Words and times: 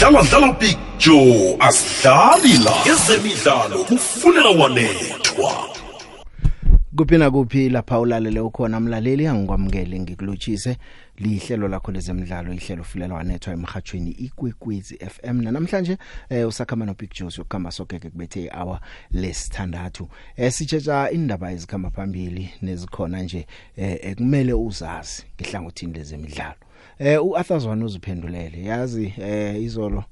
dlalwa 0.00 0.22
dlalwa 0.22 0.52
picture 0.54 1.56
asidlali 1.60 2.58
la 2.64 2.74
ezemidlalo 2.92 3.84
kufunela 3.84 4.50
wanethwa 4.50 5.66
kuphi 6.96 7.18
nakuphi 7.18 7.68
lapha 7.68 8.00
ulalele 8.00 8.40
ukhona 8.40 8.80
mlaleli 8.80 9.26
angikwamukele 9.26 10.00
ngikulotshise 10.00 10.76
lihlelo 11.18 11.68
lakho 11.68 11.92
lezemidlalo 11.92 12.52
ihlelo 12.52 12.84
fulela 12.84 13.14
wanethwa 13.14 13.52
emhathweni 13.52 14.10
ikwekwezi 14.10 14.96
FM 14.98 15.40
namhlanje 15.42 15.96
eh, 16.28 16.48
usakhama 16.48 16.84
no 16.86 16.94
Big 16.98 17.10
Juice 17.14 17.38
yokukhamba 17.40 17.70
sokeke 17.70 18.10
kubethe 18.10 18.44
ihour 18.44 18.80
lesithandathu 19.10 20.08
eh, 20.36 20.52
sitshetsha 20.52 21.10
indaba 21.10 21.52
ezikhamba 21.52 21.90
phambili 21.90 22.50
nezikhona 22.62 23.22
nje 23.22 23.46
eh, 23.76 23.98
ekumele 24.02 24.50
eh, 24.52 24.60
uzazi 24.60 25.22
ngihlangothini 25.40 25.92
lezemidlalo 25.92 26.54
eh 27.00 27.18
uArthur 27.24 27.58
Zwane 27.60 27.84
uziphendulele 27.84 28.64
yazi 28.64 29.14
eh 29.18 29.56
izolo 29.62 30.04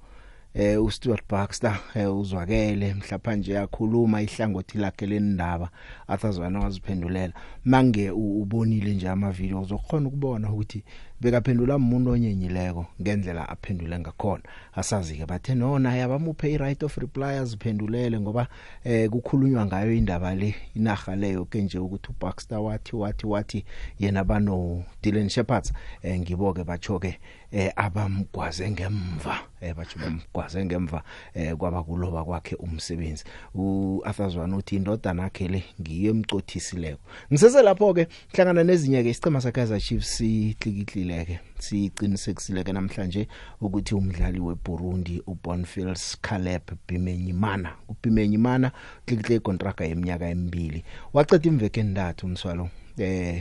eh 0.55 0.77
uStuart 0.82 1.29
Baxter 1.29 1.79
eh, 1.95 2.06
uzwakele 2.16 2.95
mhlapa 2.95 3.34
nje 3.37 3.52
yakhuluma 3.52 4.23
ihlangothi 4.23 4.79
lakhe 4.79 5.06
lendaba 5.06 5.70
athazwana 6.06 6.60
waziphendulela 6.60 7.34
mange 7.65 8.10
ubonile 8.10 8.95
nje 8.95 9.09
ama 9.09 9.30
videos 9.30 9.70
ukhona 9.70 10.09
ukubona 10.09 10.52
ukuthi 10.52 10.84
bekaphendula 11.21 11.77
umuntu 11.77 12.11
onyenyileko 12.11 12.87
ngendlela 13.01 13.49
aphendule 13.49 13.99
ngakhona 13.99 14.43
asazi 14.73 15.17
ke 15.19 15.27
bathe 15.27 15.55
nona 15.55 15.97
yabamuphe 15.97 16.51
iright 16.53 16.83
of 16.83 16.97
reply 16.99 17.39
aziphendulele 17.39 18.21
ngoba 18.21 18.47
eh 18.85 19.09
kukhulunywa 19.11 19.67
ngayo 19.67 19.93
indaba 19.93 20.35
le 20.35 20.55
inaga 20.75 21.17
leyo 21.17 21.45
ke 21.45 21.63
nje 21.63 21.79
ukuthi 21.79 22.09
uBaxter 22.11 22.59
wathi 22.59 22.97
wathi 22.97 23.27
wathi 23.27 23.65
yena 23.99 24.25
bano 24.25 24.85
Dylan 25.03 25.29
Shepard 25.29 25.71
eh 26.03 26.19
ngiboke 26.21 26.65
bacho 26.65 26.99
ke 27.01 27.19
eh 27.53 27.73
abamgwaze 27.77 28.71
ngemva 28.71 29.39
eh 29.61 29.75
bacho 29.75 29.99
bamgwaze 29.99 30.65
ngemva 30.65 31.03
eh 31.35 31.57
kwaba 31.57 31.83
kuloba 31.83 32.25
kwakhe 32.25 32.55
umsebenzi 32.55 33.25
uAthazwana 33.55 34.57
uthi 34.57 34.77
indodana 34.77 35.23
yakhe 35.23 35.49
le 35.49 35.65
ngiye 35.80 36.10
emcothisileko 36.10 37.01
ngisese 37.32 37.63
lapho 37.63 37.95
ke 37.95 38.09
hlangana 38.35 38.65
nezinye 38.65 39.03
ke 39.03 39.10
isicema 39.10 39.41
sakhe 39.41 39.66
za 39.66 39.80
Chiefs 39.80 40.16
siklikile 40.19 41.07
siqinisekileke 41.16 41.62
siqinisekisile 41.62 42.73
namhlanje 42.78 43.23
ukuthi 43.64 43.92
umdlali 43.98 44.40
weBurundi 44.46 45.16
uBonfils 45.32 46.04
Caleb 46.26 46.62
Bimenyimana 46.88 47.70
uBimenyimana 47.92 48.68
uklikle 49.02 49.38
contract 49.46 49.80
yeminyaka 49.88 50.26
emibili 50.34 50.80
waqeda 51.14 51.45
imveke 51.51 51.79
endathu 51.86 52.23
umswalo 52.29 52.64
eh 53.09 53.36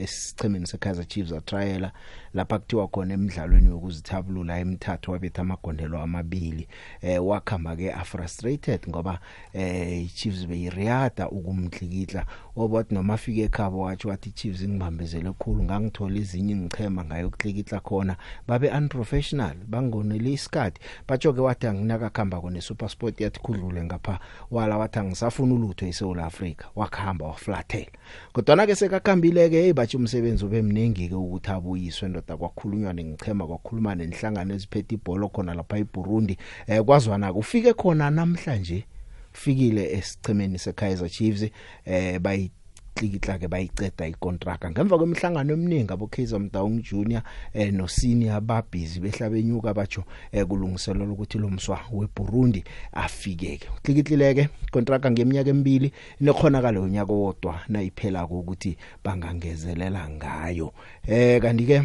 esichimeni 0.00 0.66
seKaizer 0.66 1.06
Chiefs 1.08 1.32
atrial 1.32 1.90
lapha 2.34 2.58
kuthiwa 2.58 2.88
khona 2.88 3.14
emidlalweni 3.14 3.66
yokuzithabulula 3.68 4.58
emithathu 4.58 5.10
wabetha 5.10 5.42
amagondelo 5.42 6.00
amabili 6.00 6.68
eh 7.02 7.26
wakhamba 7.26 7.76
ke 7.76 7.92
frustrated 8.04 8.80
ngoba 8.88 9.18
eh 9.52 10.04
iChiefs 10.04 10.46
beyiriyada 10.46 11.28
ukumhlikihla 11.28 12.26
obathi 12.56 12.94
noma 12.94 13.14
afike 13.14 13.42
ekhabo 13.44 13.80
wathi 13.80 14.08
wathi 14.08 14.28
iChiefs 14.28 14.62
ngibambezele 14.68 15.32
kukhulu 15.32 15.64
ngangithola 15.64 16.16
izinyo 16.18 16.56
ngichema 16.56 17.04
ngayo 17.04 17.28
ukuhlikihla 17.28 17.80
khona 17.80 18.16
babe 18.48 18.68
unprofessional 18.70 19.56
bangoneli 19.66 20.32
isikadi 20.32 20.80
batsho 21.08 21.32
ke 21.32 21.40
wathi 21.40 21.66
anginaka 21.66 22.10
khamba 22.10 22.40
kone 22.40 22.60
SuperSport 22.60 23.20
yathi 23.20 23.40
khudlule 23.44 23.84
ngapha 23.84 24.18
wala 24.50 24.78
wathi 24.78 24.98
angisafuna 24.98 25.54
ulutho 25.54 25.86
eSouth 25.86 26.18
Africa 26.18 26.64
wakhamba 26.76 27.26
waflathela 27.28 27.88
kodwa 28.32 28.62
ke 28.70 28.74
sekakhambile 28.78 29.48
ke 29.50 29.60
ebathu 29.68 29.98
umsebenzi 29.98 30.44
ubemningi 30.46 31.08
ke 31.10 31.14
ukuthi 31.18 31.50
abuyiswe 31.50 32.06
ndoda 32.08 32.36
kwakhulunywa 32.36 32.94
ngichema 32.94 33.46
kwakhuluma 33.46 33.94
nenhlangano 33.98 34.54
eziphethe 34.54 34.94
ibhola 34.94 35.26
khona 35.34 35.54
lapha 35.58 35.76
eBurundi 35.82 36.34
eh 36.70 36.80
kwazwana 36.86 37.32
kufike 37.34 37.72
khona 37.74 38.06
namhlanje 38.10 38.84
fikile 39.32 39.82
esichemeni 39.98 40.58
seKaizer 40.62 41.10
Chiefs 41.10 41.42
eh 41.84 42.18
bayi 42.22 42.50
hlikihla 42.94 43.38
ke 43.38 43.48
bayiceda 43.48 44.06
icontract 44.06 44.64
ngemva 44.64 44.98
kwemhlangano 44.98 45.52
eminingi 45.54 45.92
abo 45.92 46.06
Kaizer 46.06 46.38
Mdaung 46.40 46.82
Junior 46.82 47.22
eh 47.54 47.70
no 47.72 47.86
senior 47.88 48.40
babhizi 48.40 49.00
behla 49.00 49.30
benyuka 49.30 49.72
bajo 49.74 50.04
eh 50.32 50.44
kulungiselwa 50.44 51.06
ukuthi 51.10 51.38
lo 51.38 51.48
mswa 51.50 51.80
weBurundi 51.92 52.64
afikeke 52.92 53.68
hlikihlileke 53.84 54.48
icontract 54.68 55.06
ngeminyaka 55.06 55.50
emibili 55.50 55.92
nekhonakala 56.20 56.80
unyaka 56.80 57.12
wodwa 57.12 57.60
nayiphela 57.68 58.26
ukuthi 58.26 58.76
bangangezelela 59.04 60.08
ngayo 60.10 60.74
eh 61.06 61.40
kanti 61.40 61.64
ke 61.66 61.78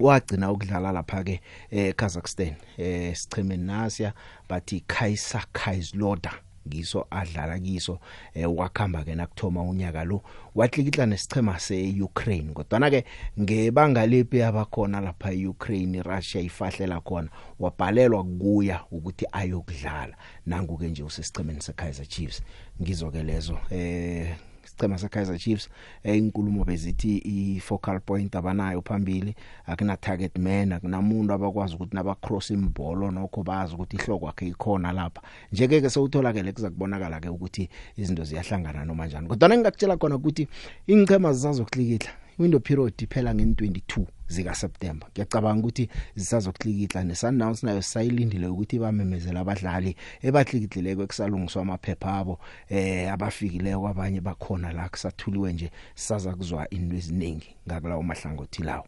wagcina 0.00 0.50
ukudlala 0.52 0.92
lapha 0.92 1.22
ke 1.24 1.40
eKazakhstan 1.70 2.56
eh, 2.78 3.10
eh 3.10 3.14
sichemeni 3.16 3.62
nasia 3.64 4.12
bathi 4.48 4.80
Kaiser 4.80 5.44
Kaizloda 5.52 6.45
ngiso 6.66 7.06
adlala 7.10 7.58
kiso 7.62 7.94
eh, 8.34 8.46
wakhamba 8.56 9.04
ke 9.06 9.14
nakuthoma 9.14 9.62
unyaka 9.62 10.02
lo 10.04 10.18
watlikitla 10.58 11.06
nesichema 11.06 11.54
seUkraine 11.66 12.50
kodwana 12.52 12.90
ke 12.92 13.00
ngebanga 13.40 14.02
lephi 14.10 14.42
abakhona 14.42 14.98
lapha 15.00 15.30
eUkraine 15.38 16.02
Russia 16.02 16.40
ifahlela 16.42 16.98
khona 17.06 17.28
wabhalelwa 17.62 18.22
kuya 18.40 18.76
ukuthi 18.94 19.26
ayokudlala 19.40 20.14
nangu 20.50 20.74
ke 20.80 20.86
nje 20.90 21.02
usesichemeni 21.08 21.62
seKaizer 21.66 22.06
Chiefs 22.12 22.38
ngizo 22.82 23.08
ke 23.14 23.22
lezo 23.28 23.56
eh 23.70 24.36
isicema 24.76 24.98
seKaizer 24.98 25.38
Chiefs 25.38 25.68
einkulumo 26.04 26.64
bezithi 26.64 27.16
ifocal 27.56 28.00
point 28.00 28.36
abanayo 28.36 28.82
phambili 28.82 29.34
akuna 29.66 29.96
target 29.96 30.38
man 30.38 30.72
akunamuntu 30.72 31.32
abakwazi 31.32 31.74
ukuthi 31.74 31.94
naba 31.96 32.14
cross 32.20 32.50
imbolo 32.50 33.08
nokho 33.10 33.40
bazi 33.42 33.72
ukuthi 33.74 33.96
ihloko 33.96 34.26
yakhe 34.28 34.46
ikhona 34.52 34.92
lapha 34.92 35.22
njeke 35.52 35.80
ke 35.80 35.88
sewutholakele 35.90 36.52
kuzakubonakala 36.52 37.20
ke 37.24 37.28
ukuthi 37.32 37.64
izinto 37.96 38.24
ziyahlangana 38.28 38.84
noma 38.84 39.02
kanjani 39.08 39.28
kodwa 39.32 39.48
ngingakutshela 39.48 39.96
khona 39.96 40.14
ukuthi 40.20 40.44
ingchema 40.92 41.32
zisazokuhlikihla 41.32 42.25
window 42.38 42.58
period 42.60 42.96
iphela 43.02 43.32
nge22 43.32 44.06
zika 44.28 44.54
September 44.54 45.08
ngiyacabanga 45.14 45.60
ukuthi 45.60 45.88
zisazoklikihla 46.14 47.04
nesundowns 47.04 47.62
nayo 47.62 47.82
sayilindile 47.82 48.46
ukuthi 48.48 48.78
bamemezela 48.78 49.40
abadlali 49.40 49.96
ebahlikidlileko 50.26 51.02
ekusalungiswa 51.04 51.62
amaphepha 51.62 52.10
abo 52.18 52.40
eh 52.68 53.12
abafikile 53.12 53.76
kwabanye 53.76 54.20
bakhona 54.20 54.72
la 54.72 54.88
kusathuliwe 54.88 55.52
nje 55.52 55.68
sisaza 55.94 56.34
kuzwa 56.34 56.70
into 56.70 56.96
eziningi 56.96 57.56
ngakulawo 57.66 58.02
mahlangothi 58.02 58.62
lawo 58.62 58.86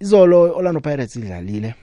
izolo 0.00 0.40
Orlando 0.56 0.80
Pirates 0.80 1.16
idlalile 1.16 1.74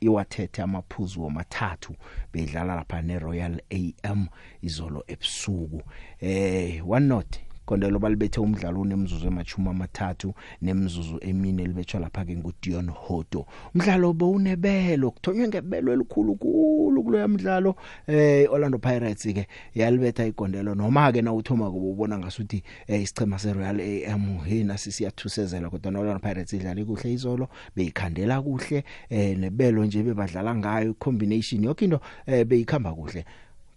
iwathethe 0.00 0.62
amaphuzu 0.62 1.22
womathathu 1.22 1.96
bedlala 2.32 2.74
lapha 2.74 3.02
neRoyal 3.02 3.60
AM 3.70 4.26
izolo 4.62 5.02
ebusuku 5.06 5.82
eh 6.20 6.82
one 6.90 7.06
not 7.06 7.38
Kondelo 7.64 7.98
balibethe 7.98 8.40
umdlalo 8.40 8.80
onemzuzu 8.80 9.26
emachuma 9.32 9.70
amathathu 9.72 10.28
nemzuzu 10.62 11.16
emine 11.28 11.62
libetshwa 11.68 12.00
lapha 12.00 12.22
ke 12.28 12.34
nguDion 12.36 12.88
Hodo 13.02 13.42
umdlalo 13.74 14.08
bowunebelo 14.20 15.06
kuthonywe 15.14 15.44
ngebelo 15.48 15.88
elikhulu 15.96 16.32
kulo 16.42 16.98
kuloya 17.04 17.28
mdlalo 17.28 17.70
eh 18.06 18.44
Orlando 18.52 18.76
Pirates 18.78 19.24
ke 19.36 19.44
yalibetha 19.74 20.26
igondelo 20.28 20.74
noma 20.76 21.08
ke 21.10 21.22
nawuthoma 21.24 21.70
kube 21.72 21.88
ubona 21.96 22.18
ngasuthi 22.20 22.60
eh, 22.88 23.00
isichema 23.02 23.38
seReal 23.38 23.80
AM 23.80 24.44
hina 24.44 24.76
sisiyathusezela 24.76 25.70
kodwa 25.72 26.00
Orlando 26.00 26.20
Pirates 26.20 26.52
idlale 26.52 26.84
kuhle 26.84 27.12
izolo 27.16 27.48
beyikhandela 27.76 28.42
kuhle 28.44 28.84
eh 29.08 29.38
nebelo 29.40 29.84
nje 29.84 30.02
bebadlala 30.02 30.52
ngayo 30.54 30.94
combination 31.00 31.64
yonke 31.64 31.84
into 31.88 32.00
eh 32.28 32.44
beyikhamba 32.44 32.92
kuhle 32.92 33.24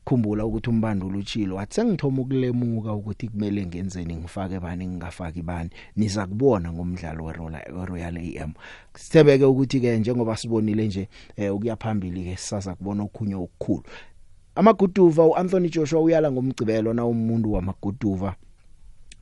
khumbula 0.07 0.45
ukuthi 0.45 0.69
umbandulo 0.69 1.19
utshilo 1.19 1.55
wathi 1.55 1.75
sengithoma 1.75 2.21
ukulemuka 2.21 2.93
ukuthi 2.93 3.27
kumele 3.27 3.65
ngenzeni 3.65 4.15
ngifake 4.15 4.59
bani 4.59 4.87
ngingafaki 4.87 5.41
bani 5.41 5.69
niza 5.95 6.27
kubona 6.27 6.73
ngomdlalo 6.73 7.23
weRoyal 7.71 8.17
AM 8.17 8.51
sithebeke 8.95 9.43
ukuthi 9.45 9.79
ke 9.79 9.97
njengoba 9.97 10.37
sibonile 10.37 10.87
nje 10.87 11.07
eh, 11.35 11.55
ukuyaphambili 11.55 12.23
ke 12.23 12.37
sasa 12.37 12.75
kubona 12.75 13.03
okhunye 13.03 13.35
okukhulu 13.35 13.83
amaguduva 14.55 15.23
uAnthony 15.27 15.69
Joshua 15.69 16.01
uyala 16.01 16.31
ngomgcibelo 16.31 16.93
na 16.93 17.05
umuntu 17.05 17.53
wamaguduva 17.53 18.35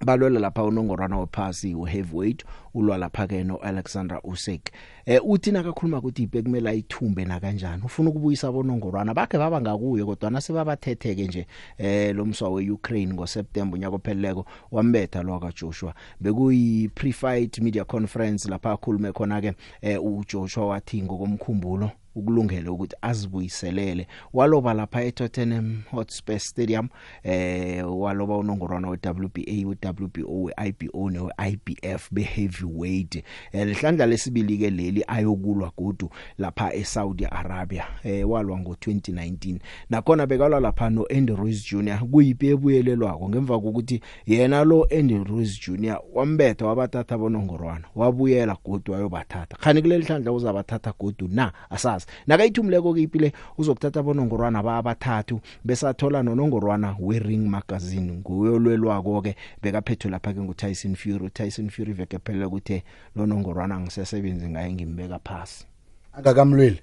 balwela 0.06 0.40
lapha 0.40 0.64
unongorwana 0.64 1.18
wephasi 1.20 1.76
uheavyweight 1.76 2.46
ulwa 2.76 2.98
lapha-ke 2.98 3.44
no-alexander 3.44 4.20
usik 4.24 4.62
um 4.70 4.80
eh, 5.14 5.22
uthi 5.26 5.52
nakakhuluma 5.52 5.98
ukuthi 5.98 6.24
ipe 6.24 6.42
kumele 6.42 6.70
ayithumbe 6.70 7.26
nakanjani 7.26 7.84
ufuna 7.86 8.10
ukubuyisa 8.10 8.52
bonongorwana 8.52 9.14
bakhe 9.14 9.38
baba 9.38 9.62
ngakuyo 9.62 10.06
kodwana 10.06 10.42
sebabathethe-ke 10.42 11.28
nje 11.28 11.48
um 11.80 12.16
lo 12.18 12.26
mswa 12.26 12.50
we-ukraine 12.50 13.14
ngoseptemba 13.14 13.74
unyaka 13.76 13.96
opheleleko 13.96 14.46
wambetha 14.72 15.24
lwakajoshua 15.24 15.94
bekuyi-prefight 16.22 17.60
media 17.60 17.84
conference 17.86 18.50
lapha 18.50 18.72
akhulume 18.72 19.12
khona-ke 19.12 19.54
um 20.02 20.18
ujoshua 20.18 20.66
wathi 20.66 21.02
ngokomkhumbulo 21.04 21.92
ukulungela 22.18 22.72
ukuthi 22.72 22.96
azibuyiselele 23.02 24.08
waloba 24.34 24.74
lapha 24.74 25.04
eTottenham 25.04 25.82
Hotspur 25.92 26.40
Stadium 26.40 26.90
eh 27.24 27.98
waloba 28.00 28.38
unongorwana 28.38 28.88
weWBA 28.90 29.54
weWBO 29.76 30.44
weIBO 30.44 31.10
neIBF 31.12 32.12
behavior 32.14 32.65
heavyweight 32.66 33.24
eh, 33.52 33.68
lehlandla 33.68 34.06
lesibili 34.06 34.58
ke 34.58 34.70
leli 34.70 35.04
ayokulwa 35.08 35.72
godu 35.78 36.10
lapha 36.38 36.74
eSaudi 36.74 37.26
Arabia 37.26 37.84
eh 38.04 38.30
walwa 38.30 38.58
ngo2019 38.60 39.56
nakhona 39.90 40.28
bekalwa 40.28 40.60
lapha 40.60 40.90
noAndrews 40.90 41.72
Junior 41.72 42.00
kuyipi 42.00 42.48
ebuyelelwako 42.50 43.30
ngemva 43.30 43.60
kokuthi 43.60 44.02
yena 44.26 44.64
lo 44.64 44.88
Andrews 45.00 45.60
Junior 45.68 46.02
wambetha 46.14 46.66
wabathatha 46.66 47.18
bonongorwana 47.18 47.86
wabuyela 47.96 48.58
godu 48.66 48.92
wayobathatha 48.94 49.58
khani 49.60 49.82
kule 49.82 49.98
lihlandla 49.98 50.32
uzabathatha 50.32 50.94
godu 51.00 51.28
na 51.32 51.52
asazi 51.70 52.06
nakayithumileko 52.28 52.92
kuyipile 52.92 53.34
uzokuthatha 53.58 54.04
bonongorwana 54.04 54.60
abathathu 54.60 55.40
besathola 55.64 56.24
nonongorwana 56.24 56.96
weRing 57.00 57.48
magazine 57.50 58.12
nguyo 58.14 58.60
lwelwako 58.60 59.22
ke 59.22 59.36
bekaphethe 59.62 60.10
lapha 60.10 60.34
ke 60.34 60.40
nguTyson 60.42 60.96
Fury 60.96 61.30
Tyson 61.30 61.70
Fury 61.70 61.94
vekephelela 61.94 62.48
ukuthi 62.56 62.84
lonongorwana 63.16 63.80
ngisesebenzi 63.80 64.48
ngaye 64.50 64.74
ngimbeka 64.74 65.20
phansi 65.28 65.66
akakamlweli 66.14 66.80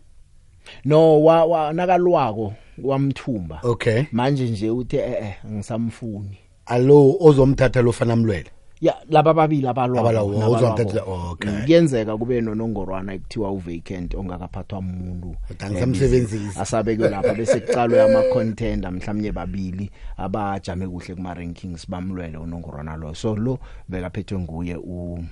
no 0.85 1.21
wa, 1.25 1.45
wa 1.45 1.73
nakalwako 1.73 2.55
wamthumba 2.83 3.61
okay 3.65 4.05
manje 4.13 4.49
nje 4.49 4.71
uthe 4.71 4.97
eh 4.97 5.19
eh 5.27 5.35
ngisamfuni 5.51 6.37
alo 6.67 7.17
ozomthatha 7.21 7.83
lofana 7.83 8.17
mlwele 8.17 8.51
ya 8.81 8.97
laba 9.11 9.35
babili 9.35 9.67
abalwa 9.67 10.23
ozomthatha 10.49 11.03
okay 11.05 11.51
kuyenzeka 11.63 12.17
kube 12.17 12.41
nonongorwana 12.41 13.15
ekuthiwa 13.15 13.51
uvacant 13.51 14.15
ongakaphathwa 14.15 14.79
umuntu 14.79 15.35
ngisamsebenzisi 15.71 16.59
asabeke 16.61 17.09
lapha 17.09 17.35
bese 17.35 17.61
kucalwe 17.61 18.03
ama 18.03 18.23
contender 18.35 18.91
mhlawumnye 18.93 19.33
babili 19.33 19.91
abajame 20.17 20.89
kuhle 20.89 21.15
kuma 21.15 21.35
rankings 21.35 21.91
bamlwele 21.91 22.39
unongorwana 22.39 22.97
lo 22.97 23.15
so 23.15 23.37
lo 23.37 23.59
bekaphethwe 23.89 24.39
nguye 24.39 24.77
u 24.77 25.13
um, 25.13 25.27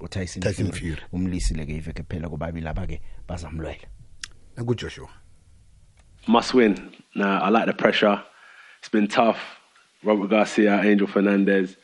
uTyson 0.00 0.40
Tyson 0.44 0.72
Fury 0.74 0.98
umlisile 1.16 1.64
ke 1.68 1.74
iveke 1.80 2.04
phela 2.10 2.28
kobabili 2.32 2.62
laba 2.68 2.84
ke 2.92 2.98
bazamlwela 3.28 3.84
naku 4.56 4.74
Joshua 4.82 5.08
must 6.36 6.54
win 6.58 6.74
now 7.24 7.32
I 7.40 7.48
like 7.56 7.66
the 7.66 7.74
pressure 7.84 8.16
it's 8.80 8.88
been 8.96 9.06
tough 9.16 9.40
Robert 10.08 10.30
Garcia 10.34 10.80
Angel 10.90 11.06
Fernandez 11.16 11.76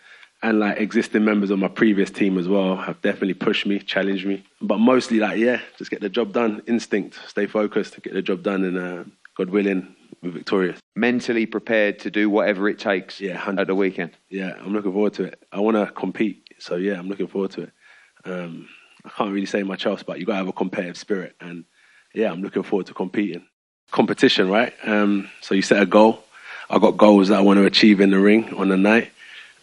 and 0.43 0.61
like 0.65 0.79
existing 0.85 1.25
members 1.29 1.51
of 1.55 1.59
my 1.65 1.69
previous 1.81 2.11
team 2.21 2.39
as 2.43 2.47
well 2.49 2.77
have 2.77 3.01
definitely 3.03 3.33
pushed 3.35 3.65
me, 3.67 3.79
challenged 3.79 4.27
me. 4.27 4.45
But 4.61 4.79
mostly, 4.79 5.19
like, 5.19 5.39
yeah, 5.39 5.61
just 5.79 5.91
get 5.91 6.03
the 6.03 6.11
job 6.11 6.33
done, 6.35 6.63
instinct, 6.67 7.19
stay 7.27 7.47
focused, 7.47 8.01
get 8.03 8.13
the 8.13 8.21
job 8.21 8.43
done, 8.43 8.63
and 8.65 8.77
uh, 8.79 9.05
God 9.35 9.49
willing, 9.49 9.97
we're 10.23 10.31
victorious. 10.31 10.79
Mentally 10.95 11.47
prepared 11.47 11.99
to 12.01 12.11
do 12.11 12.29
whatever 12.29 12.69
it 12.69 12.79
takes 12.79 13.19
yeah, 13.19 13.39
100%. 13.39 13.61
at 13.63 13.67
the 13.67 13.75
weekend. 13.75 14.11
Yeah, 14.29 14.55
I'm 14.61 14.75
looking 14.75 14.93
forward 14.93 15.15
to 15.15 15.25
it. 15.25 15.43
I 15.53 15.61
want 15.61 15.79
to 15.79 15.87
compete, 15.87 16.43
so 16.59 16.77
yeah, 16.77 16.99
I'm 16.99 17.09
looking 17.09 17.27
forward 17.29 17.51
to 17.53 17.63
it. 17.63 17.73
um, 18.29 18.69
I 19.05 19.09
can't 19.11 19.33
really 19.33 19.47
say 19.47 19.63
much 19.63 19.87
else, 19.87 20.03
but 20.03 20.19
you 20.19 20.27
got 20.27 20.33
to 20.33 20.39
have 20.39 20.49
a 20.49 20.53
competitive 20.53 20.97
spirit. 20.97 21.35
And 21.41 21.65
yeah, 22.15 22.31
I'm 22.33 22.43
looking 22.43 22.63
forward 22.63 22.87
to 22.87 22.95
competing. 22.95 23.45
Competition, 23.91 24.49
right? 24.49 24.73
Um, 24.85 25.31
so 25.41 25.55
you 25.55 25.63
set 25.63 25.81
a 25.83 25.87
goal. 25.87 26.23
I 26.69 26.79
got 26.79 26.97
goals 26.97 27.29
that 27.29 27.39
I 27.39 27.41
want 27.41 27.59
to 27.59 27.65
achieve 27.67 28.01
in 28.01 28.11
the 28.11 28.19
ring 28.19 28.53
on 28.55 28.69
the 28.69 28.77
night, 28.77 29.13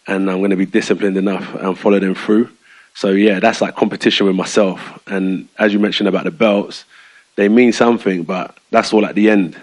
and 0.06 0.30
I'm 0.30 0.38
going 0.38 0.50
to 0.50 0.56
be 0.56 0.64
disciplined 0.64 1.16
enough 1.18 1.54
and 1.56 1.78
follow 1.78 1.98
them 2.00 2.14
through. 2.14 2.48
So 2.94 3.10
yeah, 3.10 3.40
that's 3.40 3.60
like 3.60 3.76
competition 3.76 4.26
with 4.26 4.36
myself. 4.36 5.00
And 5.06 5.48
as 5.58 5.72
you 5.72 5.78
mentioned 5.78 6.08
about 6.08 6.24
the 6.24 6.30
belts, 6.30 6.84
they 7.36 7.48
mean 7.48 7.72
something, 7.72 8.22
but 8.22 8.56
that's 8.70 8.92
all 8.92 9.04
at 9.04 9.14
the 9.16 9.28
end 9.28 9.60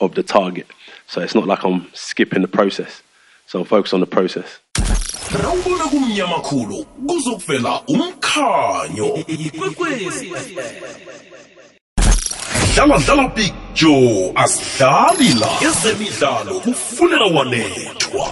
of 0.00 0.14
the 0.14 0.22
target. 0.22 0.66
So 1.06 1.20
it's 1.20 1.34
not 1.34 1.46
like 1.46 1.62
I'm 1.62 1.88
skipping 1.92 2.42
the 2.42 2.48
process. 2.48 3.02
So 3.46 3.60
I'm 3.60 3.66
focused 3.66 3.94
on 3.94 4.00
the 4.00 4.06
process. 4.06 4.58
rawubona 5.38 5.84
kumnyama 5.84 6.40
khulu 6.40 6.84
kuzokuvela 7.08 7.82
umkhanyo 7.86 9.18
dlala 12.76 12.98
dlala 13.04 13.28
picture 13.28 14.32
asidlali 14.34 15.32
la 15.40 15.48
ezemidlalo 15.68 16.60
kufuneka 16.60 17.24
wanethwa 17.24 18.26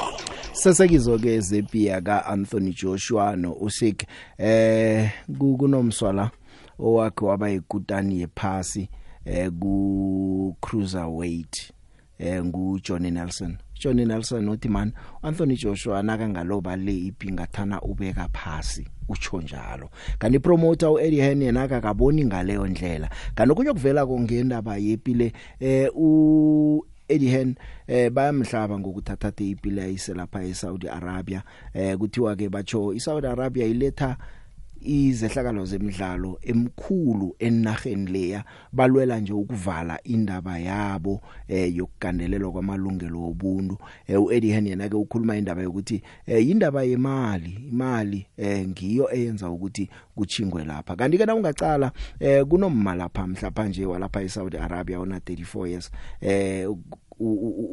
sesekizo-ke 0.53 1.41
zepiya 1.41 2.01
ka-anthony 2.01 2.73
joshua 2.83 3.37
no-usik 3.37 4.05
eh 4.39 5.11
kunomswala 5.39 6.31
owakhe 6.79 7.25
waba 7.25 7.49
yikutani 7.49 8.21
yephasi 8.21 8.89
eh 9.25 9.49
ku-cruiserweight 9.61 11.73
eh 12.19 12.45
ngujohn 12.45 13.11
nelson 13.11 13.57
Johnny 13.81 14.05
Nelson 14.05 14.45
noTiman 14.45 14.93
Anthony 15.23 15.57
Joshua 15.57 16.03
naka 16.03 16.29
ngaloba 16.29 16.77
le 16.77 16.97
ipi 16.99 17.33
ngathana 17.33 17.81
ubeka 17.81 18.29
phasi 18.33 18.87
utsho 19.09 19.41
njalo 19.41 19.91
kanti 20.19 20.39
promoter 20.39 20.89
uEddie 20.89 21.23
Hearn 21.25 21.43
yena 21.43 21.63
akakaboni 21.63 22.25
ngaleyo 22.25 22.67
ndlela 22.67 23.09
kanti 23.35 23.55
kunye 23.55 23.73
kuvela 23.73 24.07
kongendaba 24.07 24.77
yepi 24.77 25.15
le 25.15 25.33
eh 25.61 25.91
u 25.97 26.83
Eddie 27.09 27.31
Hearn 27.31 27.55
eh 27.89 28.11
bayamhlaba 28.11 28.79
ngokuthathathe 28.79 29.49
ipila 29.51 29.83
ayise 29.85 30.15
lapha 30.15 30.45
eSaudi 30.45 30.87
Arabia 30.89 31.43
eh 31.75 31.97
kuthiwa 31.99 32.37
ke 32.37 32.49
batho 32.49 32.93
iSaudi 32.93 33.27
Arabia 33.27 33.67
iletha 33.67 34.17
izehlakalo 34.81 35.65
zemidlalo 35.67 36.39
emkhulu 36.43 37.37
enarheni 37.39 38.07
leya 38.11 38.45
balwela 38.73 39.21
nje 39.21 39.33
ukuvala 39.33 40.01
indaba 40.05 40.59
yabo 40.59 41.21
eh 41.49 41.77
yokugandelelwa 41.77 42.53
kwamalungelo 42.53 43.23
obuntu 43.25 43.77
eh 44.09 44.23
uEddie 44.23 44.53
Hearn 44.53 44.67
yena 44.67 44.89
ke 44.89 44.97
ukhuluma 44.97 45.37
indaba 45.37 45.63
yokuthi 45.63 46.03
eh 46.27 46.49
indaba 46.49 46.83
yemali 46.85 47.51
imali 47.69 48.27
eh 48.37 48.67
ngiyo 48.69 49.11
eyenza 49.15 49.51
ukuthi 49.51 49.89
kuchingwe 50.17 50.65
lapha 50.65 50.97
kanti 50.97 51.19
ke 51.19 51.27
na 51.27 51.35
ungaqala 51.35 51.93
eh 52.21 52.45
kunomma 52.45 52.95
lapha 52.95 53.27
mhlapa 53.27 53.69
nje 53.69 53.87
walapha 53.87 54.23
eSaudi 54.23 54.57
Arabia 54.57 55.01
ona 55.01 55.19
34 55.19 55.67
years 55.69 55.91
eh 56.21 56.69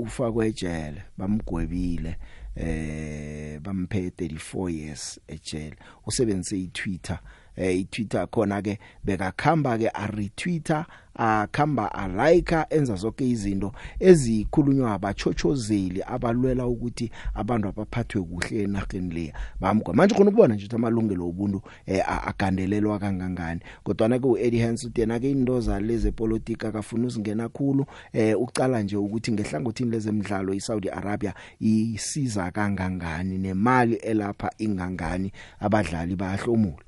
ufakwe 0.04 0.48
ejele 0.48 1.02
bamgwebile 1.18 2.16
eh 2.58 3.58
bamphe 3.62 4.10
34 4.12 4.70
years 4.70 5.20
ejele 5.28 5.76
usebenzise 6.06 6.58
iTwitter 6.64 7.20
eh 7.58 7.80
iTwitter 7.80 8.28
khona 8.32 8.62
ke 8.62 8.78
bekakhamba 9.06 9.78
ke 9.78 9.90
a 9.94 10.08
retweeter 10.08 10.86
akhamba 11.18 11.90
a 11.92 12.08
like 12.08 12.54
enza 12.70 12.96
zonke 12.96 13.28
izinto 13.30 13.72
ezikhulunywa 14.00 14.94
abachochozeli 14.94 16.02
abalwela 16.06 16.68
ukuthi 16.70 17.10
abantu 17.34 17.68
abaphathwe 17.70 18.22
kuhle 18.22 18.64
enarheni 18.64 19.14
leya 19.14 19.34
bamgwa 19.60 19.94
manje 19.94 20.14
khona 20.16 20.30
ukubona 20.30 20.54
nje 20.56 20.66
ukuthi 20.66 20.76
amalungelo 20.76 21.28
obuntu 21.30 21.62
eh, 21.86 22.04
agandelelwa 22.28 23.00
kangangani 23.00 23.62
kodwa 23.84 24.08
na 24.08 24.20
ke 24.20 24.26
uEddie 24.26 24.62
Hansen 24.62 24.92
tena 24.92 25.20
ke 25.20 25.32
indoza 25.32 25.80
leze 25.80 26.12
politika 26.12 26.72
kafuna 26.72 27.08
uzingena 27.08 27.50
khulu 27.50 27.86
eh, 28.14 28.42
uqala 28.42 28.82
nje 28.84 28.96
ukuthi 28.96 29.32
ngehlangothini 29.32 29.92
lezemidlalo 29.92 30.54
iSaudi 30.54 30.90
Arabia 30.90 31.34
isiza 31.60 32.52
kangangani 32.52 33.38
nemali 33.38 33.96
elapha 33.96 34.52
ingangani 34.58 35.32
abadlali 35.60 36.16
bayahlomula 36.16 36.86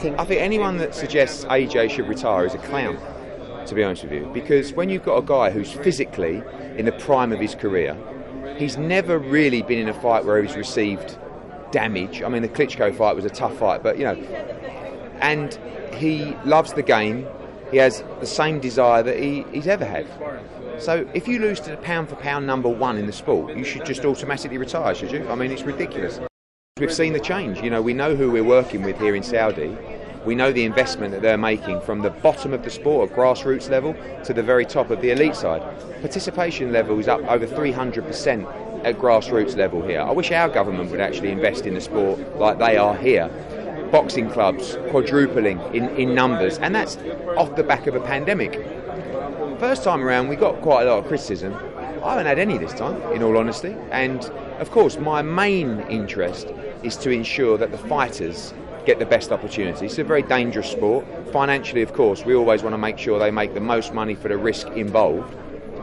I 0.00 0.26
think 0.26 0.42
anyone 0.42 0.76
that 0.76 0.94
suggests 0.94 1.46
AJ 1.46 1.90
should 1.90 2.06
retire 2.06 2.44
is 2.44 2.52
a 2.52 2.58
clown, 2.58 2.98
to 3.64 3.74
be 3.74 3.82
honest 3.82 4.02
with 4.04 4.12
you, 4.12 4.30
because 4.34 4.74
when 4.74 4.90
you've 4.90 5.04
got 5.04 5.16
a 5.16 5.22
guy 5.24 5.50
who's 5.50 5.72
physically 5.72 6.42
in 6.76 6.84
the 6.84 6.92
prime 6.92 7.32
of 7.32 7.40
his 7.40 7.54
career, 7.54 7.96
he's 8.58 8.76
never 8.76 9.18
really 9.18 9.62
been 9.62 9.78
in 9.78 9.88
a 9.88 9.94
fight 9.94 10.26
where 10.26 10.42
he's 10.42 10.54
received 10.54 11.16
damage. 11.70 12.20
I 12.22 12.28
mean, 12.28 12.42
the 12.42 12.48
Klitschko 12.50 12.94
fight 12.94 13.16
was 13.16 13.24
a 13.24 13.30
tough 13.30 13.56
fight, 13.58 13.82
but 13.82 13.96
you 13.96 14.04
know, 14.04 14.16
and 15.22 15.58
he 15.94 16.36
loves 16.44 16.74
the 16.74 16.82
game. 16.82 17.26
He 17.70 17.78
has 17.78 18.04
the 18.20 18.26
same 18.26 18.60
desire 18.60 19.02
that 19.02 19.18
he, 19.18 19.46
he's 19.50 19.66
ever 19.66 19.86
had. 19.86 20.06
So 20.78 21.08
if 21.14 21.26
you 21.26 21.38
lose 21.38 21.58
to 21.60 21.70
the 21.70 21.76
pound 21.78 22.10
for 22.10 22.16
pound 22.16 22.46
number 22.46 22.68
one 22.68 22.98
in 22.98 23.06
the 23.06 23.12
sport, 23.14 23.56
you 23.56 23.64
should 23.64 23.86
just 23.86 24.04
automatically 24.04 24.58
retire, 24.58 24.94
should 24.94 25.10
you? 25.10 25.26
I 25.30 25.34
mean, 25.36 25.50
it's 25.50 25.62
ridiculous. 25.62 26.20
We've 26.78 26.92
seen 26.92 27.14
the 27.14 27.20
change. 27.20 27.62
You 27.62 27.70
know, 27.70 27.80
we 27.80 27.94
know 27.94 28.14
who 28.14 28.30
we're 28.30 28.44
working 28.44 28.82
with 28.82 28.98
here 28.98 29.14
in 29.16 29.22
Saudi. 29.22 29.74
We 30.26 30.34
know 30.34 30.52
the 30.52 30.64
investment 30.64 31.10
that 31.12 31.22
they're 31.22 31.38
making 31.38 31.80
from 31.80 32.02
the 32.02 32.10
bottom 32.10 32.52
of 32.52 32.62
the 32.64 32.68
sport, 32.68 33.10
at 33.10 33.16
grassroots 33.16 33.70
level, 33.70 33.96
to 34.24 34.34
the 34.34 34.42
very 34.42 34.66
top 34.66 34.90
of 34.90 35.00
the 35.00 35.10
elite 35.10 35.36
side. 35.36 35.62
Participation 36.02 36.72
level 36.74 36.98
is 36.98 37.08
up 37.08 37.20
over 37.30 37.46
300% 37.46 38.84
at 38.84 38.98
grassroots 38.98 39.56
level 39.56 39.80
here. 39.80 40.02
I 40.02 40.10
wish 40.10 40.30
our 40.32 40.50
government 40.50 40.90
would 40.90 41.00
actually 41.00 41.30
invest 41.30 41.64
in 41.64 41.72
the 41.72 41.80
sport 41.80 42.20
like 42.38 42.58
they 42.58 42.76
are 42.76 42.94
here. 42.94 43.30
Boxing 43.90 44.28
clubs 44.28 44.76
quadrupling 44.90 45.58
in, 45.72 45.88
in 45.96 46.14
numbers, 46.14 46.58
and 46.58 46.74
that's 46.74 46.98
off 47.38 47.56
the 47.56 47.62
back 47.64 47.86
of 47.86 47.94
a 47.94 48.00
pandemic. 48.00 48.52
First 49.60 49.82
time 49.82 50.04
around, 50.04 50.28
we 50.28 50.36
got 50.36 50.60
quite 50.60 50.86
a 50.86 50.90
lot 50.90 50.98
of 50.98 51.06
criticism 51.08 51.54
I 52.02 52.10
haven't 52.10 52.26
had 52.26 52.38
any 52.38 52.58
this 52.58 52.74
time, 52.74 53.00
in 53.12 53.22
all 53.22 53.36
honesty. 53.36 53.74
And 53.90 54.24
of 54.58 54.70
course, 54.70 54.98
my 54.98 55.22
main 55.22 55.80
interest 55.88 56.48
is 56.82 56.96
to 56.98 57.10
ensure 57.10 57.56
that 57.58 57.70
the 57.72 57.78
fighters 57.78 58.52
get 58.84 58.98
the 58.98 59.06
best 59.06 59.32
opportunity. 59.32 59.86
It's 59.86 59.98
a 59.98 60.04
very 60.04 60.22
dangerous 60.22 60.68
sport. 60.70 61.04
Financially, 61.32 61.82
of 61.82 61.92
course, 61.92 62.24
we 62.24 62.34
always 62.34 62.62
want 62.62 62.74
to 62.74 62.78
make 62.78 62.98
sure 62.98 63.18
they 63.18 63.30
make 63.32 63.54
the 63.54 63.60
most 63.60 63.92
money 63.94 64.14
for 64.14 64.28
the 64.28 64.36
risk 64.36 64.66
involved. 64.68 65.34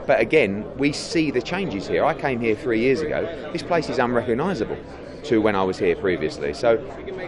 But 0.08 0.20
again, 0.20 0.66
we 0.78 0.92
see 0.92 1.32
the 1.32 1.42
changes 1.42 1.88
here. 1.88 2.06
I 2.06 2.14
came 2.14 2.40
here 2.40 2.56
three 2.56 2.80
years 2.80 3.02
ago. 3.02 3.24
This 3.52 3.64
place 3.64 3.90
is 3.90 4.00
unrecognisable 4.00 4.78
to 5.24 5.42
when 5.42 5.56
I 5.56 5.64
was 5.64 5.78
here 5.78 5.96
previously. 5.96 6.54
So 6.54 6.76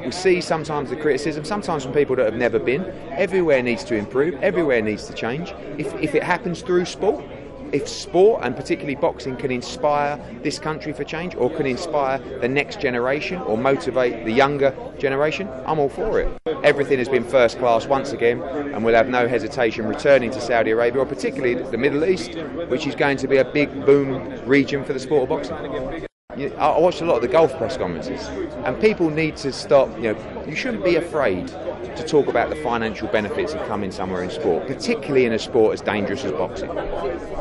we 0.04 0.12
see 0.12 0.42
sometimes 0.42 0.89
the 0.89 0.98
criticism, 0.98 1.46
sometimes 1.46 1.84
from 1.84 1.94
people 1.94 2.15
that 2.18 2.25
have 2.25 2.36
never 2.36 2.60
been. 2.60 2.84
Everywhere 3.12 3.63
needs 3.63 3.86
to 3.86 3.96
improve, 3.96 4.34
everywhere 4.44 4.82
needs 4.82 5.06
to 5.08 5.13
change. 5.13 5.54
If, 5.77 5.94
if 5.96 6.13
it 6.15 6.24
happens 6.24 6.62
through 6.62 6.84
sport, 6.86 7.24
if 7.72 7.88
sport 7.88 8.41
and 8.43 8.55
particularly 8.55 8.95
boxing 8.95 9.36
can 9.36 9.51
inspire 9.51 10.17
this 10.43 10.60
country 10.60 10.93
for 10.93 11.03
change 11.03 11.36
or 11.36 11.50
can 11.51 11.65
inspire 11.65 12.19
the 12.39 12.48
next 12.48 12.79
generation 12.79 13.41
or 13.41 13.57
motivate 13.57 14.25
the 14.25 14.31
younger 14.31 14.75
generation, 15.00 15.50
I'm 15.65 15.79
all 15.79 15.89
for 15.89 16.19
it. 16.19 16.29
Everything 16.63 16.98
has 17.00 17.10
been 17.10 17.24
first 17.24 17.57
class 17.60 17.86
once 17.86 18.12
again, 18.12 18.41
and 18.41 18.84
we'll 18.84 18.95
have 18.95 19.10
no 19.10 19.27
hesitation 19.27 19.86
returning 19.86 20.31
to 20.31 20.41
Saudi 20.41 20.72
Arabia 20.72 21.01
or 21.01 21.05
particularly 21.05 21.55
the 21.55 21.77
Middle 21.77 22.05
East, 22.05 22.36
which 22.69 22.88
is 22.88 22.95
going 22.95 23.17
to 23.17 23.27
be 23.27 23.38
a 23.38 23.45
big 23.45 23.69
boom 23.86 24.39
region 24.48 24.84
for 24.84 24.93
the 24.93 25.00
sport 25.00 25.24
of 25.24 25.29
boxing. 25.29 26.05
You, 26.38 26.54
I 26.58 26.77
watched 26.80 27.00
a 27.01 27.06
lot 27.06 27.15
of 27.15 27.22
the 27.22 27.30
golf 27.30 27.56
press 27.58 27.77
conferences, 27.77 28.27
and 28.65 28.80
people 28.82 29.10
need 29.10 29.38
to 29.38 29.54
stop. 29.54 29.88
You 29.98 30.13
know, 30.13 30.44
you 30.46 30.56
shouldn't 30.56 30.84
be 30.84 30.98
afraid 30.98 31.48
to 31.48 32.04
talk 32.06 32.27
about 32.27 32.50
the 32.50 32.58
financial 32.58 33.08
benefits 33.08 33.54
of 33.54 33.65
coming 33.70 33.89
somewhere 33.89 34.22
in 34.22 34.30
sport, 34.30 34.68
particularly 34.68 35.25
in 35.25 35.32
a 35.32 35.39
sport 35.39 35.75
as 35.75 35.82
dangerous 35.82 36.25
as 36.25 36.34
boxing, 36.34 36.68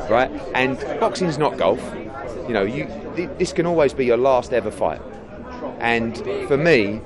right? 0.09 0.31
And 0.55 0.79
boxing's 1.01 1.39
not 1.39 1.57
golf. 1.59 1.81
You 2.47 2.53
know, 2.55 2.63
you 2.63 2.87
th- 3.17 3.31
this 3.39 3.53
can 3.53 3.67
always 3.67 3.93
be 3.93 4.05
your 4.07 4.17
last 4.17 4.53
ever 4.53 4.71
fight. 4.71 5.01
And 5.81 6.17
for 6.47 6.57
me, 6.57 7.01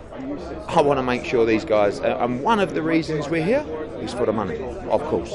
I 0.68 0.83
want 0.83 0.99
to 0.99 1.02
make 1.02 1.25
sure 1.25 1.47
these 1.47 1.64
guys. 1.64 2.00
And 2.00 2.42
one 2.42 2.61
of 2.61 2.75
the 2.75 2.83
reasons 2.83 3.30
we're 3.30 3.45
here 3.45 3.64
is 4.02 4.12
for 4.12 4.26
the 4.26 4.33
money, 4.35 4.62
of 4.90 5.02
course. 5.04 5.33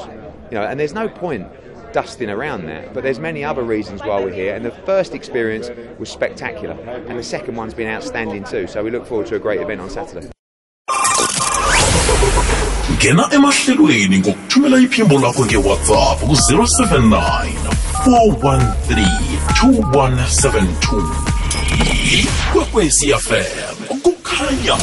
You 0.52 0.58
know, 0.60 0.64
and 0.64 0.78
there's 0.78 0.94
no 0.94 1.08
point 1.08 1.48
dusting 1.94 2.28
around 2.28 2.66
that. 2.66 2.92
But 2.92 3.02
there's 3.04 3.18
many 3.18 3.42
other 3.42 3.62
reasons 3.62 4.02
why 4.02 4.22
we're 4.22 4.34
here, 4.34 4.54
and 4.54 4.62
the 4.62 4.70
first 4.84 5.14
experience 5.14 5.70
was 5.98 6.10
spectacular, 6.10 6.74
and 7.08 7.18
the 7.18 7.22
second 7.22 7.54
one's 7.56 7.72
been 7.72 7.88
outstanding 7.88 8.44
too. 8.44 8.66
So 8.66 8.84
we 8.84 8.90
look 8.90 9.06
forward 9.06 9.28
to 9.28 9.36
a 9.36 9.38
great 9.38 9.62
event 9.62 9.80
on 9.80 9.88
Saturday. 9.88 10.28
ngena 12.94 13.24
emahlelweni 13.36 14.18
ngokuthumela 14.20 14.76
iphimbo 14.78 15.18
lakho 15.18 15.44
ngewhatsapp 15.46 16.18
ku-079 16.26 17.16
413 18.06 19.06
2172 19.62 22.18
ikwekwecfm 22.22 23.96
kukhanya 24.04 24.76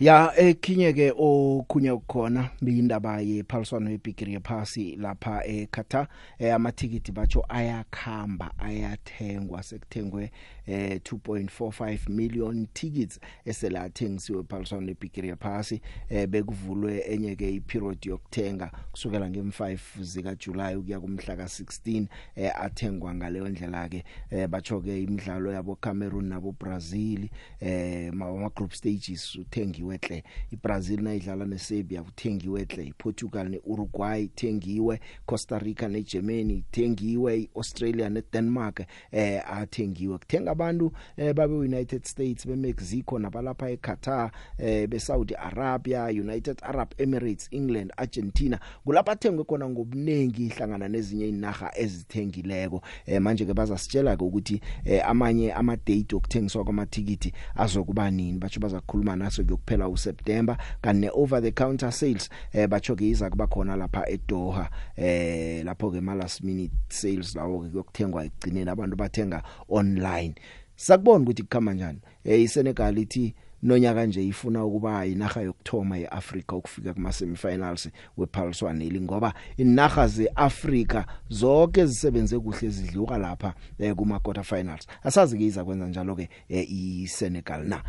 ya 0.00 0.32
ekhinye 0.36 0.92
ke 0.92 1.12
okhunye 1.18 1.90
ukukhona 1.90 2.50
beyindaba 2.62 3.20
yephaliswano 3.20 3.90
yebigree 3.90 4.34
yaphasi 4.34 4.96
lapha 4.96 5.42
eQatar 5.44 6.06
eh, 6.38 6.54
amathikiti 6.54 7.10
batsho 7.12 7.40
ayakhamba 7.48 8.50
ayathengwa 8.58 9.62
sekuthengwe 9.62 10.30
eh 10.70 11.00
2.45 11.04 12.10
million 12.10 12.66
tickets 12.74 13.18
eselathengisiwe 13.44 14.40
ePaulson 14.40 14.86
leBigree 14.86 15.36
phasi 15.36 15.80
eh 16.08 16.26
bekuvulwe 16.28 16.98
enye 17.12 17.36
ke 17.36 17.50
iperiod 17.52 18.06
yokuthenga 18.06 18.72
kusukela 18.92 19.28
ngem5 19.28 19.78
zika 20.00 20.34
July 20.34 20.76
ukuya 20.76 21.00
kumhla 21.00 21.34
ka16 21.36 22.06
eh 22.36 22.50
athengwa 22.56 23.14
ngaleyo 23.14 23.48
ndlela 23.48 23.88
ke 23.88 24.04
eh 24.30 24.46
bacho 24.48 24.80
ke 24.80 25.02
imidlalo 25.02 25.52
yabo 25.52 25.76
Cameroon 25.76 26.28
nabo 26.28 26.52
Brazil 26.52 27.28
eh 27.60 28.10
ama 28.12 28.48
group 28.56 28.72
stages 28.72 29.34
uthengiwe 29.36 29.98
hle 30.06 30.24
iBrazil 30.50 31.00
nayidlala 31.02 31.44
neSerbia 31.44 32.02
uthengiwe 32.02 32.64
hle 32.68 32.86
iPortugal 32.86 33.48
neUruguay 33.48 34.24
ithengiwe 34.24 35.00
Costa 35.26 35.58
Rica 35.58 35.82
neGermany 35.88 36.52
ithengiwe 36.54 37.36
iAustralia 37.40 38.08
neDenmark 38.08 38.80
eh 39.12 39.50
athengiwe 39.52 40.18
kuthenga 40.18 40.54
abantu 40.58 40.92
eh, 41.16 41.32
babe 41.34 41.54
United 41.54 42.04
States 42.04 42.46
beMexico 42.46 43.18
nabalapha 43.18 43.70
eQatar 43.70 44.30
eh, 44.58 44.86
beSaudi 44.88 45.34
Arabia 45.34 46.04
United 46.06 46.56
Arab 46.62 46.88
Emirates 46.98 47.48
England 47.50 47.92
Argentina 47.96 48.58
kulapha 48.84 49.16
thengwe 49.16 49.44
khona 49.44 49.68
ngobunengi 49.68 50.46
ihlangana 50.46 50.88
nezinye 50.88 51.28
inaga 51.28 51.70
ezithengileko 51.78 52.82
eh, 53.06 53.20
manje 53.20 53.44
ke 53.46 53.54
bazasitshela 53.54 54.16
ke 54.16 54.24
ukuthi 54.24 54.60
eh, 54.84 55.08
amanye 55.08 55.52
ama 55.52 55.76
date 55.76 56.16
okuthengiswa 56.16 56.64
kwamathikiti 56.64 57.32
azokuba 57.54 58.10
nini 58.10 58.38
bathi 58.38 58.58
bazakukhuluma 58.60 59.16
naso 59.16 59.44
kuyokuphela 59.44 59.88
uSeptember 59.88 60.56
kanti 60.82 61.00
ne 61.00 61.10
over 61.14 61.40
the 61.42 61.52
counter 61.52 61.92
sales 61.92 62.30
eh, 62.52 62.66
bathi 62.68 62.96
ke 62.96 63.08
iza 63.08 63.30
kuba 63.30 63.46
khona 63.46 63.76
lapha 63.76 64.08
eDoha 64.08 64.70
eh 64.96 65.64
lapho 65.64 65.90
ke 65.90 66.00
ma 66.00 66.14
last 66.14 66.42
minute 66.44 66.72
sales 66.88 67.36
lawo 67.36 67.60
ke 67.62 67.68
kuyokuthengwa 67.70 68.24
ekugcineni 68.24 68.70
abantu 68.70 68.96
bathenga 68.96 69.42
online 69.68 70.34
sakubona 70.78 71.22
ukuthi 71.22 71.42
kukhama 71.42 71.72
njani 71.74 71.98
eh 72.24 72.40
iSenegal 72.42 72.98
ithi 72.98 73.34
nonyaka 73.62 74.06
nje 74.06 74.24
ifuna 74.24 74.64
ukuba 74.64 75.06
inaga 75.06 75.40
yokthoma 75.40 75.98
eAfrica 75.98 76.52
ukufika 76.56 76.94
kuma 76.94 77.12
semifinals 77.12 77.88
wePalswaneli 78.16 79.00
ngoba 79.00 79.34
inaga 79.56 80.06
zeAfrica 80.06 81.04
zonke 81.28 81.86
zisebenze 81.86 82.38
kuhle 82.38 82.68
zidluka 82.68 83.18
lapha 83.18 83.54
eh, 83.78 83.94
kuma 83.94 84.20
quarter 84.20 84.44
finals 84.44 84.86
asazi 85.02 85.38
kiza 85.38 85.64
kwenza 85.64 85.88
njalo 85.88 86.16
ke 86.16 86.28
eh, 86.48 86.70
iSenegal 86.72 87.64
na 87.68 87.82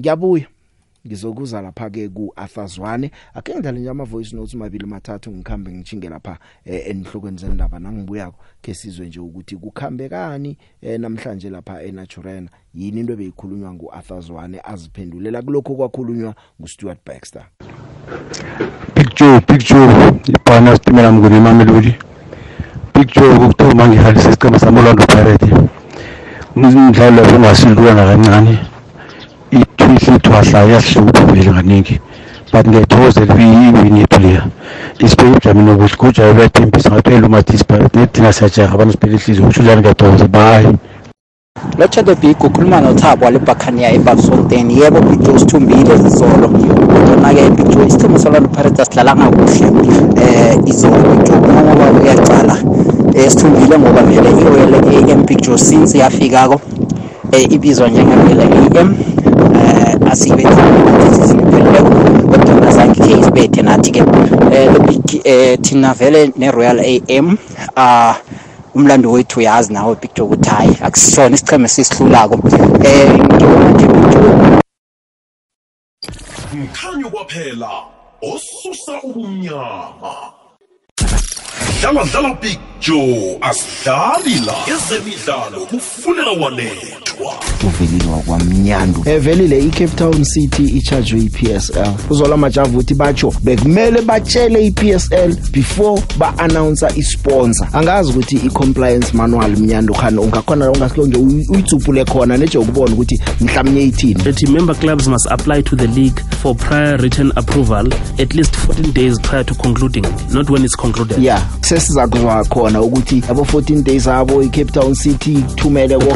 ngiyabuya 0.00 0.46
ngizokuza 1.06 1.62
lapha 1.62 1.90
ke 1.90 2.08
kuAthazwane 2.08 3.10
ake 3.34 3.54
ngidlale 3.54 3.78
nje 3.80 3.90
ama 3.90 4.04
voice 4.04 4.36
notes 4.36 4.54
mabili 4.54 4.86
mathathu 4.86 5.30
ngikhambe 5.30 5.70
ngijinge 5.72 6.08
lapha 6.08 6.38
eh, 6.64 6.86
enhlokweni 6.90 7.38
zendaba 7.38 7.78
nangibuyako 7.78 8.38
ke 8.62 8.74
sizwe 8.74 9.06
nje 9.06 9.20
ukuthi 9.20 9.56
kukhambekani 9.56 10.58
eh, 10.82 11.00
namhlanje 11.00 11.50
lapha 11.50 11.82
eNaturena 11.82 12.48
yini 12.74 13.00
into 13.00 13.16
beyikhulunywa 13.16 13.74
nguAthazwane 13.74 14.60
aziphendulela 14.64 15.42
kulokho 15.42 15.74
kwakhulunywa 15.74 16.34
nguStuart 16.60 16.98
Baxter 17.06 17.44
picture 18.94 19.40
picture 19.40 20.14
ibhana 20.28 20.74
sitimela 20.76 21.12
mnguni 21.12 21.40
mamelodi 21.40 21.94
picture 22.92 23.30
ukuthoma 23.34 23.88
ngihlalisa 23.88 24.28
isicema 24.28 24.58
samolando 24.58 25.06
pirate 25.06 25.50
umdlalo 26.56 27.26
lo 27.30 27.36
ungasilwana 27.36 28.06
kancane 28.06 28.58
itwist 29.50 30.08
ithwahla 30.10 30.60
yasihlukuphumile 30.72 31.50
kaningi 31.56 31.96
but 32.52 32.66
ngiyathokozela 32.66 33.34
iwini 33.34 34.00
yethu 34.02 34.18
leya 34.22 34.42
isibheke 35.04 35.36
ujamini 35.38 35.70
ukuthi 35.72 35.96
kujaye 36.00 36.30
uyathembisa 36.34 36.88
ngaphela 36.90 37.26
umadispa 37.28 37.72
nedinga 37.96 38.32
siyajaha 38.36 38.72
abantu 38.74 38.92
siphele 38.92 39.14
ihliziyo 39.18 39.46
kusho 39.46 39.62
njani 39.62 39.80
ngiyathokoza 39.80 40.26
bayi 40.34 40.68
lotsha 41.78 42.02
the 42.02 42.14
big 42.22 42.36
ukhuluma 42.46 42.78
nothabo 42.80 43.24
walebhakhaniya 43.24 43.88
ebakusolteni 43.96 44.72
yebo 44.80 44.98
ibhidro 45.04 45.32
usithumbile 45.36 45.94
zisolo 46.02 46.46
kodwa-ke 46.52 47.42
ibhidro 47.48 47.80
isithembu 47.88 48.18
solwana 48.22 48.48
pirate 48.54 48.80
asidlalanga 48.82 49.26
kuhle 49.34 49.66
um 49.68 50.14
eh, 50.24 50.70
izolo 50.72 50.96
ibhidro 51.12 51.34
kungoba 51.44 51.84
uyacala 51.98 52.54
um 53.14 53.30
sithumbile 53.30 53.74
ngoba 53.80 54.02
vele 54.08 54.30
i-oil 54.40 54.74
m 55.10 55.20
picture 55.28 55.58
since 55.68 55.92
yafikako 55.98 56.56
Eh, 57.32 57.46
ibizwa 57.52 57.88
njenge-L_E_M 57.88 58.94
eh, 59.56 60.10
asiyibethi 60.10 60.56
kodwa 62.30 62.70
zange 62.70 63.00
khe 63.04 63.14
isibethe 63.20 63.62
nathi-ke 63.62 64.00
um 64.02 65.02
thina 65.62 65.94
vele 65.94 66.32
ne-royal 66.36 66.78
a 66.80 67.00
m 67.08 67.26
um 67.76 68.14
umlando 68.74 69.10
wethu 69.10 69.38
uyazi 69.38 69.72
nawe 69.72 69.94
picture 69.94 70.24
ukuthi 70.28 70.50
hayi 70.50 70.76
akusona 70.82 71.34
isicheme 71.36 71.68
sisihlulako 71.68 72.34
um 72.34 73.22
mkhanya 76.62 77.06
kwaphela 77.12 77.70
osusa 78.22 78.92
ubumnyama 79.02 80.12
kudlalwa 81.86 82.04
dlalwa 82.12 82.34
picture 82.36 83.38
asidlali 83.40 84.34
la 84.46 84.54
ezemidlalo 84.76 85.66
kufunela 85.66 86.30
walethwa 86.40 87.34
uvelile 87.68 88.10
wakwamnyandu 88.12 89.02
evelile 89.06 89.58
i-cape 89.58 89.96
town 89.96 90.24
city 90.24 90.64
ichajwe 90.64 91.20
i-psl 91.20 91.88
uzola 92.10 92.36
majava 92.36 92.78
uthi 92.78 92.94
batsho 92.94 93.32
bekumele 93.42 94.02
batshele 94.02 94.66
i-psl 94.66 95.34
before 95.52 96.02
ba-announsa 96.18 96.88
isponsor 96.96 97.68
angazi 97.72 98.10
ukuthi 98.10 98.36
i-compliance 98.36 99.08
manual 99.16 99.50
mnyandu 99.56 99.94
khani 99.94 100.18
ungakhona 100.18 100.70
ungasilonje 100.70 101.18
uyitsupule 101.48 102.04
khona 102.04 102.36
neje 102.36 102.58
ukubona 102.58 102.92
ukuthi 102.94 103.20
mhlawumnye 103.40 103.82
ithini 103.82 104.26
ethi 104.28 104.46
member 104.46 104.76
clubs 104.78 105.06
must 105.08 105.32
apply 105.32 105.62
to 105.62 105.76
the 105.76 105.86
league 105.86 106.22
for 106.42 106.56
prior 106.56 106.96
written 106.96 107.32
approval 107.36 107.94
at 108.22 108.34
least 108.34 108.54
14 108.56 108.92
days 108.92 109.20
prior 109.20 109.44
to 109.46 109.54
concluding 109.54 110.06
not 110.32 110.50
when 110.50 110.64
it's 110.64 110.76
concluded 110.76 111.18
yeah 111.24 111.46
Se 111.62 111.75
sesiza 111.80 112.08
kuzwa 112.08 112.44
khona 112.48 112.80
ukuthi 112.82 113.22
abo 113.28 113.42
14 113.44 113.82
days 113.84 114.06
abo 114.08 114.42
iCape 114.42 114.64
Town 114.72 114.94
City 114.94 115.32
ithumele 115.34 115.96
konke 115.96 116.14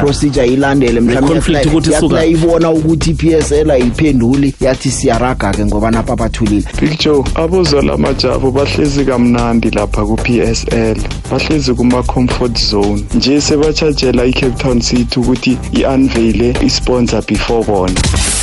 procedure 0.00 0.46
ilandele 0.46 1.00
mhlawumbe 1.00 1.52
yaphela 1.90 2.24
ibona 2.26 2.70
ukuthi 2.70 3.14
PSL 3.14 3.70
ayiphenduli 3.70 4.54
yathi 4.60 4.90
siyaraga 4.90 5.50
ke 5.52 5.64
ngoba 5.64 5.90
napa 5.90 6.16
bathulile 6.16 6.64
Big 6.80 6.98
Joe 6.98 7.22
abuzwa 7.34 7.82
lamajabo 7.82 8.50
bahlezi 8.50 9.04
kamnandi 9.04 9.70
lapha 9.70 10.02
ku 10.04 10.16
PSL 10.16 10.98
bahlezi 11.30 11.72
kuma 11.74 12.02
comfort 12.02 12.56
zone 12.58 13.04
nje 13.14 13.40
sebachajela 13.40 14.24
iCape 14.26 14.58
Town 14.62 14.80
City 14.80 15.20
ukuthi 15.20 15.58
iunveil 15.72 16.56
isponsor 16.66 17.22
before 17.28 17.64
bona 17.64 18.00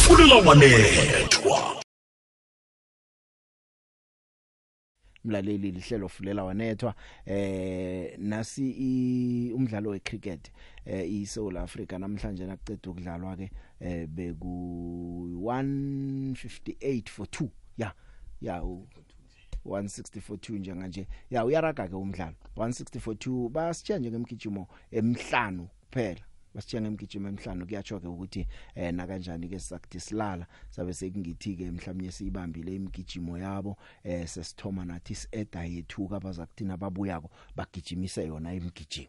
kulela 0.07 0.35
wanethwa 0.45 1.76
mlaleli 5.27 5.71
lihlelo 5.73 6.07
fulela 6.09 6.43
wanethwa 6.43 6.93
eh 7.25 8.17
nasi 8.19 8.65
i, 8.71 9.51
umdlalo 9.53 9.89
wecricket 9.89 10.51
eh 10.85 11.09
iSouth 11.11 11.55
Africa 11.57 11.99
namhlanje 11.99 12.45
nakuceda 12.47 12.87
ukudlalwa 12.89 13.35
ke 13.37 13.49
eh 13.81 14.07
beku 14.07 15.27
158 15.33 17.09
for 17.09 17.25
2 17.27 17.49
yeah 17.77 17.93
yeah 18.41 18.65
u, 18.65 18.87
1642 19.65 20.59
njenganje 20.59 21.07
ya 21.29 21.45
uyaraga 21.45 21.87
ke 21.87 21.95
umdlalo 21.95 22.35
1642 22.55 23.49
basitshe 23.49 23.99
nje 23.99 24.11
ngemgijimo 24.11 24.67
emhlanu 24.91 25.67
kuphela 25.67 26.21
masitshena 26.57 26.87
emgijima 26.87 27.29
emhlanu 27.29 27.65
kuyachoke 27.65 28.07
ukuthi 28.07 28.47
eh 28.75 28.93
na 28.93 29.07
kanjani 29.07 29.47
ke 29.47 29.59
sizakuthi 29.59 29.99
silala 29.99 30.45
sabe 30.69 30.93
sekungithi 30.93 31.55
ke 31.55 31.71
mhlawumnye 31.71 32.11
siyibambile 32.11 32.75
imgijimo 32.75 33.37
yabo 33.37 33.77
eh 34.03 34.25
sesithoma 34.27 34.85
nathi 34.85 35.15
sieda 35.15 35.63
yethu 35.65 36.07
kabazakuthina 36.07 36.77
babuyako 36.77 37.29
bagijimise 37.55 38.25
yona 38.27 38.53
imgijimo 38.53 39.07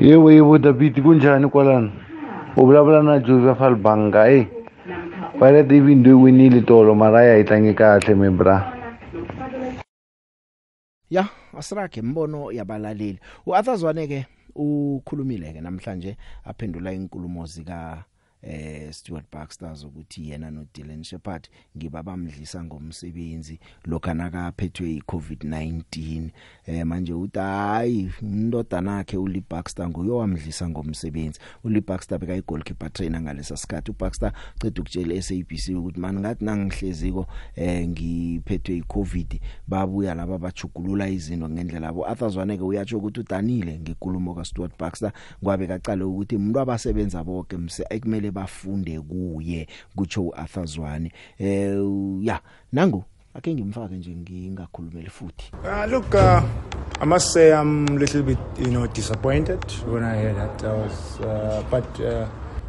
Yebo 0.00 0.32
yebo 0.32 0.58
David 0.58 1.02
kunjani 1.02 1.48
kwalana 1.48 1.90
ubulabula 2.56 3.02
na 3.02 3.18
Joseph 3.18 3.62
Albanga 3.62 4.30
eh 4.30 4.46
Pare 5.38 5.62
David 5.62 5.98
ndo 5.98 6.22
winile 6.22 6.60
tolo 6.60 6.94
mara 6.94 7.24
ya 7.24 7.38
itlange 7.38 7.74
kahle 7.74 8.14
membra 8.14 8.74
Ya 11.10 11.28
asirage 11.58 12.00
imbono 12.00 12.52
yabalaleli 12.52 13.18
uAthazwane 13.46 14.06
ke 14.06 14.26
ukhulumile 14.54 15.52
ke 15.54 15.60
namhlanje 15.60 16.10
aphendula 16.50 16.90
inkulumo 16.96 17.42
zika 17.52 17.78
eh 18.42 18.88
Stuart 18.92 19.24
Baxter 19.32 19.72
ukuthi 19.86 20.30
yena 20.30 20.50
no 20.50 20.66
Dylan 20.74 21.02
Shepard 21.02 21.48
ngibabamdlisa 21.76 22.64
ngomsebenzi 22.64 23.58
lokhana 23.84 24.30
kaphethwe 24.30 24.98
iCovid-19 24.98 26.30
eh 26.66 26.84
manje 26.86 27.12
uthi 27.12 27.38
hayi 27.38 28.10
indodana 28.22 28.96
yakhe 28.96 29.16
uLi 29.16 29.42
Baxter 29.50 29.88
nguyowamdlisa 29.88 30.68
ngomsebenzi 30.68 31.40
uLi 31.64 31.80
Baxter 31.80 32.18
beka 32.18 32.36
igoalkeeper 32.36 32.92
trainer 32.92 33.20
ngalesa 33.20 33.56
sikhathi 33.56 33.90
uBaxter 33.90 34.32
cede 34.62 34.80
ukutshela 34.80 35.22
SABC 35.22 35.74
ukuthi 35.76 36.00
man 36.00 36.18
ngathi 36.22 36.44
nangihleziko 36.44 37.26
eh 37.56 37.88
ngiphethwe 37.88 38.76
iCovid 38.76 39.40
babuya 39.68 40.14
laba 40.14 40.38
bajugulula 40.38 41.08
izinto 41.08 41.48
ngendlela 41.48 41.86
yabo 41.86 42.06
athazwaneke 42.08 42.62
uyatsho 42.62 42.98
ukuthi 42.98 43.20
udanile 43.20 43.78
ngekulumo 43.82 44.34
kaStuart 44.34 44.78
Baxter 44.78 45.12
kwabe 45.42 45.66
kaqale 45.66 46.04
ukuthi 46.04 46.36
umuntu 46.36 46.60
abasebenza 46.60 47.24
bonke 47.24 47.56
mse 47.58 47.84
ekumele 47.90 48.27
kumele 48.28 48.32
bafunde 48.32 49.00
kuye 49.02 49.66
kutsho 49.96 50.22
uArthur 50.30 50.66
Zwane 50.66 51.12
eh 51.38 51.74
ya 52.22 52.40
nangu 52.72 53.04
ake 53.36 53.54
ngimfake 53.54 53.94
nje 53.96 54.10
ngingakhulumeli 54.16 55.10
futhi 55.10 55.52
uh, 55.64 55.90
look 55.90 56.14
uh, 56.14 56.42
i 57.00 57.04
must 57.06 57.32
say 57.32 57.52
i'm 57.52 57.86
a 57.88 57.98
little 57.98 58.22
bit 58.22 58.38
you 58.58 58.66
know 58.70 58.86
disappointed 58.86 59.62
when 59.86 60.02
i 60.04 60.16
heard 60.16 60.36
that 60.36 60.64
i 60.64 60.72
was 60.72 61.20
uh, 61.20 61.62
but 61.70 61.84
uh, 62.00 62.26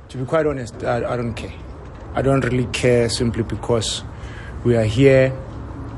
to 0.07 0.17
be 0.17 0.25
quite 0.25 0.45
honest 0.45 0.83
I, 0.83 0.97
i 1.13 1.17
don't 1.17 1.33
care 1.33 1.53
i 2.15 2.21
don't 2.21 2.43
really 2.45 2.65
care 2.71 3.09
simply 3.09 3.43
because 3.43 4.03
we 4.65 4.77
are 4.77 4.85
here 4.87 5.31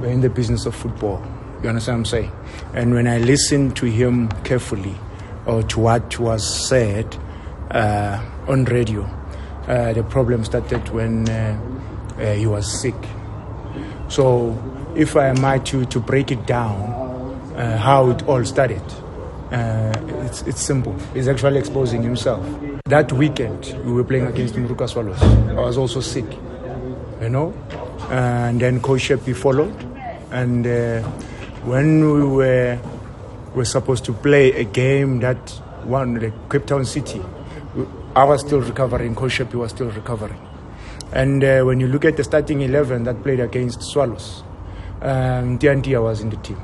we're 0.02 0.12
in 0.14 0.22
the 0.22 0.30
business 0.30 0.66
of 0.66 0.76
football 0.76 1.22
you 1.64 1.68
understand 1.70 1.98
what 2.02 2.02
i'm 2.02 2.06
saying 2.06 2.32
and 2.74 2.94
when 2.94 3.08
i 3.08 3.18
listened 3.20 3.76
to 3.78 3.86
him 3.88 4.30
carefully 4.46 4.96
or 5.48 5.64
to 5.64 5.82
what 5.82 6.18
was 6.20 6.68
said 6.70 7.18
uh, 7.72 8.20
on 8.48 8.64
radio 8.66 9.06
uh, 9.72 9.94
the 9.94 10.04
problem 10.04 10.44
started 10.44 10.88
when 10.90 11.28
uh, 11.30 11.58
uh, 12.20 12.34
he 12.34 12.46
was 12.46 12.68
sick. 12.82 12.96
So, 14.10 14.52
if 14.96 15.16
I 15.16 15.28
am 15.28 15.64
to, 15.64 15.86
to 15.86 16.00
break 16.02 16.30
it 16.32 16.46
down, 16.46 16.76
uh, 17.56 17.78
how 17.78 18.10
it 18.10 18.28
all 18.28 18.44
started, 18.44 18.82
uh, 19.50 19.94
it's, 20.26 20.42
it's 20.44 20.60
simple. 20.62 20.94
He's 21.14 21.30
actually 21.30 21.58
exposing 21.60 22.04
himself. 22.04 22.46
That 22.86 23.14
weekend, 23.14 23.78
we 23.86 23.94
were 23.94 24.04
playing 24.04 24.28
against 24.28 24.56
Muruka 24.56 24.90
Swallows. 24.90 25.22
I 25.22 25.54
was 25.62 25.78
also 25.78 26.02
sick, 26.02 26.26
you 27.22 27.30
know, 27.30 27.54
and 28.10 28.60
then 28.60 28.82
Coach 28.82 29.02
Shepi 29.08 29.34
followed. 29.34 29.74
And 30.32 30.66
when 31.64 32.14
we 32.14 32.24
were, 32.26 32.78
were 33.56 33.66
supposed 33.66 34.04
to 34.06 34.14
play 34.14 34.52
a 34.54 34.66
game 34.66 35.20
that 35.22 35.40
won 35.86 36.16
the 36.16 36.34
Cape 36.50 36.66
Town 36.66 36.84
City, 36.84 37.22
I 38.14 38.26
was 38.26 38.42
still 38.42 38.60
recovering, 38.60 39.16
Coach 39.16 39.40
Shepi 39.40 39.54
was 39.56 39.72
still 39.72 39.90
recovering. 39.90 40.38
And 41.14 41.42
uh, 41.42 41.62
when 41.64 41.80
you 41.80 41.88
look 41.88 42.04
at 42.04 42.18
the 42.18 42.26
starting 42.26 42.60
11 42.60 43.06
that 43.06 43.24
played 43.24 43.40
against 43.40 43.82
Swallows, 43.84 44.44
um, 45.02 45.58
Tiantia 45.58 46.02
was 46.04 46.20
in 46.20 46.30
the 46.30 46.36
team. 46.36 46.58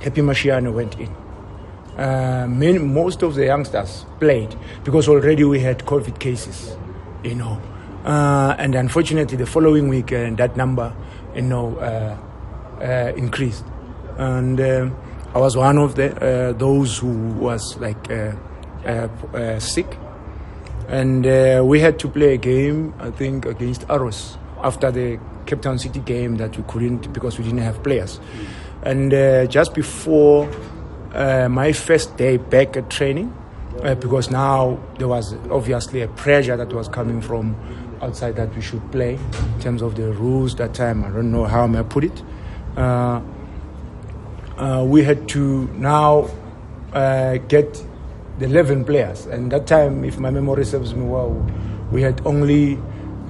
Happy 0.00 0.20
Mashiano 0.20 0.72
went 0.74 0.98
in. 0.98 1.10
Uh, 1.96 2.46
many, 2.48 2.78
most 2.78 3.22
of 3.22 3.36
the 3.36 3.44
youngsters 3.44 4.04
played 4.18 4.52
because 4.82 5.08
already 5.08 5.44
we 5.44 5.60
had 5.60 5.78
COVID 5.86 6.18
cases, 6.18 6.76
you 7.22 7.36
know. 7.36 7.60
Uh, 8.04 8.56
and 8.58 8.74
unfortunately, 8.74 9.36
the 9.36 9.46
following 9.46 9.86
week, 9.88 10.06
that 10.08 10.56
number, 10.56 10.92
you 11.36 11.42
know, 11.42 11.76
uh, 11.76 12.16
uh, 12.82 13.12
increased. 13.16 13.64
And 14.18 14.60
uh, 14.60 14.90
I 15.36 15.38
was 15.38 15.56
one 15.56 15.78
of 15.78 15.94
the, 15.94 16.52
those 16.58 16.98
who 16.98 17.14
was 17.34 17.76
like 17.78 18.10
sick 19.62 19.98
and 20.92 21.26
uh, 21.26 21.62
we 21.64 21.80
had 21.80 21.98
to 21.98 22.06
play 22.06 22.34
a 22.34 22.36
game 22.36 22.92
I 23.00 23.10
think 23.10 23.46
against 23.46 23.84
Aros 23.88 24.36
after 24.62 24.90
the 24.92 25.18
Cape 25.46 25.62
Town 25.62 25.78
City 25.78 26.00
game 26.00 26.36
that 26.36 26.56
we 26.56 26.62
couldn't 26.68 27.12
because 27.14 27.38
we 27.38 27.44
didn't 27.44 27.60
have 27.62 27.82
players. 27.82 28.20
And 28.82 29.12
uh, 29.12 29.46
just 29.46 29.74
before 29.74 30.48
uh, 31.14 31.48
my 31.48 31.72
first 31.72 32.16
day 32.16 32.36
back 32.36 32.76
at 32.76 32.88
training, 32.90 33.32
uh, 33.82 33.94
because 33.96 34.30
now 34.30 34.78
there 34.98 35.08
was 35.08 35.34
obviously 35.50 36.02
a 36.02 36.08
pressure 36.08 36.56
that 36.58 36.72
was 36.72 36.86
coming 36.88 37.20
from 37.22 37.56
outside 38.02 38.36
that 38.36 38.54
we 38.54 38.60
should 38.60 38.92
play 38.92 39.14
in 39.14 39.60
terms 39.60 39.82
of 39.82 39.96
the 39.96 40.12
rules 40.12 40.54
that 40.56 40.74
time. 40.74 41.04
I 41.04 41.08
don't 41.08 41.32
know 41.32 41.44
how 41.46 41.64
I 41.74 41.82
put 41.82 42.04
it. 42.04 42.22
Uh, 42.76 43.20
uh, 44.58 44.84
we 44.86 45.02
had 45.02 45.26
to 45.30 45.66
now 45.74 46.28
get 47.48 47.82
the 48.42 48.48
11 48.48 48.84
players. 48.84 49.26
And 49.26 49.50
that 49.52 49.66
time, 49.66 50.04
if 50.04 50.18
my 50.18 50.30
memory 50.30 50.64
serves 50.64 50.94
me 50.94 51.04
well, 51.04 51.30
we 51.92 52.02
had 52.02 52.20
only 52.26 52.78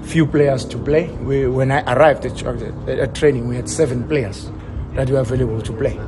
few 0.02 0.26
players 0.26 0.64
to 0.64 0.78
play. 0.78 1.06
We, 1.08 1.46
when 1.48 1.70
I 1.70 1.80
arrived 1.92 2.24
at, 2.24 2.42
at 2.88 3.14
training, 3.14 3.46
we 3.46 3.56
had 3.56 3.68
seven 3.68 4.08
players 4.08 4.50
that 4.94 5.10
were 5.10 5.18
available 5.20 5.60
to 5.62 5.72
play. 5.72 5.98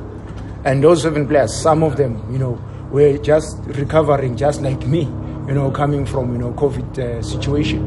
And 0.64 0.82
those 0.82 1.02
seven 1.02 1.28
players, 1.28 1.54
some 1.54 1.82
of 1.82 1.96
them, 1.98 2.22
you 2.32 2.38
know, 2.38 2.58
were 2.90 3.18
just 3.18 3.58
recovering, 3.66 4.36
just 4.36 4.62
like 4.62 4.86
me, 4.86 5.02
you 5.48 5.52
know, 5.52 5.70
coming 5.70 6.06
from, 6.06 6.32
you 6.32 6.38
know, 6.38 6.52
COVID 6.52 6.98
uh, 6.98 7.22
situation. 7.22 7.80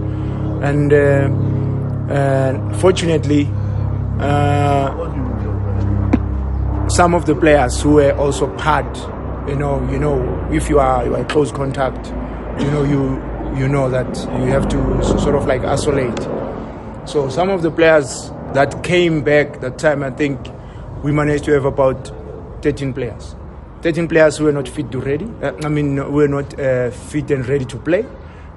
And 0.63 0.93
uh, 0.93 2.13
uh, 2.13 2.73
fortunately, 2.77 3.49
uh, 4.19 4.93
some 6.89 7.15
of 7.15 7.25
the 7.25 7.34
players 7.36 7.82
who 7.82 7.93
were 7.95 8.15
also 8.15 8.47
part 8.58 8.95
you 9.47 9.55
know, 9.55 9.88
you 9.89 9.97
know, 9.97 10.19
if 10.51 10.69
you 10.69 10.79
are 10.79 11.05
you 11.05 11.15
are 11.15 11.23
close 11.25 11.51
contact, 11.51 12.07
you 12.62 12.69
know, 12.69 12.83
you 12.83 13.21
you 13.57 13.67
know 13.67 13.89
that 13.89 14.07
you 14.41 14.47
have 14.51 14.67
to 14.69 15.03
sort 15.19 15.36
of 15.36 15.45
like 15.45 15.62
isolate. 15.63 16.19
So 17.07 17.29
some 17.29 17.49
of 17.49 17.62
the 17.62 17.71
players 17.71 18.29
that 18.53 18.83
came 18.83 19.21
back 19.23 19.62
that 19.62 19.79
time, 19.79 20.03
I 20.03 20.10
think 20.12 20.38
we 21.03 21.12
managed 21.12 21.45
to 21.45 21.51
have 21.53 21.63
about 21.65 22.12
13 22.62 22.93
players. 22.93 23.36
13 23.81 24.07
players 24.10 24.39
were 24.39 24.51
not 24.51 24.67
fit 24.67 24.91
to 24.91 24.99
ready. 24.99 25.29
Uh, 25.41 25.53
I 25.63 25.69
mean, 25.69 26.12
were 26.12 26.27
not 26.27 26.60
uh, 26.60 26.89
fit 26.91 27.31
and 27.31 27.47
ready 27.47 27.63
to 27.65 27.77
play. 27.77 28.03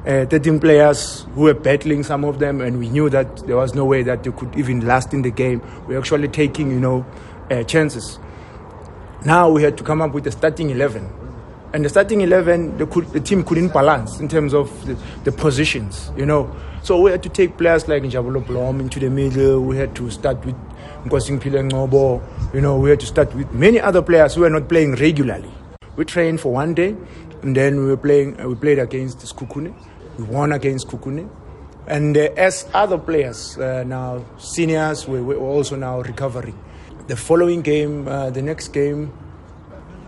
Uh, 0.05 0.25
13 0.25 0.59
players 0.59 1.27
who 1.35 1.43
were 1.43 1.55
battling 1.55 2.03
some 2.03 2.25
of 2.25 2.39
them, 2.39 2.61
and 2.63 2.79
we 2.79 2.89
knew 2.89 3.11
that 3.11 3.47
there 3.47 3.57
was 3.57 3.75
no 3.75 3.85
way 3.85 4.03
that 4.03 4.25
they 4.25 4.33
could 4.33 4.57
even 4.57 4.87
last 4.87 5.13
in 5.13 5.23
the 5.23 5.31
game. 5.31 5.61
We 5.87 5.95
we're 5.95 5.99
actually 6.01 6.29
taking, 6.29 6.71
you 6.71 6.81
know, 6.81 7.07
uh, 7.51 7.63
chances. 7.65 8.19
Now 9.25 9.51
we 9.51 9.63
had 9.63 9.77
to 9.77 9.85
come 9.85 10.01
up 10.01 10.13
with 10.15 10.27
a 10.29 10.33
starting 10.33 10.71
11. 10.71 11.07
And 11.75 11.85
the 11.85 11.91
starting 11.91 12.23
11, 12.23 12.79
the, 12.79 12.87
could, 12.87 13.07
the 13.13 13.21
team 13.21 13.45
couldn't 13.45 13.69
balance 13.73 14.19
in 14.19 14.29
terms 14.29 14.55
of 14.55 14.71
the, 14.87 14.95
the, 15.25 15.31
positions, 15.33 16.11
you 16.17 16.25
know. 16.25 16.51
So 16.83 16.99
we 17.03 17.11
had 17.11 17.23
to 17.25 17.29
take 17.29 17.59
players 17.59 17.87
like 17.87 18.03
Njabulo 18.03 18.45
Blom 18.47 18.81
into 18.81 18.99
the 18.99 19.11
middle. 19.11 19.61
We 19.61 19.77
had 19.77 19.95
to 19.97 20.09
start 20.11 20.43
with 20.47 20.55
Nkosing 21.05 21.39
Pile 21.43 21.63
Ngobo. 21.63 22.23
You 22.55 22.63
know, 22.63 22.79
we 22.79 22.89
had 22.89 23.01
to 23.01 23.07
start 23.07 23.35
with 23.35 23.53
many 23.53 23.79
other 23.79 24.01
players 24.01 24.37
who 24.37 24.41
were 24.41 24.51
not 24.51 24.71
playing 24.71 24.95
regularly. 24.97 25.51
We 25.97 26.07
trained 26.07 26.41
for 26.41 26.53
one 26.55 26.73
day, 26.73 26.97
and 27.43 27.55
then 27.55 27.77
we 27.79 27.87
were 27.91 27.97
playing. 27.99 28.43
We 28.43 28.55
played 28.55 28.79
against 28.79 29.19
Skukune. 29.19 29.75
We 30.17 30.25
won 30.25 30.53
against 30.53 30.89
Skukune. 30.89 31.29
And 31.87 32.17
uh, 32.17 32.21
as 32.39 32.67
other 32.73 32.97
players 32.97 33.59
uh, 33.59 33.85
now, 33.87 34.25
seniors, 34.39 35.07
we 35.07 35.21
were 35.21 35.35
also 35.37 35.77
now 35.77 36.01
recovering. 36.01 36.59
the 37.11 37.17
following 37.17 37.61
game, 37.61 38.07
uh, 38.07 38.31
the 38.31 38.41
next 38.41 38.69
game. 38.69 39.13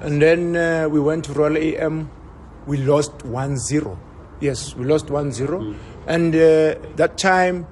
And 0.00 0.22
then 0.22 0.56
uh, 0.56 0.88
we 0.88 1.00
went 1.00 1.24
to 1.24 1.32
Royal 1.32 1.56
AM. 1.58 2.08
We 2.66 2.76
lost 2.78 3.24
1 3.24 3.56
0. 3.56 3.98
Yes, 4.40 4.76
we 4.76 4.84
lost 4.86 5.10
1 5.10 5.32
0. 5.32 5.58
Mm. 5.60 5.76
And 6.06 6.34
uh, 6.34 6.78
that 6.96 7.18
time, 7.18 7.66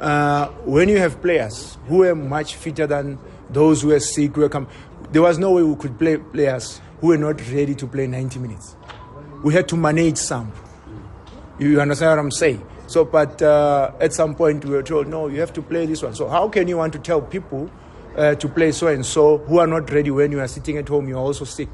uh, 0.00 0.48
when 0.64 0.88
you 0.88 0.98
have 0.98 1.20
players 1.20 1.78
who 1.88 1.96
were 1.98 2.14
much 2.14 2.54
fitter 2.54 2.86
than 2.86 3.18
those 3.50 3.82
who 3.82 3.88
were 3.88 3.98
sick, 3.98 4.34
who 4.36 4.42
were 4.42 4.48
come, 4.48 4.68
there 5.10 5.22
was 5.22 5.36
no 5.38 5.50
way 5.52 5.62
we 5.64 5.74
could 5.74 5.98
play 5.98 6.16
players 6.18 6.80
who 7.00 7.08
were 7.08 7.18
not 7.18 7.40
ready 7.50 7.74
to 7.74 7.86
play 7.88 8.06
90 8.06 8.38
minutes. 8.38 8.76
We 9.42 9.52
had 9.54 9.68
to 9.70 9.76
manage 9.76 10.16
some. 10.18 10.52
You 11.58 11.80
understand 11.80 12.10
what 12.10 12.18
I'm 12.20 12.30
saying? 12.30 12.64
So, 12.86 13.04
but 13.04 13.42
uh, 13.42 13.90
at 14.00 14.12
some 14.12 14.36
point 14.36 14.64
we 14.64 14.70
were 14.70 14.82
told, 14.84 15.08
no, 15.08 15.26
you 15.26 15.40
have 15.40 15.52
to 15.54 15.62
play 15.62 15.86
this 15.86 16.02
one. 16.04 16.14
So, 16.14 16.28
how 16.28 16.48
can 16.48 16.68
you 16.68 16.76
want 16.76 16.92
to 16.92 17.00
tell 17.00 17.20
people 17.20 17.68
uh, 18.16 18.34
to 18.34 18.48
play 18.48 18.72
so 18.72 18.86
and 18.88 19.04
so, 19.04 19.38
who 19.38 19.58
are 19.58 19.66
not 19.66 19.90
ready 19.90 20.10
when 20.10 20.32
you 20.32 20.40
are 20.40 20.48
sitting 20.48 20.78
at 20.78 20.88
home, 20.88 21.08
you 21.08 21.14
are 21.16 21.22
also 21.22 21.44
sick. 21.44 21.68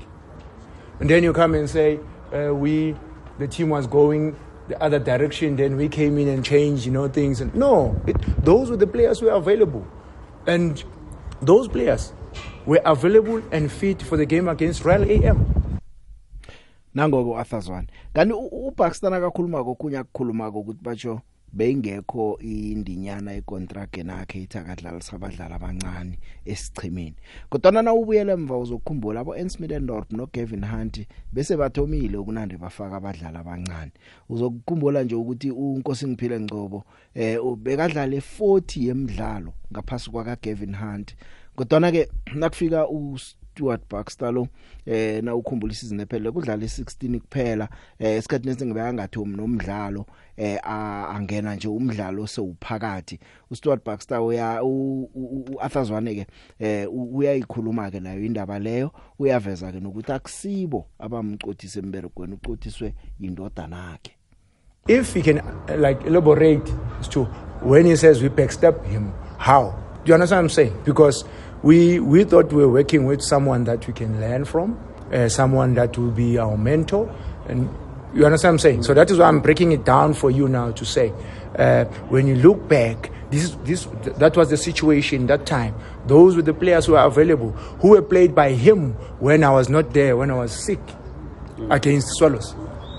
And 1.01 1.09
then 1.09 1.23
you 1.23 1.33
come 1.33 1.55
and 1.55 1.69
say, 1.71 2.01
uh, 2.35 2.55
we, 2.55 2.97
the 3.39 3.47
team 3.49 3.71
was 3.71 3.87
going 3.87 4.37
the 4.69 4.81
other 4.83 4.99
direction, 4.99 5.57
then 5.57 5.77
we 5.77 5.89
came 5.89 6.19
in 6.19 6.29
and 6.29 6.45
changed, 6.45 6.85
you 6.87 6.93
know, 6.93 7.09
things. 7.09 7.41
And 7.41 7.55
no, 7.55 8.01
it, 8.07 8.17
those 8.45 8.71
were 8.71 8.77
the 8.77 8.87
players 8.87 9.21
who 9.21 9.27
were 9.27 9.33
available. 9.33 9.87
And 10.47 10.83
those 11.41 11.69
players 11.69 12.13
were 12.67 12.81
available 12.85 13.43
and 13.53 13.71
fit 13.71 14.03
for 14.03 14.17
the 14.17 14.27
game 14.27 14.49
against 14.49 14.85
Real 14.85 15.05
AM. 15.11 15.47
nangoko 16.97 17.39
athazwane 17.39 17.87
kanti 18.15 18.35
uBaxton 18.35 19.13
akakhuluma 19.15 19.65
kokunye 19.65 19.99
akukhuluma 19.99 20.49
ukuthi 20.49 20.83
batsho 20.83 21.21
beyingekho 21.57 22.39
indinyana 22.73 23.31
econtract 23.41 23.97
nakhe 24.09 24.39
ithakadlalisa 24.45 25.13
abadlali 25.17 25.55
abancane 25.59 26.15
esichimeni 26.53 27.17
kodwa 27.51 27.83
na 27.85 27.93
ubuyele 27.93 28.33
emva 28.39 28.57
uzokhumbula 28.59 29.21
abo 29.21 29.33
Ensmidendorp 29.37 30.09
no 30.17 30.27
Gavin 30.33 30.65
Hunt 30.65 30.95
bese 31.33 31.57
bathomile 31.57 32.17
ukunande 32.17 32.57
bafaka 32.57 32.97
abadlali 32.97 33.37
abancane 33.37 33.93
uzokukhumbula 34.33 35.03
nje 35.05 35.15
ukuthi 35.21 35.51
uNkosi 35.51 36.05
ngiphile 36.09 36.37
ngcobo 36.41 36.79
eh 37.15 37.37
ubekadlale 37.45 38.19
40 38.39 38.85
yemidlalo 38.89 39.53
ngaphasi 39.73 40.11
kwa 40.11 40.25
Gavin 40.43 40.75
Hunt 40.77 41.09
kodwa 41.57 41.81
na 41.81 41.93
ke 41.93 42.09
nakufika 42.35 42.87
Stuart 43.53 43.83
Baxter 43.91 44.33
lo 44.33 44.49
eh 44.87 45.21
na 45.23 45.35
ukhumbula 45.35 45.73
isizini 45.73 46.03
ephelele 46.03 46.31
kudlala 46.31 46.65
i16 46.65 47.21
kuphela 47.21 47.69
eh 47.99 48.19
isikhathi 48.19 48.49
nesingibeka 48.49 48.93
ngathi 48.95 49.19
umnomdlalo 49.19 50.07
eh 50.37 50.59
angena 50.65 51.55
nje 51.55 51.69
umdlalo 51.69 52.27
sewuphakathi 52.27 53.19
uStuart 53.51 53.85
Baxter 53.85 54.19
uya 54.21 54.65
uAthazwane 54.65 56.15
ke 56.15 56.27
eh 56.59 56.87
uyayikhuluma 56.91 57.91
ke 57.91 58.01
nayo 58.01 58.25
indaba 58.25 58.59
leyo 58.59 58.91
uyaveza 59.19 59.73
ke 59.73 59.81
nokuthi 59.81 60.13
akusibo 60.13 60.87
abamcotisa 60.99 61.79
emberegweni 61.79 62.35
ucotiswe 62.35 62.95
indodana 63.21 63.93
yakhe 63.93 64.17
if 64.89 65.15
he 65.15 65.23
can 65.23 65.41
like 65.77 66.01
elaborate 66.09 66.73
as 67.01 67.09
to 67.09 67.25
when 67.63 67.87
he 67.87 67.97
says 67.97 68.23
we 68.23 68.29
backstab 68.29 68.83
him 68.85 69.13
how 69.39 69.75
do 70.05 70.09
you 70.11 70.15
understand 70.15 70.41
what 70.41 70.43
i'm 70.51 70.55
saying 70.55 70.73
because 70.85 71.25
We, 71.63 72.01
we 72.01 72.25
thought 72.25 72.53
we 72.53 72.63
were 72.67 72.73
working 72.73 73.05
with 73.07 73.23
someone 73.23 73.65
that 73.65 73.87
we 73.87 73.93
can 73.93 74.21
learn 74.21 74.45
from, 74.45 74.79
uh, 75.13 75.29
someone 75.29 75.75
that 75.75 75.97
will 75.97 76.11
be 76.11 76.37
our 76.37 76.57
mentor. 76.57 77.09
And 77.47 77.73
you 78.13 78.25
understand 78.25 78.55
what 78.55 78.55
I'm 78.55 78.59
saying? 78.59 78.83
So 78.83 78.95
that 78.95 79.11
is 79.13 79.19
why 79.19 79.27
I'm 79.27 79.39
breaking 79.41 79.71
it 79.71 79.85
down 79.85 80.15
for 80.15 80.31
you 80.33 80.49
now 80.49 80.73
to 80.73 80.85
say, 80.85 81.13
uh, 81.57 81.85
when 82.09 82.27
you 82.27 82.35
look 82.37 82.67
back, 82.69 83.11
this, 83.31 83.51
this, 83.63 83.87
th- 84.03 84.17
that 84.17 84.37
was 84.37 84.51
the 84.51 84.57
situation 84.57 85.29
that 85.29 85.47
time. 85.47 85.75
Those 86.07 86.35
were 86.35 86.43
the 86.43 86.53
players 86.53 86.87
who 86.87 86.93
were 86.93 86.99
available, 86.99 87.53
who 87.81 87.91
were 87.91 88.03
played 88.03 88.35
by 88.35 88.51
him 88.53 88.95
when 89.21 89.45
I 89.45 89.51
was 89.51 89.69
not 89.69 89.93
there, 89.95 90.17
when 90.17 90.31
I 90.33 90.35
was 90.35 90.51
sick 90.53 90.81
mm. 91.57 91.73
against 91.73 92.09
Swallows. 92.17 92.57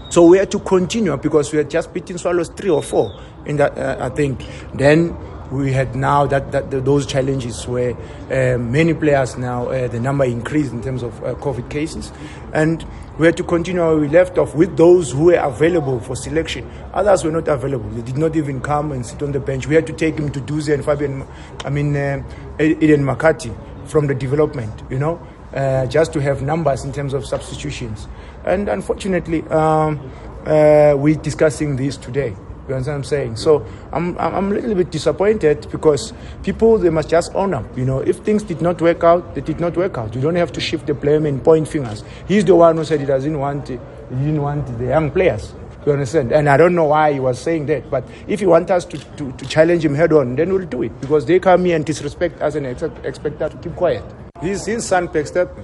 So 0.09 0.25
we 0.25 0.37
had 0.37 0.49
to 0.51 0.59
continue 0.59 1.17
because 1.17 1.51
we 1.51 1.57
had 1.57 1.69
just 1.69 1.93
beaten 1.93 2.17
Swallows 2.17 2.47
three 2.49 2.69
or 2.69 2.81
four 2.81 3.13
in 3.45 3.57
that, 3.57 3.77
uh, 3.77 3.97
I 3.99 4.09
think. 4.09 4.41
Then 4.73 5.15
we 5.53 5.71
had 5.71 5.95
now 5.95 6.25
that, 6.25 6.51
that 6.51 6.71
those 6.71 7.05
challenges 7.05 7.67
where 7.67 7.93
uh, 8.31 8.57
many 8.57 8.93
players 8.93 9.37
now 9.37 9.67
uh, 9.67 9.87
the 9.87 9.99
number 9.99 10.23
increased 10.25 10.71
in 10.71 10.81
terms 10.81 11.03
of 11.03 11.23
uh, 11.23 11.35
COVID 11.35 11.69
cases, 11.69 12.11
and 12.53 12.85
we 13.19 13.27
had 13.27 13.37
to 13.37 13.43
continue 13.43 13.81
where 13.81 13.95
we 13.97 14.07
left 14.07 14.37
off 14.39 14.55
with 14.55 14.75
those 14.75 15.11
who 15.11 15.25
were 15.25 15.35
available 15.35 15.99
for 15.99 16.15
selection. 16.15 16.69
Others 16.93 17.23
were 17.23 17.31
not 17.31 17.47
available; 17.47 17.87
they 17.91 18.01
did 18.01 18.17
not 18.17 18.35
even 18.35 18.59
come 18.61 18.91
and 18.91 19.05
sit 19.05 19.21
on 19.21 19.31
the 19.31 19.39
bench. 19.39 19.67
We 19.67 19.75
had 19.75 19.85
to 19.87 19.93
take 19.93 20.17
him 20.17 20.31
to 20.31 20.41
Duze 20.41 20.73
and 20.73 20.83
Fabian, 20.83 21.25
I 21.63 21.69
mean 21.69 21.95
uh, 21.95 22.23
e-, 22.59 22.75
Eden 22.81 23.03
Makati 23.05 23.55
from 23.85 24.07
the 24.07 24.15
development, 24.15 24.81
you 24.89 24.97
know, 24.97 25.21
uh, 25.53 25.85
just 25.85 26.13
to 26.13 26.21
have 26.21 26.41
numbers 26.41 26.83
in 26.83 26.91
terms 26.91 27.13
of 27.13 27.25
substitutions. 27.25 28.07
And 28.45 28.69
unfortunately, 28.69 29.41
um, 29.49 29.99
uh, 30.45 30.95
we're 30.97 31.15
discussing 31.15 31.75
this 31.75 31.95
today. 31.97 32.33
You 32.67 32.75
understand 32.75 32.93
what 32.95 32.99
I'm 32.99 33.03
saying? 33.03 33.35
So 33.35 33.65
I'm, 33.91 34.17
I'm 34.17 34.49
a 34.51 34.55
little 34.55 34.73
bit 34.75 34.89
disappointed 34.89 35.67
because 35.69 36.13
people, 36.43 36.77
they 36.77 36.89
must 36.89 37.09
just 37.09 37.33
own 37.35 37.53
up. 37.53 37.77
You 37.77 37.83
know, 37.85 37.99
if 37.99 38.19
things 38.19 38.41
did 38.43 38.61
not 38.61 38.81
work 38.81 39.03
out, 39.03 39.35
they 39.35 39.41
did 39.41 39.59
not 39.59 39.75
work 39.75 39.97
out. 39.97 40.15
You 40.15 40.21
don't 40.21 40.35
have 40.35 40.51
to 40.53 40.61
shift 40.61 40.87
the 40.87 40.93
blame 40.93 41.25
and 41.25 41.43
point 41.43 41.67
fingers. 41.67 42.03
He's 42.27 42.45
the 42.45 42.55
one 42.55 42.77
who 42.77 42.85
said 42.85 43.01
he 43.01 43.05
doesn't 43.05 43.37
want, 43.37 43.67
he 43.67 43.75
didn't 44.11 44.41
want 44.41 44.65
the 44.77 44.85
young 44.85 45.11
players. 45.11 45.53
You 45.85 45.91
understand? 45.91 46.31
And 46.31 46.47
I 46.47 46.55
don't 46.55 46.73
know 46.75 46.85
why 46.85 47.11
he 47.11 47.19
was 47.19 47.37
saying 47.39 47.65
that. 47.65 47.91
But 47.91 48.05
if 48.29 48.39
you 48.39 48.47
want 48.47 48.71
us 48.71 48.85
to, 48.85 48.97
to, 48.97 49.33
to 49.33 49.45
challenge 49.45 49.83
him 49.83 49.93
head 49.93 50.13
on, 50.13 50.37
then 50.37 50.53
we'll 50.53 50.65
do 50.65 50.83
it. 50.83 51.01
Because 51.01 51.25
they 51.25 51.39
come 51.41 51.65
here 51.65 51.75
and 51.75 51.85
disrespect 51.85 52.41
us 52.41 52.55
and 52.55 52.65
expect, 52.65 53.05
expect 53.05 53.41
us 53.41 53.51
to 53.51 53.57
keep 53.57 53.75
quiet. 53.75 54.05
His, 54.39 54.65
his 54.65 54.85
son 54.85 55.09
backstabbed 55.09 55.57
me. 55.57 55.63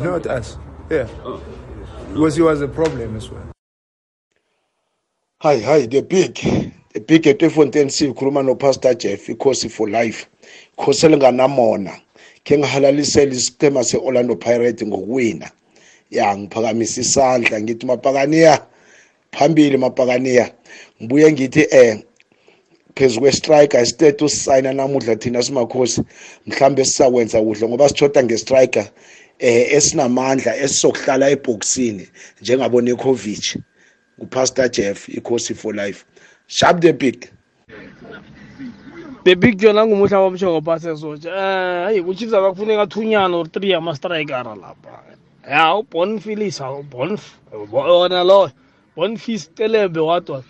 Not 0.00 0.26
us. 0.26 0.56
Yeah. 0.88 1.06
Oh. 1.22 1.42
Because 2.14 2.36
he 2.36 2.40
was 2.42 2.62
a 2.62 2.68
problem 2.68 3.16
as 3.18 3.28
well. 3.30 3.44
Hi 5.44 5.58
hi 5.60 5.84
the 5.84 6.00
big 6.00 6.34
the 6.94 7.00
big 7.00 7.26
at 7.26 7.38
eFontaine 7.42 7.88
sikhuluma 7.90 8.42
noPastor 8.42 8.96
Jeff 8.98 9.26
ikhosi 9.26 9.70
for 9.70 9.86
life 9.90 10.20
ikhosi 10.74 11.02
elinganamona 11.06 11.92
ke 12.44 12.52
ngihalalisele 12.58 13.32
isiqhema 13.38 13.82
seOrlando 13.90 14.34
Pirates 14.44 14.86
ngokuwina 14.90 15.48
ya 16.16 16.26
ngiphakamisa 16.36 16.96
isandla 17.04 17.56
ngithi 17.62 17.84
mapakaniya 17.90 18.54
phambili 19.34 19.76
mapakaniya 19.84 20.44
ngibuye 21.02 21.26
ngithi 21.32 21.62
eh 21.82 21.94
phezu 22.96 23.16
kwe-striker 23.22 23.80
isitethu 23.84 24.24
sisayina 24.34 24.70
namuhla 24.78 25.14
thina 25.22 25.40
simakhosi 25.46 26.00
mhlambe 26.48 26.82
sisakwenza 26.88 27.36
kuhle 27.44 27.64
ngoba 27.68 27.88
sithoda 27.90 28.20
nge-striker 28.24 28.82
um 28.82 29.64
esinamandla 29.76 30.50
esizokuhlala 30.64 31.24
ebhokisini 31.34 32.04
njengabonikovic 32.40 33.44
ngupastor 34.18 34.68
jeff 34.70 35.08
ikhosi 35.08 35.54
for 35.54 35.74
life 35.74 36.04
sharp 36.46 36.80
the 36.80 36.92
big 36.92 37.30
the 39.24 39.34
big 39.34 39.58
john 39.58 39.74
angumuhla 39.78 40.20
wamshoko 40.20 40.60
phase 40.64 40.96
sotsha 41.00 41.30
um 41.30 41.38
eh, 41.38 41.84
hayi 41.86 42.02
kuchiefs 42.02 42.34
abakufuneka 42.34 42.82
athunyana 42.82 43.36
or 43.36 43.46
three 43.50 43.72
ama-strikera 43.74 44.54
lapha 44.54 45.02
ya 45.50 45.74
ubonfilis 45.76 46.60
yona 47.72 48.24
loyo 48.24 48.50
bonfis 48.96 49.50
celembe 49.54 50.00
wadwa 50.00 50.42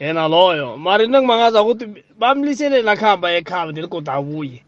yena 0.00 0.28
loyo 0.28 0.76
mara 0.76 1.04
into 1.04 1.16
engimangaza 1.16 1.62
ukuthi 1.62 2.04
bamlisele 2.18 2.82
nakuhamba 2.82 3.32
ekhamba 3.32 3.72
nelikoda 3.72 4.12
abuye 4.12 4.62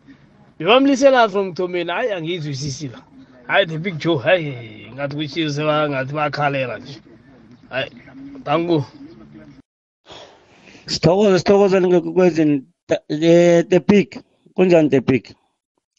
bebamlisela 0.58 1.28
from 1.28 1.48
kuthomeni 1.50 1.90
hayi 1.92 2.12
angiyizwisisi 2.12 2.88
la 2.88 3.00
hayi 3.46 3.66
the 3.66 3.78
big 3.78 3.98
joe 3.98 4.16
hayi 4.18 4.88
ngathi 4.94 5.16
kuchiefs 5.16 5.60
ngathi 5.60 6.14
bakhalela 6.14 6.78
nje 6.78 7.00
hayi 7.70 7.90
tangu 8.48 8.84
sithokoze 10.92 11.36
sithokoze 11.38 11.76
ningekokwezini 11.80 12.56
the 13.70 13.80
big 13.88 14.08
kunjani 14.56 14.88
the 14.94 15.00
big 15.08 15.24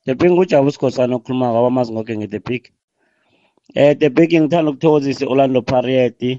the 0.05 0.13
big 0.19 0.31
ngujaba 0.33 0.67
usikhosana 0.69 1.13
okhuluma 1.15 1.47
ngabo 1.53 1.67
amazi 1.71 1.89
ngoke 1.93 2.13
nge-the 2.17 2.39
big 2.49 2.63
um 2.67 3.81
eh, 3.81 3.93
the 4.01 4.09
big 4.17 4.31
ngithanda 4.41 4.69
ukuthokozisa 4.71 5.21
i-orlando 5.25 5.61
parieti 5.71 6.31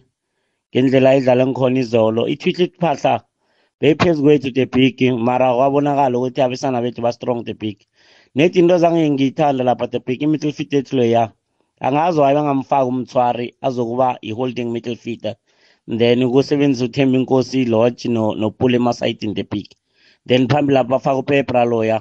ngendlela 0.74 1.10
idlale 1.18 1.44
ngikhona 1.46 1.78
izolo 1.84 2.22
ithwitlit 2.34 2.72
phahla 2.82 3.14
beyiphezu 3.80 4.20
kwethu 4.24 4.50
the 4.58 4.66
big 4.74 4.96
mara 5.26 5.48
kwabonakala 5.56 6.14
ukuthi 6.18 6.40
abesana 6.46 6.82
bethu 6.84 7.00
ba-strong 7.06 7.40
the 7.48 7.54
big 7.62 7.78
nethi 8.36 8.58
into 8.60 8.76
zange 8.82 9.06
ngiyithanda 9.14 9.62
lapha 9.68 9.86
the 9.92 10.00
big 10.06 10.18
i-middle 10.24 10.52
fit 10.58 10.72
ethu 10.78 10.92
leya 10.98 11.22
angazi 11.80 12.18
waye 12.22 12.34
bangamfaka 12.38 12.84
umthwari 12.90 13.46
azokuba 13.66 14.18
i-holding 14.28 14.68
middle 14.74 14.96
feeder 15.04 15.36
then 15.98 16.18
ukusebenzisa 16.28 16.84
uthemba 16.86 17.16
inkosi 17.18 17.60
lodge 17.72 18.04
nopula 18.40 18.74
emasayidini 18.78 19.34
the 19.38 19.44
big 19.52 19.68
then 20.28 20.48
phambili 20.48 20.74
lapho 20.76 20.88
bafake 20.90 21.20
upepra 21.22 21.62
loya 21.70 21.98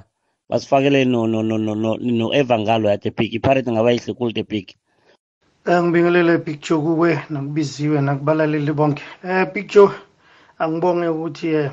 basifakele 0.49 0.99
no-evangalo 1.05 2.85
yathe 2.91 3.09
big 3.17 3.31
iparate 3.37 3.71
ngaba 3.71 3.89
yihle 3.93 4.13
kulu 4.13 4.31
the 4.35 4.43
big 4.43 4.67
angibingelele 5.65 6.37
big 6.45 6.59
joe 6.61 6.81
kuwe 6.83 7.19
nakubiziwe 7.29 8.01
nakubalaleli 8.01 8.73
bonke 8.73 9.03
um 9.23 9.45
big 9.53 9.67
joe 9.71 9.91
angibonge 10.59 11.07
ukuthi 11.15 11.47
um 11.55 11.71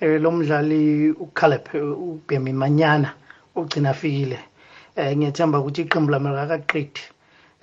um 0.00 0.22
lo 0.22 0.30
mdlali 0.32 1.10
ukhalep 1.10 1.66
ubhemi 1.74 2.52
manyana 2.52 3.08
ugcina 3.56 3.90
afikile 3.90 4.38
um 4.96 5.12
ngiyethemba 5.16 5.60
ukuthi 5.60 5.80
iqembu 5.84 6.10
lami 6.12 6.28
lakaqedi 6.36 7.00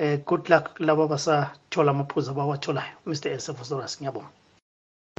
eh 0.03 0.19
good 0.27 0.49
luck 0.51 0.75
laba 0.83 1.07
basathola 1.07 1.91
amaphuzu 1.95 2.31
abawatholayo 2.35 2.95
mr 3.07 3.31
esefosoras 3.39 3.95
ngiyabonga 3.99 4.27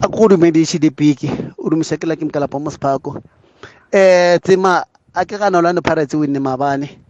akurhulumente 0.05 0.61
i-gdp 0.61 1.01
udumisekela 1.59 2.17
ke 2.21 2.25
mkalapa 2.29 2.59
mosiphako 2.61 3.23
eh 3.93 4.37
tsema 4.45 4.85
a 5.17 5.21
ke 5.25 5.39
gana 5.41 5.57
orlando 5.59 5.81
pirates 5.83 6.13
winne 6.15 6.37
mabane 6.39 7.01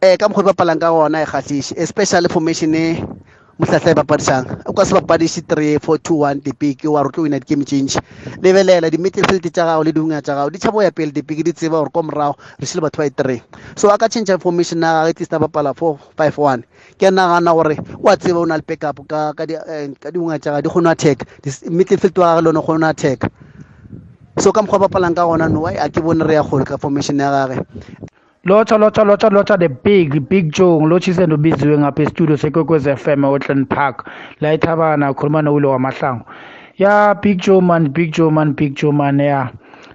eh 0.00 0.16
ka 0.16 0.28
mokgwa 0.32 0.44
ba 0.44 0.52
palang 0.56 0.80
ka 0.80 0.88
gona 0.90 1.20
e 1.22 1.26
kgatlhise 1.28 1.74
especially 1.76 2.28
formation 2.32 2.72
e- 2.74 3.04
mohlahla 3.62 3.90
e 3.90 3.94
bapadisang 3.94 4.62
o 4.66 4.72
ka 4.74 4.82
se 4.84 4.90
bapadise 4.94 5.46
three 5.46 5.78
four 5.78 5.94
two 5.98 6.26
one 6.26 6.40
dipeke 6.42 6.90
wa 6.90 6.98
re 7.02 7.10
tlo 7.14 7.22
wina 7.22 7.38
di-game 7.38 7.62
change 7.62 7.94
lebelela 8.42 8.90
di-midfield 8.90 9.38
tša 9.38 9.62
gago 9.78 9.86
le 9.86 9.92
diunga 9.94 10.18
tša 10.18 10.34
gago 10.34 10.50
di 10.50 10.58
tšhabo 10.58 10.82
ya 10.82 10.90
pele 10.90 11.14
dipeke 11.14 11.46
di 11.46 11.52
tseba 11.54 11.78
gore 11.78 11.94
ko 11.94 12.02
morago 12.02 12.34
re 12.58 12.66
šile 12.66 12.82
batho 12.82 12.98
ba 12.98 13.06
e 13.06 13.10
three 13.14 13.40
so 13.78 13.86
a 13.94 13.98
ka 13.98 14.10
change 14.10 14.34
information 14.34 14.82
na 14.82 15.06
gage 15.06 15.22
tlisa 15.22 15.38
bapala 15.38 15.70
four 15.78 15.94
five 16.18 16.34
one 16.38 16.66
ke 16.98 17.06
nagana 17.14 17.54
gore 17.54 17.78
wa 18.02 18.18
tseba 18.18 18.42
o 18.42 18.44
na 18.50 18.58
le 18.58 18.66
packup 18.66 18.98
ka 19.06 19.46
diunga 20.10 20.42
tša 20.42 20.58
gago 20.58 20.62
di 20.66 20.68
kgone 20.68 20.90
attack 20.90 21.18
midfield 21.70 22.18
wa 22.18 22.34
gage 22.34 22.42
le 22.42 22.48
one 22.50 22.58
o 22.58 22.64
kgone 22.66 22.86
attack 22.90 23.30
so 24.42 24.50
ka 24.50 24.58
mokgwa 24.66 24.90
bapalang 24.90 25.14
ka 25.14 25.22
gona 25.22 25.46
no 25.46 25.70
a 25.70 25.86
ke 25.86 26.02
bone 26.02 26.18
re 26.26 26.34
ya 26.34 26.42
kgole 26.42 26.66
ka 26.66 26.82
formation 26.82 27.14
ya 27.14 27.30
gage 27.30 27.62
Lotha 28.44 28.76
lotha 28.76 29.04
lotha 29.04 29.28
lotha 29.30 29.56
the 29.56 29.68
big 29.68 30.28
big 30.28 30.44
Joe 30.56 30.72
ngilotshise 30.80 31.22
nobiziwe 31.30 31.74
ngapha 31.78 32.02
e-studio 32.04 32.34
sekwekwez 32.36 32.84
FM 33.02 33.20
e-Oakland 33.24 33.64
Park 33.76 33.96
la 34.40 34.48
eThabana 34.56 35.06
ukhuluma 35.12 35.40
nowilo 35.42 35.68
wamahlangu. 35.74 36.24
Ya 36.82 37.14
big 37.22 37.38
Joe 37.44 37.60
man 37.60 37.84
big 37.94 38.10
Joe 38.16 38.30
man 38.36 38.52
big 38.52 38.72
Joe 38.74 38.92
man 39.00 39.18
ya 39.20 39.40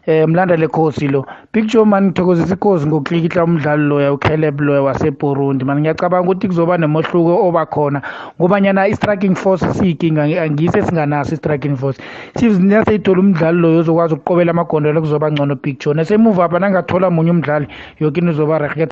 um 0.07 0.27
mlandele 0.31 0.65
ekhosi 0.69 1.07
lo 1.07 1.25
big 1.53 1.67
joe 1.71 1.83
mani 1.85 2.07
ngithokozisa 2.07 2.53
ikhosi 2.55 2.85
ngoklikihla 2.87 3.43
umdlali 3.43 3.83
loya 3.89 4.13
ucaleb 4.13 4.59
loya 4.61 4.81
waseburundi 4.85 5.65
mani 5.67 5.81
ngiyacabanga 5.83 6.23
ukuthi 6.31 6.47
kuzoba 6.47 6.77
nemohluko 6.79 7.31
obakhona 7.47 7.99
ngobanyana 8.39 8.87
i-striking 8.87 9.35
force 9.35 9.65
siyinkinga 9.77 10.23
angise 10.43 10.79
singanaso 10.87 11.35
i-striking 11.35 11.75
force 11.75 11.99
chiefs 12.39 12.57
naseyithola 12.59 13.19
umdlali 13.19 13.57
loyo 13.61 13.77
ozokwazi 13.81 14.13
ukuqobela 14.15 14.51
amagondelo 14.55 14.99
kuzoba 15.03 15.31
ngcono 15.31 15.53
big 15.63 15.75
joe 15.79 15.93
nasemuva 15.93 16.41
apha 16.47 16.59
nangathola 16.59 17.09
munye 17.11 17.31
umdlali 17.35 17.67
yoke 17.99 18.17
into 18.19 18.31
izoba 18.31 18.59
rehe 18.63 18.87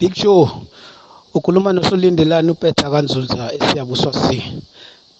big 0.00 0.12
joe 0.16 0.48
ukhuluma 1.34 1.72
nosolindelani 1.76 2.50
upeta 2.50 2.88
kanzunza 2.90 3.52
esiyabuswa 3.54 4.12
c 4.12 4.24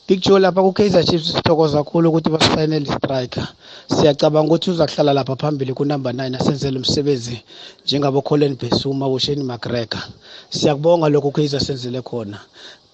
Big 0.09 0.23
Joe 0.23 0.39
lapha 0.39 0.63
ku-Kaizer 0.63 1.03
Chiefs 1.09 1.27
sithokoza 1.35 1.79
kakhulu 1.85 2.07
ukuthi 2.09 2.31
basifayine 2.35 2.77
le 2.83 2.87
striker 2.97 3.47
siyacabanga 3.95 4.49
ukuthi 4.49 4.69
uza 4.71 4.87
kuhlala 4.87 5.13
lapha 5.19 5.35
phambili 5.41 5.73
kunumber 5.75 6.13
nine 6.15 6.35
asenzele 6.39 6.77
umsebenzi 6.79 7.37
njengabo 7.85 8.19
Colin 8.29 8.55
Besuma 8.61 9.09
bosheni 9.11 9.43
McGregor 9.51 10.03
siyakubonga 10.57 11.09
lokho 11.11 11.29
u-Kaizer 11.31 11.61
senzele 11.67 12.01
khona 12.09 12.39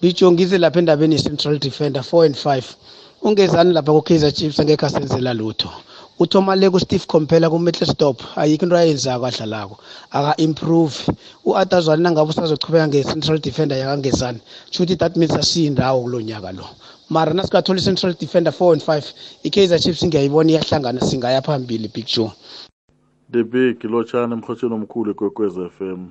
Big 0.01 0.13
Joe 0.17 0.31
ngize 0.33 0.57
lapha 0.57 0.77
endabeni 0.81 1.15
ye-central 1.17 1.55
defender 1.61 2.01
four 2.03 2.25
and 2.25 2.33
five 2.35 2.65
ungezani 3.21 3.71
lapha 3.77 3.91
ku-Kaizer 3.93 4.31
Chiefs 4.37 4.57
angekho 4.61 4.85
asenzela 4.89 5.31
lutho 5.37 5.69
uthomaleko 6.23 6.77
steve 6.85 7.05
compela 7.07 7.45
kumittlestop 7.53 8.17
ayikho 8.41 8.65
into 8.65 8.75
ayenzako 8.81 9.25
adlalako 9.29 9.75
aka-improve 10.17 10.93
u-atazwane 11.45 12.01
nangabe 12.03 12.29
usazochubeka 12.33 12.85
nge-central 12.89 13.37
defender 13.45 13.77
yakangezani 13.81 14.39
shouthi 14.73 14.95
that 14.97 15.13
means 15.15 15.33
asiyindawo 15.41 16.01
kulo 16.01 16.19
nyaka 16.33 16.51
lo 16.57 16.67
mara 17.09 17.33
nasikathola 17.33 17.79
i-central 17.79 18.13
defender 18.13 18.51
four 18.51 18.73
and 18.73 18.83
five 18.83 19.05
i-kaizer 19.43 19.79
chiefs 19.83 20.03
ngiyayibona 20.05 20.51
iyahlangana 20.51 21.01
singaya 21.01 21.41
phambili 21.41 21.87
big 21.93 22.05
joe 22.05 22.31
the 23.31 23.43
big 23.55 23.77
lotshana 23.91 24.35
emhotsheni 24.35 24.73
omkhulu 24.77 25.09
ekwekwez 25.11 25.55
f 25.71 25.77
m 25.81 26.01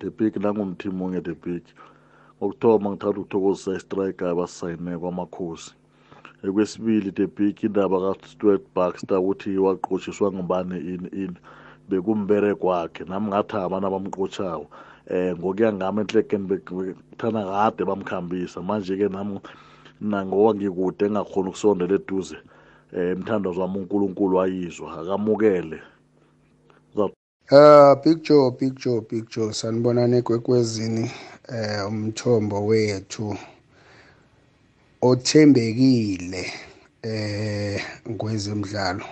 the 0.00 0.10
big 0.18 0.34
nangumthimo 0.42 1.04
onge 1.06 1.20
the 1.28 1.34
big 1.48 1.62
ngokuthoma 2.38 2.88
ngithanda 2.90 3.20
ukuthokozisa 3.20 3.70
istrike 3.78 4.24
abasisayine 4.32 4.98
kwamakhosi 4.98 5.70
ekwesibili 6.46 7.10
the 7.12 7.26
big 7.26 7.56
indaba 7.64 7.96
kastuart 8.14 8.62
baxter 8.74 9.18
ukuthi 9.22 9.58
waqotshiswa 9.58 10.26
ngubani 10.32 10.76
ini 10.94 11.08
ini 11.22 11.36
bekumbereko 11.88 12.66
wakhe 12.72 13.02
nami 13.10 13.26
ngathi 13.28 13.54
abana 13.58 13.86
bamqotshawo 13.94 14.66
um 15.10 15.16
eh, 15.16 15.30
ngokuya 15.36 15.68
ngami 15.72 15.98
enhlekeni 16.04 16.44
bekuthana 16.50 17.40
kade 17.50 17.82
bamkhambisa 17.88 18.62
manje-ke 18.62 19.08
nami 19.10 19.36
mina 20.02 20.24
ngoba 20.26 20.50
ngikude 20.58 21.02
engakhona 21.06 21.48
ukusondela 21.50 21.94
eduze 22.00 22.36
um 22.92 22.98
eh, 22.98 23.12
mthandazo 23.18 23.60
wami 23.62 23.76
unkulunkulu 23.80 24.34
ayizwa 24.42 24.86
akamukele 25.00 25.80
Uh, 27.52 27.96
big 28.04 28.22
joe 28.22 28.48
big 28.60 28.76
joe 28.78 29.00
big 29.10 29.24
joe 29.32 29.50
sanibonana 29.58 30.14
egwekwezini 30.20 31.04
eh 31.56 31.82
umthombo 31.92 32.56
wethu 32.70 33.28
othembekile 35.08 36.44
eh 37.02 37.80
ngwezemidlalo 38.10 39.04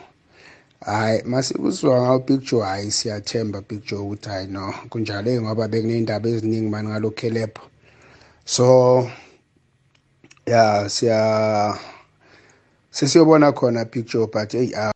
hayi 0.86 1.18
masikuzwa 1.32 1.94
ngawo 2.02 2.18
big 2.26 2.40
joe 2.50 2.62
hayi 2.62 2.90
siyathemba 2.90 3.58
big 3.68 3.82
joe 3.86 3.98
ukuthi 4.04 4.28
hayi 4.28 4.46
no 4.54 4.64
kunjalo 4.90 5.30
ngoba 5.42 5.64
bekuney'ndaba 5.72 6.26
eziningi 6.30 6.68
mani 6.70 6.88
ngalokhelebho 6.88 7.64
so 8.54 8.66
ya 10.48 10.88
siya 10.88 11.76
sesiyobona 12.90 13.52
khona 13.52 13.84
picture 13.84 14.24
but 14.32 14.52
hey 14.54 14.72
ah. 14.76 14.92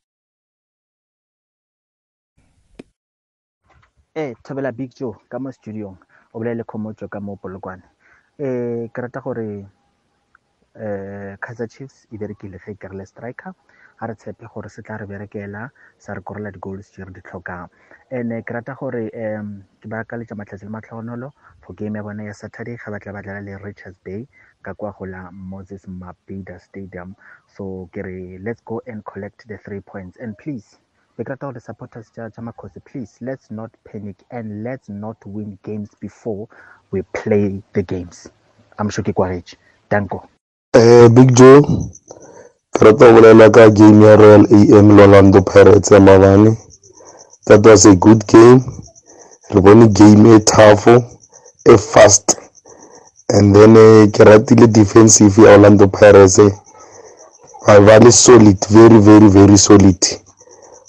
eh 4.15 4.33
thabela 4.43 4.73
big 4.73 4.91
joe 4.97 5.13
ka 5.29 5.39
mo 5.39 5.53
studiong 5.53 5.97
o 6.33 6.39
bolele 6.41 6.65
khomotso 6.65 7.05
ka 7.13 7.21
mo 7.21 7.37
polokwane 7.37 7.85
eh 8.41 8.89
ke 8.97 8.97
rata 8.97 9.21
gore 9.21 9.69
eh 10.73 11.37
kaizer 11.37 11.69
chiefs 11.69 12.09
e 12.09 12.17
berekile 12.17 12.57
ge 12.57 12.73
ke 12.73 12.89
le 12.89 13.05
striker 13.05 13.53
ga 14.01 14.07
re 14.09 14.17
tshepe 14.17 14.49
gore 14.49 14.73
se 14.73 14.81
tla 14.83 14.97
re 14.97 15.05
berekela 15.07 15.69
sa 15.99 16.17
re 16.17 16.25
korela 16.25 16.49
di-goals 16.49 16.89
tse 16.91 17.05
re 17.05 17.13
di 17.13 17.21
tlhokang 17.21 17.69
and-e 18.09 18.41
eh, 18.41 18.43
ke 18.43 18.57
rata 18.57 18.73
gore 18.73 19.13
um 19.13 19.61
ke 19.85 19.85
ba 19.85 20.01
ka 20.09 20.17
letsa 20.17 20.33
matlhatsi 20.35 20.65
le 20.65 20.73
matlhogonolo 20.73 21.29
for 21.61 21.77
game 21.77 22.01
ya 22.01 22.03
bona 22.03 22.25
ya 22.25 22.33
saturday 22.33 22.81
ga 22.81 22.89
ba 22.91 22.97
tla 22.99 23.13
ba 23.13 23.21
dlala 23.23 23.45
le 23.45 23.61
richards 23.61 24.01
bay 24.01 24.25
ka 24.63 24.75
kwa 24.75 24.91
go 24.93 25.07
la 25.07 25.31
moses 25.33 25.85
mabida 25.89 26.59
stadium 26.63 27.15
so 27.57 27.89
ke 27.93 28.01
re 28.03 28.39
let's 28.39 28.63
go 28.65 28.81
and 28.87 29.05
collect 29.05 29.47
the 29.49 29.59
three 29.59 29.81
points 29.81 30.17
and 30.23 30.37
please 30.39 30.79
bekrata 31.19 31.47
gore 31.51 31.61
supporters 31.61 32.09
tša 32.15 32.31
tša 32.31 32.41
makhosi 32.43 32.81
please 32.87 33.19
let's 33.25 33.51
not 33.51 33.73
panic 33.93 34.17
and 34.31 34.63
let's 34.63 34.89
not 34.89 35.17
win 35.27 35.59
games 35.63 35.91
before 36.01 36.47
we 36.95 37.03
play 37.13 37.61
the 37.75 37.83
games 37.83 38.31
i'm 38.81 38.89
sure 38.91 39.05
ke 39.05 39.13
kwagetše 39.13 39.57
danko 39.91 40.23
eh 40.79 41.09
big 41.11 41.35
joe 41.35 41.59
ke 42.73 42.81
rata 42.87 43.11
go 43.13 43.13
bolela 43.19 43.51
ka 43.51 43.69
game 43.71 44.01
ya 44.07 44.17
royal 44.17 44.47
am 44.79 44.95
lorlando 44.97 45.43
pirates 45.43 45.91
ya 45.91 46.01
mabane 46.01 46.55
that 47.47 47.67
was 47.67 47.85
a 47.87 47.95
good 47.97 48.25
game 48.27 48.63
re 49.51 49.61
bone 49.61 49.89
game 49.91 50.27
e 50.37 50.41
tough 50.41 50.87
e 51.65 51.79
fast 51.79 52.42
and 53.37 53.49
then 53.57 53.73
eh, 53.85 54.07
ke 54.11 54.19
ratile 54.29 54.67
defensive 54.73 55.39
ya 55.45 55.53
orlando 55.55 55.87
pirates 55.89 56.39
eh. 56.39 56.53
ba 57.67 57.81
ba 57.81 57.99
le 57.99 58.13
solid 58.13 58.57
very 58.71 58.99
very 59.09 59.29
very 59.39 59.57
solid 59.67 60.01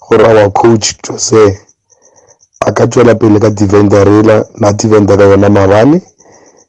gore 0.10 0.24
our 0.30 0.50
coach 0.62 0.88
jose 1.08 1.44
a 2.68 2.72
ka 2.74 2.86
tswela 2.88 3.16
pele 3.16 3.40
ka 3.40 3.50
divenderela 3.50 4.46
na 4.60 4.72
divendera 4.74 5.26
yona 5.26 5.50
mabane 5.50 6.02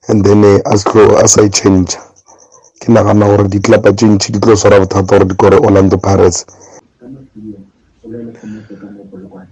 and 0.09 0.25
then 0.27 0.45
eh, 0.45 0.61
a 0.65 0.77
slo 0.79 1.17
a 1.19 1.27
sa 1.29 1.43
e 1.43 1.49
change 1.51 1.97
ke 2.81 2.89
nagana 2.95 3.27
gore 3.27 3.49
ditlapa 3.49 3.91
tse 3.97 4.07
ntšhi 4.07 4.33
di 4.33 4.39
tlo 4.41 4.57
swara 4.57 4.79
bothata 4.79 5.03
gore 5.11 5.25
di 5.25 5.35
kore 5.35 5.57
orlando 5.57 5.99
pirates 5.99 6.47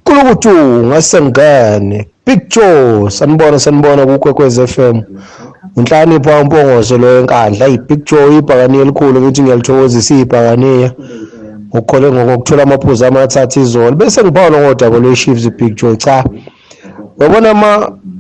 kolokutung 0.07 0.93
asenkane 0.95 2.09
big 2.27 2.49
joe 2.49 3.11
sanibona 3.11 3.59
sanibona 3.59 4.07
kukwekwez 4.07 4.59
f 4.59 4.75
m 4.79 4.93
mm 4.95 5.01
-hmm. 5.03 5.42
inhlakanipho 5.77 6.21
kaMpongoso 6.31 6.95
lo 7.03 7.09
enkandla 7.21 7.65
i-big 7.75 8.01
joy 8.09 8.29
ibhakaniya 8.41 8.83
elikhulu 8.85 9.17
ukuthi 9.21 9.41
ngiyalithokozisa 9.43 10.13
ibhakaniya 10.25 10.89
ukhole 11.79 12.07
ngokuthola 12.15 12.63
amaphuzu 12.67 13.03
amathathu 13.09 13.57
izolo 13.65 13.95
bese 13.99 14.19
ngibhala 14.23 14.57
ngodaba 14.63 14.97
lwe-chiefs 15.03 15.45
i-big 15.51 15.73
joy 15.79 15.95
cha 16.03 16.17
wabona 17.21 17.51
ma 17.63 17.73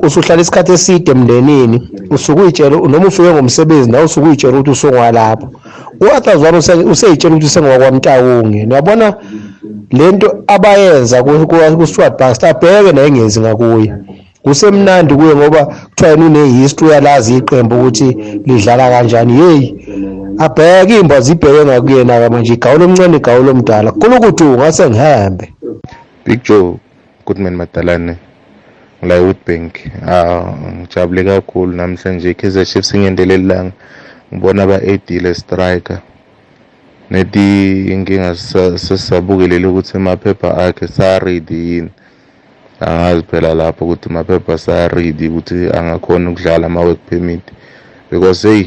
usuhlala 0.06 0.40
isikhathi 0.44 0.70
eside 0.76 1.06
emndenini 1.14 1.78
usuke 2.14 2.40
uyitshela 2.42 2.76
noma 2.92 3.06
ufike 3.10 3.30
ngomsebenzi 3.34 3.88
nawe 3.90 4.04
usuke 4.08 4.26
uyitshela 4.28 4.54
ukuthi 4.56 4.70
usongwalapho 4.76 5.46
u-athazwane 6.02 6.56
useyitshela 6.92 7.32
ukuthi 7.34 7.46
usengowakwamtawunge 7.50 8.60
niyabona 8.66 9.06
lento 9.98 10.28
abayenza 10.54 11.16
ku-swat 11.24 12.12
bust 12.18 12.40
abheke 12.50 12.90
nayengenzi 12.96 13.38
ngakuye 13.42 13.90
kusemnandi 14.42 15.14
kuye 15.14 15.34
ngoba 15.36 15.60
kuthiwa 15.66 16.08
yena 16.12 16.26
une-history 16.28 16.90
yalazi 16.94 17.32
iqembu 17.40 17.74
ukuthi 17.80 18.08
lidlala 18.46 18.84
kanjani 18.92 19.34
yeyi 19.40 19.64
abheke 20.44 20.94
iy'mba 20.96 21.16
zibheke 21.26 21.60
ngakuyena-ke 21.68 22.26
manje 22.32 22.52
igawulo 22.56 22.82
omncane 22.88 23.16
igawulo 23.18 23.50
omdala 23.54 23.88
kulukuthi 24.00 24.42
ungase 24.50 24.84
ngihambe 24.90 25.44
big 26.24 26.40
joe 26.48 26.70
goodman 27.26 27.54
madalane 27.60 28.14
la 29.08 29.14
e-woodbank 29.20 29.72
ngijabule 30.76 31.22
kakhulu 31.28 31.72
namhlanje 31.78 32.26
i-kaizer 32.32 32.66
chiefs 32.70 32.90
ingendele 32.96 33.34
lilanga 33.42 33.72
ngibona 34.34 34.60
aba-adile 34.64 35.30
striker 35.40 35.98
neti 37.12 37.46
inkinga 37.94 38.30
sesabukelele 38.84 39.66
ukuthi 39.68 39.94
amaphepha 40.00 40.48
akhe 40.64 40.84
saredi 40.96 41.58
yini 41.68 41.90
angazi 42.86 43.22
phela 43.30 43.54
lapho 43.54 43.84
ukuthi 43.84 44.08
maphepha 44.12 44.74
ayaridi 44.74 45.28
ukuthi 45.28 45.54
angakhona 45.70 46.30
ukudlala 46.30 46.66
ama-work 46.66 46.98
permit 47.10 47.40
because 48.10 48.42
hey 48.48 48.64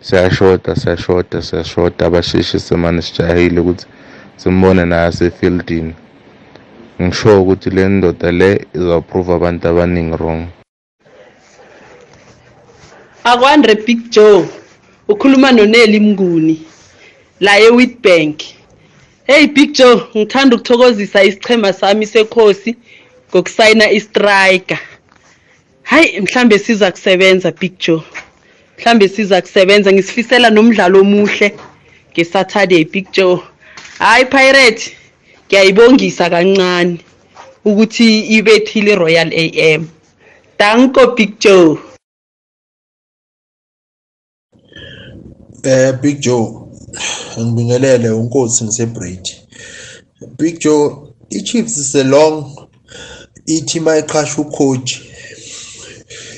siyashoda 0.00 0.74
siyashoda 0.76 1.42
siyashoda 1.42 2.06
abasheshi 2.06 2.60
semane 2.60 3.02
sijahile 3.02 3.60
ukuthi 3.60 3.86
simbone 4.36 4.84
naye 4.84 5.06
asefieldini 5.06 5.94
ngisho 7.02 7.42
ukuthi 7.42 7.70
le 7.70 7.88
ndoda 7.88 8.32
le 8.32 8.66
izawuprova 8.74 9.34
abantu 9.34 9.68
abaningi 9.68 10.16
wrong 10.16 10.46
akwandre 13.24 13.74
big 13.74 14.10
joe 14.10 14.48
ukhuluma 15.08 15.52
noneli 15.52 16.00
mnguni 16.00 16.62
la 17.40 17.58
ewitbank 17.60 18.42
hey 19.26 19.46
big 19.46 19.72
joe 19.72 20.02
ngithanda 20.16 20.56
ukuthokozisa 20.56 21.24
isichema 21.24 21.72
sami 21.72 22.06
sekhosi 22.06 22.76
ngokusayina 23.34 23.90
istriker 23.90 24.78
hayi 25.82 26.20
mhlambe 26.20 26.58
siza 26.58 26.90
kusebenza 26.92 27.50
big 27.50 27.78
joe 27.78 28.02
mhlambe 28.78 29.08
siza 29.08 29.42
kusebenza 29.42 29.92
ngisifisela 29.92 30.50
nomdlalo 30.50 31.00
omuhle 31.00 31.48
ngesaturday 32.12 32.84
big 32.84 33.06
joe 33.12 33.40
hayi 33.98 34.24
pirate 34.24 34.92
ngiyayibongisa 35.46 36.30
kancane 36.30 36.98
ukuthi 37.64 38.20
ibethile 38.36 38.92
iroyal 38.92 39.30
a 39.32 39.44
m 39.78 39.88
danko 40.58 41.06
big 41.16 41.38
joe 41.38 41.78
eh 45.64 45.92
big 46.02 46.20
joe 46.20 46.48
ngibingelele 47.40 48.10
unkosi 48.10 48.64
ngisebridge 48.64 49.30
big 50.38 50.58
joe 50.58 50.96
ichiefs 51.30 51.76
is 51.78 51.94
a 51.94 52.04
long 52.04 52.63
ithi 53.46 53.78
uma 53.78 53.98
iqhasha 53.98 54.40
ucoach 54.40 54.90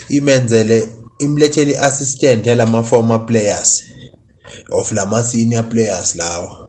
imenzele 0.08 0.88
imlethele 1.18 1.72
i-assistant 1.72 2.46
yalama 2.46 2.82
former 2.82 3.18
players 3.26 3.82
of 4.72 4.92
lama 4.92 5.22
senior 5.22 5.64
players 5.70 6.16
lawa 6.16 6.68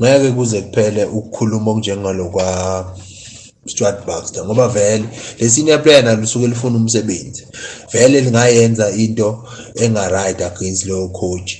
ngeke 0.00 0.28
kuze 0.36 0.58
kuphele 0.62 1.02
ukukhuluma 1.18 1.68
okunjengalo 1.70 2.26
kwa 2.34 2.48
Stuart 3.66 4.00
Baxter 4.06 4.44
ngoba 4.44 4.68
vele 4.68 5.04
le 5.40 5.48
senior 5.50 5.82
player 5.82 6.02
nalo 6.04 6.22
usuke 6.22 6.46
lifuna 6.46 6.76
umsebenzi 6.76 7.46
vele 7.92 8.20
lingayenza 8.20 8.90
into 8.90 9.38
engaright 9.74 10.40
against 10.40 10.86
lo 10.86 11.08
coach 11.08 11.50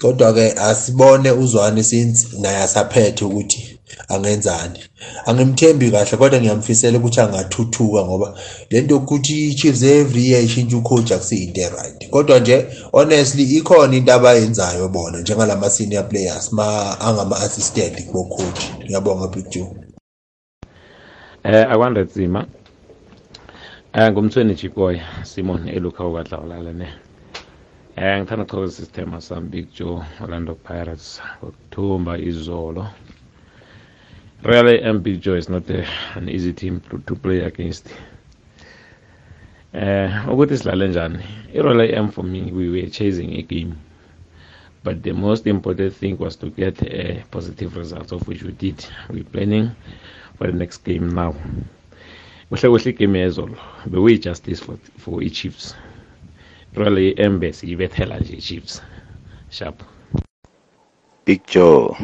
kodwa 0.00 0.32
ke 0.34 0.52
asibone 0.56 1.30
uzwane 1.30 1.82
since 1.84 2.26
naye 2.40 2.56
asaphethe 2.56 3.24
ukuthi 3.24 3.79
angenzani. 4.08 4.80
Angimthembi 5.26 5.90
kahle 5.90 6.16
kodwa 6.18 6.38
ngiyamfisela 6.40 6.98
ukuthi 6.98 7.20
angathuthuka 7.20 8.00
ngoba 8.04 8.28
lento 8.70 8.94
yokuthi 8.94 9.34
i-Chiefs 9.50 9.82
every 9.82 10.22
year 10.30 10.40
ishintshe 10.44 10.76
ukhoji 10.76 11.14
akusiyinto 11.14 11.60
e-right 11.60 12.00
kodwa 12.10 12.38
nje 12.40 12.56
honestly 12.92 13.42
ikhona 13.56 13.96
into 13.96 14.12
abayenzayo 14.12 14.88
bona 14.88 15.18
njengalama 15.18 15.70
senior 15.70 16.08
players 16.08 16.52
ma 16.52 16.66
angama-assistant 17.00 18.04
kubokhoji. 18.06 18.66
Ngiyabonga 18.84 19.28
Big 19.28 19.48
Joe. 19.50 19.70
Eh 21.44 21.66
akwanda 21.70 22.00
nzima. 22.02 22.46
Eh 23.94 24.10
ngumthweni 24.12 24.54
Chipoy 24.54 24.96
Simon 25.22 25.68
Elukhawu 25.68 26.14
kadlawulala 26.14 26.72
ne. 26.72 26.88
Eh 27.96 28.18
ngithanda 28.18 28.44
ukuchokoza 28.44 28.78
isithema 28.82 29.20
sami 29.20 29.48
Big 29.48 29.66
Joe 29.78 30.02
Orlando 30.22 30.54
Pirates 30.54 31.20
ngokuthumba 31.42 32.18
izolo 32.18 32.86
Real 34.42 34.68
and 34.68 35.02
Big 35.02 35.20
Joe 35.20 35.34
is 35.34 35.50
not 35.50 35.68
a, 35.68 35.86
an 36.14 36.30
easy 36.30 36.52
team 36.54 36.80
to, 36.88 36.98
to 37.06 37.14
play 37.14 37.40
against. 37.40 37.88
Eh 39.74 40.04
uh, 40.04 40.32
ukuthi 40.32 40.56
silale 40.56 40.88
njani? 40.88 41.18
I-Real 41.54 41.80
AM 41.82 42.10
for 42.10 42.24
me 42.24 42.50
we 42.52 42.70
were 42.70 42.88
chasing 42.90 43.34
a 43.36 43.42
game. 43.42 43.76
But 44.82 45.02
the 45.02 45.12
most 45.12 45.46
important 45.46 45.94
thing 45.94 46.16
was 46.18 46.36
to 46.36 46.48
get 46.50 46.80
a 46.82 47.22
positive 47.30 47.76
result 47.76 48.12
of 48.12 48.26
which 48.28 48.42
we 48.42 48.52
did. 48.52 48.86
We're 49.10 49.24
planning 49.30 49.76
for 50.38 50.46
the 50.46 50.54
next 50.56 50.84
game 50.84 51.14
now. 51.14 51.34
kuhle 52.50 52.66
kuhle 52.68 52.90
igame 52.92 53.18
yezolo 53.18 53.56
bekuyi-justice 53.90 54.60
for, 54.64 54.76
for 54.98 55.22
i-chiefs 55.22 55.74
rale 56.74 57.00
i-embes 57.10 57.62
iyibethela 57.62 58.18
nje 58.20 58.36
i-chiefs 58.36 58.82
sharp 59.50 59.82
big 61.26 61.40
joe 61.52 61.96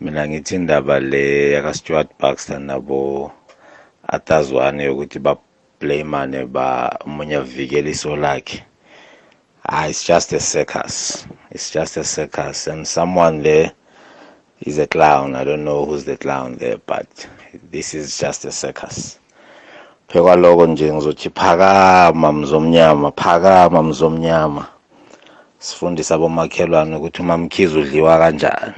mina 0.00 0.28
ngithi 0.28 0.54
indaba 0.56 1.00
le 1.00 1.24
yakastuart 1.56 2.08
baxter 2.20 2.58
nabo 2.68 3.32
atazwane 4.16 4.80
yokuthi 4.88 5.18
bablamane 5.26 6.40
ba 6.54 6.68
umunye 7.06 7.36
avikele 7.42 7.90
iso 7.90 8.16
lakhe 8.16 8.58
ah, 9.64 9.86
it's 9.88 10.04
just 10.06 10.32
a 10.32 10.40
circus 10.40 11.26
it's 11.50 11.70
just 11.72 11.96
a 11.96 12.04
circus 12.04 12.66
and 12.68 12.84
someone 12.86 13.42
there 13.42 13.72
is 14.60 14.78
a 14.78 14.86
clown 14.86 15.34
i 15.34 15.42
don't 15.44 15.64
know 15.64 15.86
who's 15.86 16.04
the 16.04 16.16
clown 16.16 16.56
there 16.56 16.76
but 16.86 17.08
this 17.70 17.94
is 17.94 18.18
just 18.20 18.44
a 18.44 18.50
circus 18.52 19.18
phekwaloko 20.08 20.66
nje 20.66 20.92
ngizothi 20.92 21.30
phakama 21.30 22.32
mzomnyama 22.32 23.12
phakama 23.12 23.82
mzomnyama 23.82 24.66
sifundisa 25.58 26.14
abomakhelwane 26.14 26.96
ukuthi 26.96 27.22
umamkhizi 27.22 27.78
udliwa 27.78 28.18
kanjani 28.18 28.74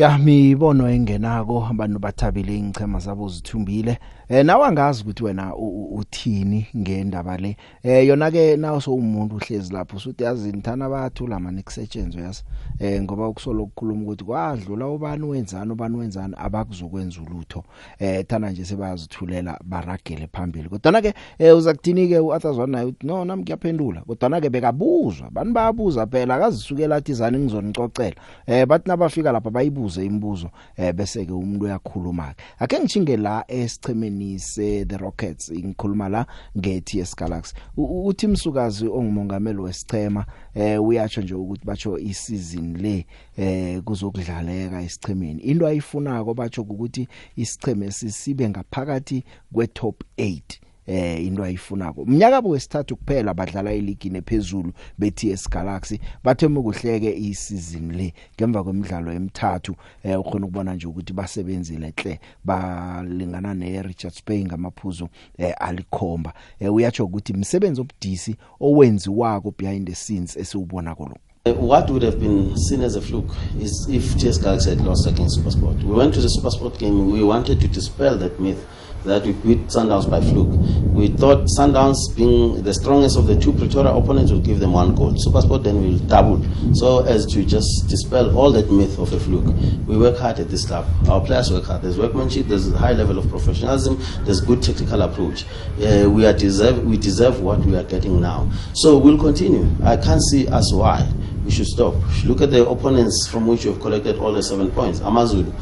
yami 0.00 0.54
bono 0.60 0.84
engenako 0.96 1.56
abantu 1.74 1.96
bathabile 2.04 2.52
ingchema 2.62 2.98
zabo 3.04 3.24
zithumbile 3.34 3.92
Eh 4.28 4.42
nawa 4.44 4.72
ngazi 4.72 5.02
ukuthi 5.02 5.24
wena 5.24 5.56
uthini 5.56 6.66
ngendaba 6.76 7.36
le. 7.36 7.56
Eh 7.84 8.06
yona 8.08 8.30
ke 8.30 8.56
nawo 8.56 8.80
so 8.80 8.94
umuntu 8.94 9.36
uhlezi 9.36 9.72
lapho 9.72 9.96
usuthi 9.96 10.24
yazi 10.24 10.52
nthana 10.52 10.88
bayathula 10.88 11.40
manje 11.40 11.62
kusetshenzwe 11.62 12.22
yazi. 12.22 12.42
Eh 12.80 13.00
ngoba 13.04 13.28
ukusolo 13.28 13.62
ukukhuluma 13.62 14.02
ukuthi 14.02 14.24
kwadlula 14.24 14.88
ubani 14.88 15.24
wenzani 15.24 15.72
ubani 15.72 15.96
wenzani 15.96 16.34
abakuzokwenza 16.38 17.20
ulutho. 17.22 17.64
Eh 17.98 18.24
thana 18.26 18.50
nje 18.50 18.64
sebazithulela 18.64 19.58
baragele 19.64 20.28
phambili. 20.32 20.68
Kodwa 20.68 21.02
ke 21.02 21.12
eh 21.38 21.52
uza 21.56 21.74
kuthini 21.74 22.08
ke 22.08 22.18
uAthazwana 22.18 22.72
naye 22.72 22.86
uthi 22.86 23.06
no 23.06 23.24
nami 23.24 23.42
ngiyaphendula. 23.42 24.00
Kodwa 24.08 24.40
ke 24.40 24.50
bekabuzwa. 24.50 25.30
Bani 25.30 25.52
bayabuza 25.52 26.06
phela 26.06 26.34
akazisukela 26.34 26.96
athi 26.96 27.12
zani 27.14 27.38
ngizonicocela. 27.38 28.16
Eh 28.46 28.66
bathi 28.66 28.88
nabafika 28.88 29.32
lapha 29.32 29.50
bayibuze 29.50 30.00
imibuzo 30.06 30.48
eh 30.76 30.94
bese 30.96 31.26
ke 31.26 31.32
umuntu 31.32 31.64
uyakhuluma. 31.64 32.34
Ake 32.58 32.80
ngichinge 32.80 33.16
la 33.16 33.44
esichemeni 33.48 34.13
esiqhemeni 34.22 34.38
se 34.38 34.80
eh, 34.80 34.84
the 34.86 34.96
Rockets 34.98 35.50
ngikhuluma 35.50 36.08
la 36.08 36.26
ngeTS 36.58 37.14
Galaxy 37.16 37.54
uthi 37.76 38.26
umsukazi 38.26 38.86
ongumongameli 38.88 39.58
wesichema 39.60 40.26
eh 40.54 40.78
uyatsho 40.82 41.20
nje 41.22 41.34
ukuthi 41.34 41.66
batsho 41.66 41.98
isizini 41.98 42.78
le 42.82 43.06
eh 43.36 43.82
kuzokudlaleka 43.82 44.82
esichemeni 44.82 45.42
into 45.42 45.66
ayifunako 45.66 46.34
batsho 46.34 46.62
ukuthi 46.62 47.08
isicheme 47.36 47.90
sisibe 47.90 48.48
ngaphakathi 48.48 49.24
kwe 49.52 49.66
top 49.66 50.04
8 50.18 50.40
eh 50.86 51.24
into 51.26 51.44
ayifunako 51.44 52.04
mnyaka 52.04 52.42
bowesithathu 52.42 52.96
kuphela 52.96 53.34
badlala 53.34 53.72
eligi 53.72 54.10
nephezulu 54.10 54.72
beTS 54.98 55.48
Galaxy 55.50 56.00
bathema 56.24 56.60
ukuhleke 56.60 57.14
isizini 57.16 57.92
le 57.96 58.08
ngemva 58.36 58.64
kwemidlalo 58.64 59.08
emithathu 59.12 59.72
eh 60.04 60.20
ukhona 60.20 60.46
ukubona 60.46 60.74
nje 60.74 60.86
ukuthi 60.86 61.12
basebenzile 61.12 61.92
hle 61.96 62.20
balingana 62.44 63.54
neRichards 63.54 64.20
Bay 64.26 64.44
ngamaphuzu 64.44 65.08
eh 65.38 65.54
alikhomba 65.60 66.32
eh 66.60 66.68
uyatsho 66.74 67.04
ukuthi 67.04 67.32
umsebenzi 67.32 67.80
obudisi 67.80 68.36
owenziwa 68.60 69.40
ko 69.40 69.54
behind 69.58 69.88
the 69.88 69.94
scenes 69.94 70.36
esiwubona 70.36 70.94
kolo 70.94 71.16
eh, 71.44 71.56
what 71.70 71.88
would 71.90 72.04
have 72.04 72.16
been 72.18 72.56
seen 72.56 72.82
as 72.82 72.96
a 72.96 73.00
fluke 73.00 73.32
is 73.60 73.86
if 73.90 74.16
TS 74.16 74.38
Galaxy 74.40 74.70
had 74.70 74.80
lost 74.84 75.06
against 75.08 75.36
SuperSport. 75.40 75.82
We 75.84 75.94
went 75.96 76.14
to 76.14 76.20
the 76.22 76.28
SuperSport 76.28 76.78
game, 76.78 77.10
we 77.12 77.22
wanted 77.22 77.60
to 77.60 77.68
dispel 77.68 78.16
that 78.18 78.40
myth 78.40 78.64
that 79.04 79.24
we 79.24 79.32
beat 79.32 79.66
Sundowns 79.66 80.08
by 80.10 80.20
fluke. 80.20 80.48
We 80.94 81.08
thought 81.08 81.44
Sundowns, 81.58 81.96
being 82.16 82.62
the 82.62 82.72
strongest 82.72 83.16
of 83.18 83.26
the 83.26 83.38
two 83.38 83.52
Pretoria 83.52 83.92
opponents, 83.94 84.32
would 84.32 84.44
give 84.44 84.60
them 84.60 84.72
one 84.72 84.94
goal. 84.94 85.12
Supersport 85.12 85.62
then 85.64 85.80
will 85.82 85.98
double, 86.06 86.42
so 86.74 87.04
as 87.04 87.26
to 87.26 87.44
just 87.44 87.88
dispel 87.88 88.36
all 88.36 88.50
that 88.52 88.70
myth 88.70 88.98
of 88.98 89.12
a 89.12 89.20
fluke. 89.20 89.54
We 89.86 89.96
work 89.98 90.16
hard 90.18 90.38
at 90.40 90.48
this 90.48 90.66
club. 90.66 90.86
Our 91.08 91.20
players 91.24 91.52
work 91.52 91.64
hard. 91.64 91.82
There's 91.82 91.98
workmanship, 91.98 92.46
there's 92.46 92.72
a 92.72 92.76
high 92.76 92.92
level 92.92 93.18
of 93.18 93.28
professionalism, 93.28 94.00
there's 94.24 94.40
good 94.40 94.62
technical 94.62 95.02
approach. 95.02 95.44
Uh, 95.80 96.08
we, 96.10 96.24
are 96.26 96.32
deserve, 96.32 96.84
we 96.84 96.96
deserve 96.96 97.40
what 97.40 97.58
we 97.60 97.76
are 97.76 97.84
getting 97.84 98.20
now. 98.20 98.50
So 98.72 98.96
we'll 98.96 99.18
continue. 99.18 99.68
I 99.84 99.96
can't 99.96 100.22
see 100.22 100.48
us 100.48 100.72
why 100.72 101.06
we 101.44 101.50
should 101.50 101.66
stop. 101.66 101.94
Look 102.24 102.40
at 102.40 102.50
the 102.50 102.66
opponents 102.66 103.28
from 103.30 103.46
which 103.46 103.64
you 103.64 103.72
have 103.72 103.82
collected 103.82 104.16
all 104.18 104.32
the 104.32 104.42
seven 104.42 104.70
points. 104.70 105.00
Amazulu, 105.00 105.52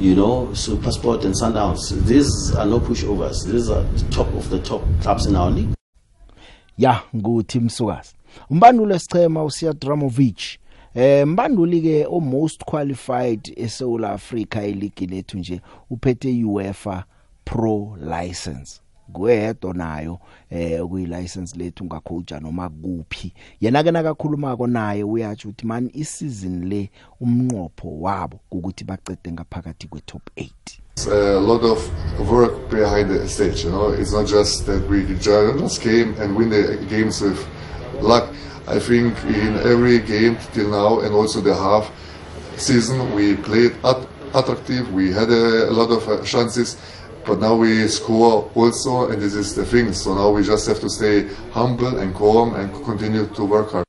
you 0.00 0.14
know, 0.16 0.52
so 0.54 0.76
Passport 0.78 1.24
and 1.26 1.34
Sundowns. 1.34 1.92
These 2.06 2.54
are 2.56 2.64
no 2.64 2.80
pushovers. 2.80 3.44
These 3.46 3.68
are 3.68 3.82
the 3.82 4.10
top 4.10 4.26
of 4.28 4.48
the 4.48 4.58
top 4.60 4.82
clubs 5.02 5.26
in 5.26 5.36
our 5.36 5.50
league. 5.50 5.74
Ya, 6.78 7.00
nguthi 7.16 7.60
Msukazi. 7.60 8.14
Umbandulo 8.50 8.94
esichema 8.94 9.44
uSiya 9.44 9.72
Dramovic. 9.72 10.40
Eh 10.94 11.26
mbanduli 11.26 11.82
ke 11.82 12.06
o 12.10 12.20
most 12.20 12.64
qualified 12.64 13.52
eSouth 13.56 14.04
Africa 14.04 14.56
eligini 14.62 15.16
lethu 15.16 15.38
nje 15.38 15.60
uphethe 15.90 16.44
UEFA 16.44 17.04
Pro 17.44 17.96
license. 18.00 18.80
kuyedo 19.10 19.72
nayo 19.72 20.18
eh 20.50 20.80
okuyilicense 20.82 21.56
lethu 21.58 21.84
ngacoacha 21.84 22.40
noma 22.40 22.68
kuphi 22.70 23.32
yena 23.60 23.82
ke 23.82 23.90
nakakhuluma 23.90 24.56
ko 24.56 24.66
naye 24.66 25.04
uyathi 25.04 25.48
uthi 25.48 25.66
man 25.66 25.90
isizini 25.92 26.66
le 26.66 26.90
umnqopho 27.20 28.00
wabo 28.00 28.40
ukuthi 28.50 28.84
baqede 28.84 29.32
ngaphakathi 29.32 29.86
kwe 29.88 30.00
top 30.06 30.22
8 30.36 30.48
It's 31.00 31.06
a 31.06 31.40
lot 31.40 31.62
of 31.62 31.80
work 32.30 32.68
behind 32.68 33.08
the 33.08 33.26
stage, 33.26 33.64
you 33.64 33.70
know. 33.70 33.88
It's 33.88 34.12
not 34.12 34.26
just 34.26 34.66
that 34.66 34.86
we 34.86 35.06
just 35.16 35.80
came 35.80 36.12
and 36.18 36.36
win 36.36 36.50
the 36.50 36.76
games 36.90 37.22
with 37.22 37.40
luck. 38.02 38.28
I 38.66 38.78
think 38.78 39.14
in 39.24 39.56
every 39.64 40.00
game 40.00 40.36
till 40.52 40.68
now 40.68 41.00
and 41.00 41.14
also 41.14 41.40
the 41.40 41.54
half 41.54 41.90
season 42.58 43.14
we 43.14 43.34
played 43.36 43.72
at 43.82 43.96
attractive. 44.34 44.92
We 44.92 45.10
had 45.10 45.30
a, 45.30 45.70
a 45.70 45.72
lot 45.72 45.90
of 45.90 46.06
uh, 46.06 46.20
chances. 46.22 46.76
But 47.30 47.38
now 47.38 47.54
we 47.54 47.86
score 47.86 48.50
also, 48.56 49.06
and 49.08 49.22
this 49.22 49.34
is 49.34 49.54
the 49.54 49.64
thing. 49.64 49.92
So 49.92 50.16
now 50.18 50.30
we 50.34 50.42
just 50.42 50.66
have 50.66 50.80
to 50.80 50.90
stay 50.90 51.28
humble 51.54 51.98
and 52.02 52.12
calm 52.12 52.56
and 52.56 52.72
continue 52.84 53.26
to 53.38 53.44
work 53.46 53.70
hard. 53.70 53.84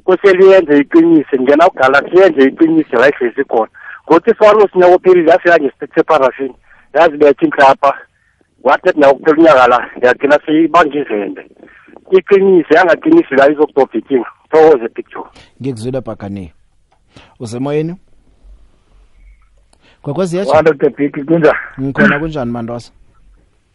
kuseliyenze 0.04 0.78
iqinise 0.78 1.36
ngena 1.40 1.66
kugalaxy 1.68 2.18
yenze 2.18 2.42
iqinise 2.48 2.96
la 2.96 3.08
ihlezi 3.08 3.44
khona 3.44 3.70
ngothi 4.08 4.30
iswaros 4.30 4.72
nyaka 4.74 4.94
ophelile 4.94 5.30
yafika 5.30 5.56
ngeseparafini 5.60 6.54
yazibetha 6.94 7.44
inhlapa 7.46 7.94
wathi 8.62 8.90
nawo 9.00 9.14
kuphela 9.14 9.38
unyaka 9.40 9.66
la 9.66 9.78
yagcina 10.02 10.38
seyibanga 10.46 10.98
izembe 10.98 11.42
iqinise 12.18 12.74
yangaqinisi 12.74 13.34
la 13.34 13.50
izokudobha 13.52 13.98
ikinga 13.98 14.30
thokoze 14.50 14.88
picture 14.88 15.24
ngikuzwile 15.62 16.00
bhagane 16.00 16.52
usemoyeni 17.40 17.94
kwakwezi 20.02 20.36
yathi 20.36 20.50
walo 20.50 20.74
tebhiki 20.74 21.22
kunjani 21.24 21.54
ngikhona 21.80 22.18
kunjani 22.18 22.50
mandosa 22.52 22.92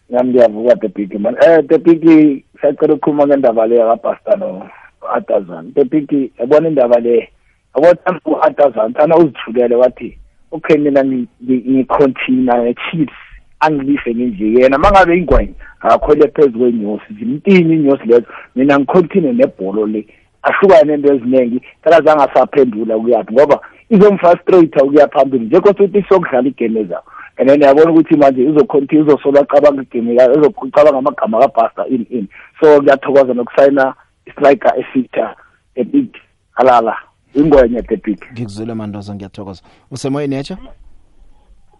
nami 0.09 0.29
ngiyavuka 0.29 0.75
tebhiki 0.75 1.17
man 1.17 1.35
eh 1.41 1.65
tebhiki 1.67 2.45
sacela 2.61 2.93
ukukhuluma 2.93 3.27
ngendaba 3.27 3.67
le 3.67 3.75
yakapasta 3.75 4.35
no 4.35 4.69
atazan 5.15 5.73
tebhiki 5.73 6.31
yabona 6.39 6.69
indaba 6.69 6.99
le 6.99 7.29
yabona 7.75 8.19
u-atazan 8.25 8.95
ana 8.95 9.15
uzithulele 9.17 9.75
wathi 9.75 10.17
okay 10.51 10.77
mina 10.77 11.03
ngicontina 11.05 12.63
ne-chiefs 12.63 13.13
angilife 13.59 14.13
nginje 14.15 14.51
yena 14.61 14.77
mangabe 14.77 15.17
ingwenya 15.17 15.53
akhwele 15.79 16.27
phezu 16.35 16.59
kwenyosi 16.59 17.13
zimtini 17.19 17.73
inyosi 17.75 18.05
lezo 18.07 18.25
mina 18.55 18.79
ngicontinue 18.79 19.33
nebholo 19.33 19.85
le 19.87 20.05
ahlukane 20.43 20.93
into 20.93 21.13
eziningi 21.13 21.61
akazange 21.83 22.23
asaphendula 22.23 22.99
kuyaphi 22.99 23.33
ngoba 23.33 23.59
izomfrustrate 23.89 24.81
ukuya 24.81 25.07
phambili 25.07 25.45
njengosuthi 25.45 26.03
sokudlala 26.09 26.47
igame 26.47 26.79
ezayo 26.79 27.01
and 27.37 27.49
then 27.49 27.61
yabona 27.61 27.91
ukuthi 27.91 28.15
manje 28.17 28.43
izocontinue 28.43 29.03
izosola 29.03 29.39
acabanga 29.41 29.81
igame 29.81 30.13
izocabanga 30.13 30.97
amagama 30.99 31.39
kabhasta 31.39 31.87
in 31.87 32.05
in 32.09 32.27
so 32.59 32.79
kuyathokoza 32.81 33.33
nokusayina 33.33 33.93
istriker 34.25 34.73
efitha 34.79 35.35
ebig 35.75 36.11
alala 36.55 36.95
ingwenye 37.35 37.81
debig 37.81 38.19
ngikuzwile 38.33 38.73
mandoza 38.73 39.15
ngiyathokoza 39.15 39.61
usemoyeni 39.91 40.35
etsha 40.35 40.57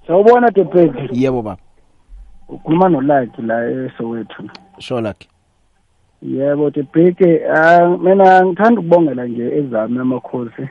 sawubona 0.07 0.51
debig 0.51 0.93
yebo 1.11 1.41
baba 1.41 1.61
ukhuluma 2.49 2.89
nolaki 2.89 3.41
la 3.41 3.69
esowethu 3.85 4.49
sho 4.79 5.01
lucky 5.01 5.27
yebo 6.23 6.71
Tibhiki 6.71 7.39
ah, 7.55 7.87
mina 7.97 8.45
ngithanda 8.45 8.79
ukubongela 8.79 9.25
nje 9.25 9.57
ezami 9.57 9.99
amakhosi 9.99 10.69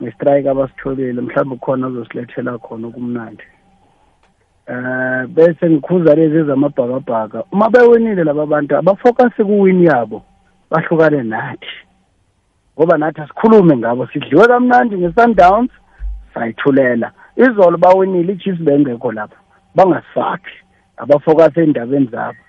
nestrike 0.00 0.50
abasitholile 0.50 1.20
mhlawumbe 1.20 1.56
kukhona 1.58 1.86
ozosilethela 1.86 2.58
khona 2.58 2.86
okumnandi 2.88 3.42
eh 4.66 5.26
bese 5.26 5.66
ngikhuza 5.70 6.14
lezi 6.14 6.42
zamabhakabhaka 6.46 7.42
uma 7.52 7.70
bewinile 7.70 8.24
laba 8.24 8.46
bantu 8.46 8.76
abafocus 8.76 9.34
kuwini 9.34 9.84
yabo 9.84 10.22
bahlukane 10.70 11.22
nathi 11.22 11.74
ngoba 12.78 12.98
nathi 12.98 13.20
asikhulume 13.20 13.76
ngabo 13.76 14.06
sidliwe 14.06 14.46
kamnandi 14.46 14.94
nge-sundowns 14.96 15.70
sayithulela 16.34 17.10
izolo 17.36 17.76
bawinile 17.78 18.32
i-chiefs 18.32 18.62
bengekho 18.62 19.12
lapha 19.12 19.36
bangasakhi 19.74 20.54
abafokase 20.96 21.62
endabeni 21.66 22.06
zabo 22.10 22.43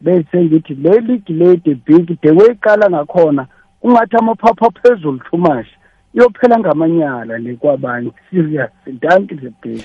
bese 0.00 0.44
ngithi 0.44 0.74
leli 0.74 1.18
giledi 1.26 1.74
big 1.86 2.18
the 2.20 2.30
way 2.30 2.48
iqala 2.52 2.90
ngakhona 2.90 3.46
ungathi 3.82 4.16
amaphapha 4.16 4.68
phezulu 4.82 5.18
thumashe 5.20 5.70
iyophela 6.14 6.58
ngamanyala 6.58 7.38
le 7.38 7.54
kwabanye 7.56 8.12
serious 8.30 8.70
ntanti 8.92 9.34
the 9.36 9.50
big 9.62 9.82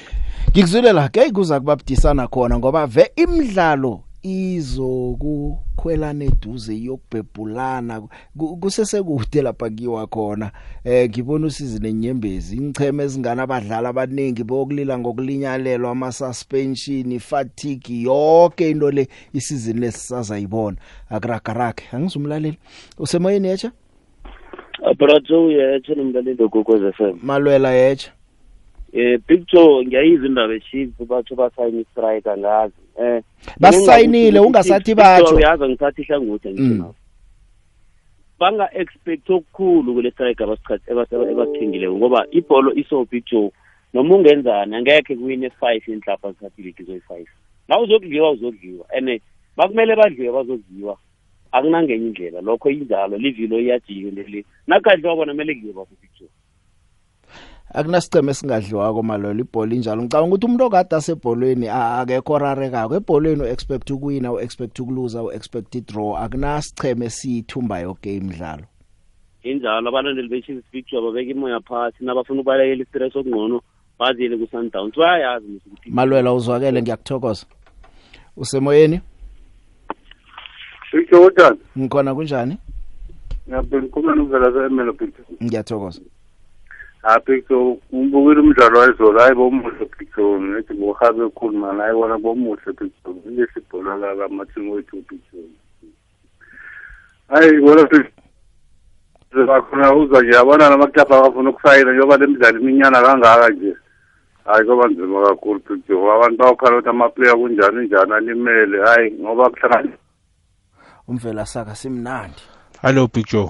ngikuzwile 0.51 0.91
la 0.91 1.07
ke 1.07 1.31
kuza 1.31 1.59
kuba 1.59 1.75
budisana 1.75 2.27
khona 2.27 2.59
ngoba 2.59 2.85
ve 2.85 3.07
imidlalo 3.15 4.01
izokukhwelana 4.23 6.23
eduze 6.25 6.73
yokubhebhulana 6.75 8.01
kusesekude 8.61 9.41
lapha 9.41 9.69
kiwa 9.69 10.07
khona 10.07 10.51
eh 10.85 11.09
ngibona 11.09 11.47
usizini 11.47 11.89
enyembezi 11.89 12.57
incheme 12.57 13.03
ezingana 13.03 13.43
abadlali 13.43 13.87
abaningi 13.87 14.43
bokulila 14.45 14.97
ngokulinyalelwa 14.99 15.91
ama 15.91 16.11
suspension 16.11 17.19
fatigue 17.19 18.01
yonke 18.05 18.69
into 18.69 18.91
le 18.91 19.07
isizini 19.33 19.79
lesizayibona 19.79 20.77
akurakarake 21.09 21.83
angizumlaleli 21.91 22.57
usemoyeni 22.99 23.47
yacha 23.47 23.71
Abrazo 24.85 25.51
yacha 25.51 25.95
nomlaleli 25.95 26.47
gogo 26.49 26.91
FM 26.93 27.17
Malwela 27.23 27.71
yacha 27.73 28.11
eh 28.93 29.17
picture 29.27 29.85
ngiyayizwa 29.87 30.27
indaba 30.27 30.53
eshithu 30.59 31.05
batho 31.07 31.33
basayine 31.35 31.83
strike 31.87 32.27
angazi 32.29 32.73
eh 33.01 33.21
basayinile 33.59 34.39
ungasathi 34.43 34.91
batho 34.99 35.35
uyazi 35.39 35.63
ngithatha 35.69 35.99
ihlangothi 36.03 36.47
ngisho 36.51 36.75
mm. 36.75 36.93
banga 38.39 38.67
expect 38.75 39.29
okukhulu 39.31 39.89
kule 39.95 40.11
strike 40.11 40.43
abasikhingileyo 40.91 41.95
ngoba 41.95 42.25
ibholo 42.35 42.75
iso 42.75 43.05
picture 43.07 43.47
noma 43.95 44.11
ungenzani 44.15 44.75
angekhe 44.75 45.15
kuwine 45.15 45.47
five 45.55 45.83
inhlapa 45.87 46.31
zikhathiliki 46.31 46.83
zoyi-five 46.83 47.31
na 47.67 47.79
uzokudliwa 47.79 48.31
uzokudliwa 48.31 48.85
and 48.91 49.21
bakumele 49.57 49.95
badliwe 49.95 50.31
bazokudliwa 50.35 50.97
akunangenye 51.51 52.07
indlela 52.11 52.41
lokho 52.43 52.67
injalo 52.69 53.17
livilo 53.17 53.59
iyajike 53.59 54.11
ndeli 54.11 54.45
nakadliwa 54.67 55.15
bona 55.15 55.31
kumele 55.31 55.53
kudliwe 55.53 55.73
bakupicture 55.75 56.29
akunasiceme 57.73 58.33
singadliwako 58.33 59.03
malolo 59.03 59.39
ibhola 59.39 59.75
injalo 59.75 60.01
ngicabanga 60.01 60.27
ukuthi 60.29 60.45
umuntu 60.45 60.63
okade 60.67 60.93
asebholweni 60.95 61.67
akekho 61.69 62.33
rarekako 62.43 62.91
ebholweni 62.99 63.41
uexpect 63.47 63.87
ukuwina 63.95 64.29
uexpect 64.35 64.75
ukuluza 64.79 65.19
uexpect 65.23 65.71
idraw 65.79 66.09
akunasiceme 66.23 67.07
siyithumba 67.09 67.75
yonke 67.79 68.09
imidlalo 68.17 68.65
injalo 69.47 69.87
abalandeli 69.89 70.27
be-chiefs 70.27 70.67
picture 70.71 70.99
babeka 71.01 71.31
imoya 71.31 71.59
phasi 71.67 71.99
nabafuna 72.05 72.41
ukubalekela 72.41 72.83
istress 72.83 73.15
okungcono 73.15 73.57
baziyele 73.99 74.35
ku-sundowns 74.41 74.93
bayayazi 74.97 75.47
ukuthi 75.63 75.87
malwela 75.95 76.29
uzwakele 76.33 76.81
ngiyakuthokoza 76.81 77.45
usemoyeni 78.37 78.99
Victor 80.91 81.19
Wodan. 81.23 81.55
Ngikhona 81.79 82.15
kunjani? 82.15 82.55
Ngiyaphila 83.47 83.81
ukhuluma 83.87 84.15
novela 84.15 84.51
zaemelo 84.51 84.93
Peter. 84.93 85.23
Ngiyathokoza. 85.43 86.01
hayi 87.01 87.43
so 87.47 87.77
ngibukile 87.93 88.39
umdlalo 88.41 88.79
wayizolo 88.79 89.19
hayi 89.19 89.33
bomuhle 89.35 89.85
bhijoni 89.99 90.45
ngithi 90.53 90.73
ngohabe 90.77 91.25
ekhuluma 91.25 91.73
naye 91.73 91.93
bona 91.93 92.17
bomuhle 92.17 92.71
bhijoni 92.77 93.21
ilesibhola 93.25 93.97
lakamathini 93.97 94.71
wethu 94.71 95.01
bhijoni 95.09 95.55
hayi 97.29 97.59
bona 97.59 97.87
bakhona 99.47 99.93
uza 99.95 100.21
nje 100.21 100.35
yabona 100.37 100.69
namaklabhu 100.69 101.13
abafuna 101.13 101.49
ukusayina 101.49 101.91
njengoba 101.91 102.17
le 102.17 102.27
midlalo 102.27 102.59
iminyana 102.59 103.01
kangaka 103.01 103.49
nje 103.49 103.73
hayi 104.45 104.65
kuba 104.65 104.87
nzima 104.87 105.25
kakhulu 105.25 105.59
bhijoni 105.59 106.09
abantu 106.09 106.37
bawukhala 106.37 106.73
ukuthi 106.75 106.89
amaplayer 106.89 107.35
kunjani 107.35 107.85
njani 107.87 108.13
alimele 108.13 108.81
hayi 108.85 109.11
ngoba 109.21 109.49
kuhlangana 109.49 109.97
umvela 111.07 111.45
saka 111.45 111.75
simnandi 111.75 112.41
hello 112.81 113.07
big 113.07 113.25
joe 113.25 113.49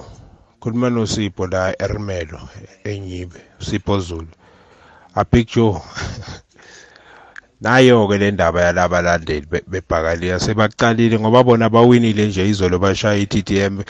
khuluma 0.62 0.88
nosipho 0.94 1.44
la 1.52 1.60
erimelo 1.84 2.40
enyibe 2.90 3.40
usipho 3.60 3.94
zulu 4.06 4.34
apicture 5.20 5.80
nayo-ke 7.64 8.16
le 8.22 8.28
ndaba 8.34 8.58
yalabalandeli 8.66 9.46
bebhakaliya 9.72 10.36
sebaqalile 10.44 11.16
ngoba 11.20 11.40
bona 11.46 11.66
bawinile 11.74 12.22
nje 12.28 12.42
izolo 12.52 12.76
bashaya 12.84 13.18
i-t 13.24 13.34
t 13.48 13.50
m 13.74 13.82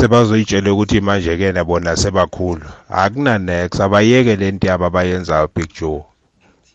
sebazoyitshela 0.00 0.68
ukuthi 0.74 0.98
manje-ke 1.06 1.48
nabona 1.56 1.90
sebakhulu 2.02 2.66
akunanex 3.02 3.70
abayeke 3.86 4.34
le 4.40 4.46
nto 4.54 4.64
yabo 4.70 4.84
abayenzayo 4.88 5.46
picture 5.56 6.02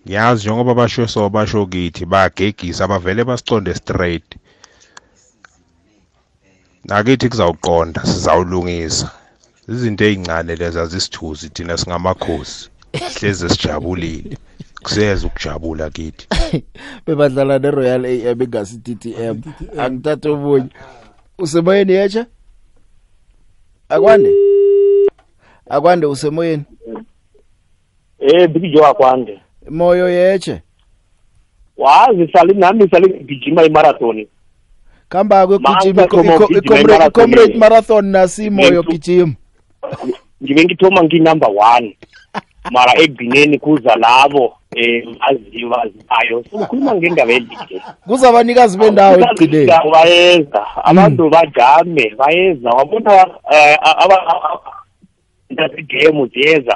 ngiyazi 0.03 0.41
njengoba 0.43 0.71
basho 0.79 1.03
so 1.13 1.21
basho 1.35 1.59
kithi 1.71 2.03
bagegisa 2.11 2.83
bavele 2.91 3.21
basiconde 3.29 3.71
straight 3.81 4.27
nakithi 6.87 7.27
kuzawuqonda 7.29 8.01
sizawulungisa 8.05 9.11
izinto 9.69 10.03
ezincane 10.05 10.53
lezi 10.55 10.79
azisithuzi 10.79 11.49
thina 11.49 11.77
singamakhosi 11.77 12.69
hleze 13.19 13.49
sijabulile 13.49 14.37
kuseza 14.83 15.27
ukujabula 15.27 15.89
kithi 15.89 16.27
bebadlala 17.05 17.55
ne-royal 17.59 18.03
a 18.09 18.31
m 18.31 18.39
engasi-ttm 18.43 19.37
angithatha 19.83 20.27
omunye 20.33 20.69
usemoyeni 21.43 21.93
yetsha 21.97 22.23
akwande 23.95 24.31
akwande 25.75 26.05
usemoyeni 26.05 26.63
eh 28.19 28.49
bikijo 28.51 28.85
akwande 28.85 29.33
moyo 29.69 30.09
yetshe 30.09 30.61
wazi 31.77 32.27
sali 32.33 32.53
nami 32.53 32.89
sali 32.89 33.07
ngigijima 33.23 33.63
imarathoni 33.63 34.27
kuhamba 35.11 35.47
kwegijima 35.47 36.05
i-comrade 37.05 37.53
marathon 37.57 38.05
nasimo 38.05 38.61
yogijima 38.61 39.33
ngibe 40.43 40.63
ngithoma 40.63 41.01
nginumber 41.03 41.49
one 41.75 41.97
mara 42.71 42.93
ekugcineni 43.01 43.59
kuza 43.59 43.95
labo 43.95 44.45
um 44.77 45.15
aziwa 45.27 45.87
ayo 46.19 46.43
sokhuluma 46.51 46.95
ngendaba 46.95 47.33
elihle 47.33 47.81
kuzabanikazi 48.07 48.77
bendawo 48.77 49.15
ekugcineni 49.19 49.73
bayeza 49.93 50.61
abantu 50.89 51.23
hmm. 51.23 51.31
bajame 51.33 52.05
bayeza 52.19 52.69
wabona 52.69 53.11
zasegemu 55.57 56.23
eh, 56.25 56.31
ziyeza 56.33 56.75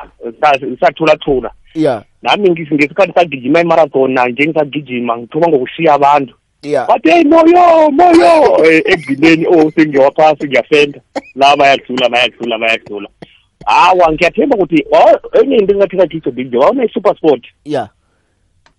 zisathulathula 0.70 1.52
ya 1.76 2.04
nami 2.22 2.50
ngesikhathi 2.52 3.14
sagijima 3.14 3.62
imarathon 3.62 4.12
nanje 4.12 4.46
ngisagijima 4.46 5.18
ngithoma 5.18 5.48
ngokushiya 5.48 5.94
abantu 5.94 6.36
yeah 6.70 6.86
bathi 6.88 7.10
hey 7.12 7.24
moyo 7.24 7.92
moyo 7.92 8.32
ekudlileni 8.92 9.44
eh, 9.44 9.52
o 9.52 9.56
oh, 9.68 9.72
sengiyowaphasi 9.72 10.48
ngiyafenda 10.48 11.02
la 11.36 11.56
bayadlula 11.58 12.10
bayadlula 12.10 12.58
bayadlula 12.58 13.10
hawa 13.66 14.12
ngiyathemba 14.14 14.56
ukuthi 14.58 14.84
oh, 14.92 15.42
enye 15.42 15.56
into 15.58 15.74
engathika 15.74 16.08
kiso 16.08 16.32
big 16.32 16.54
wawona 16.56 16.84
i-super 16.86 17.16
sport 17.18 17.44
yeah 17.66 17.88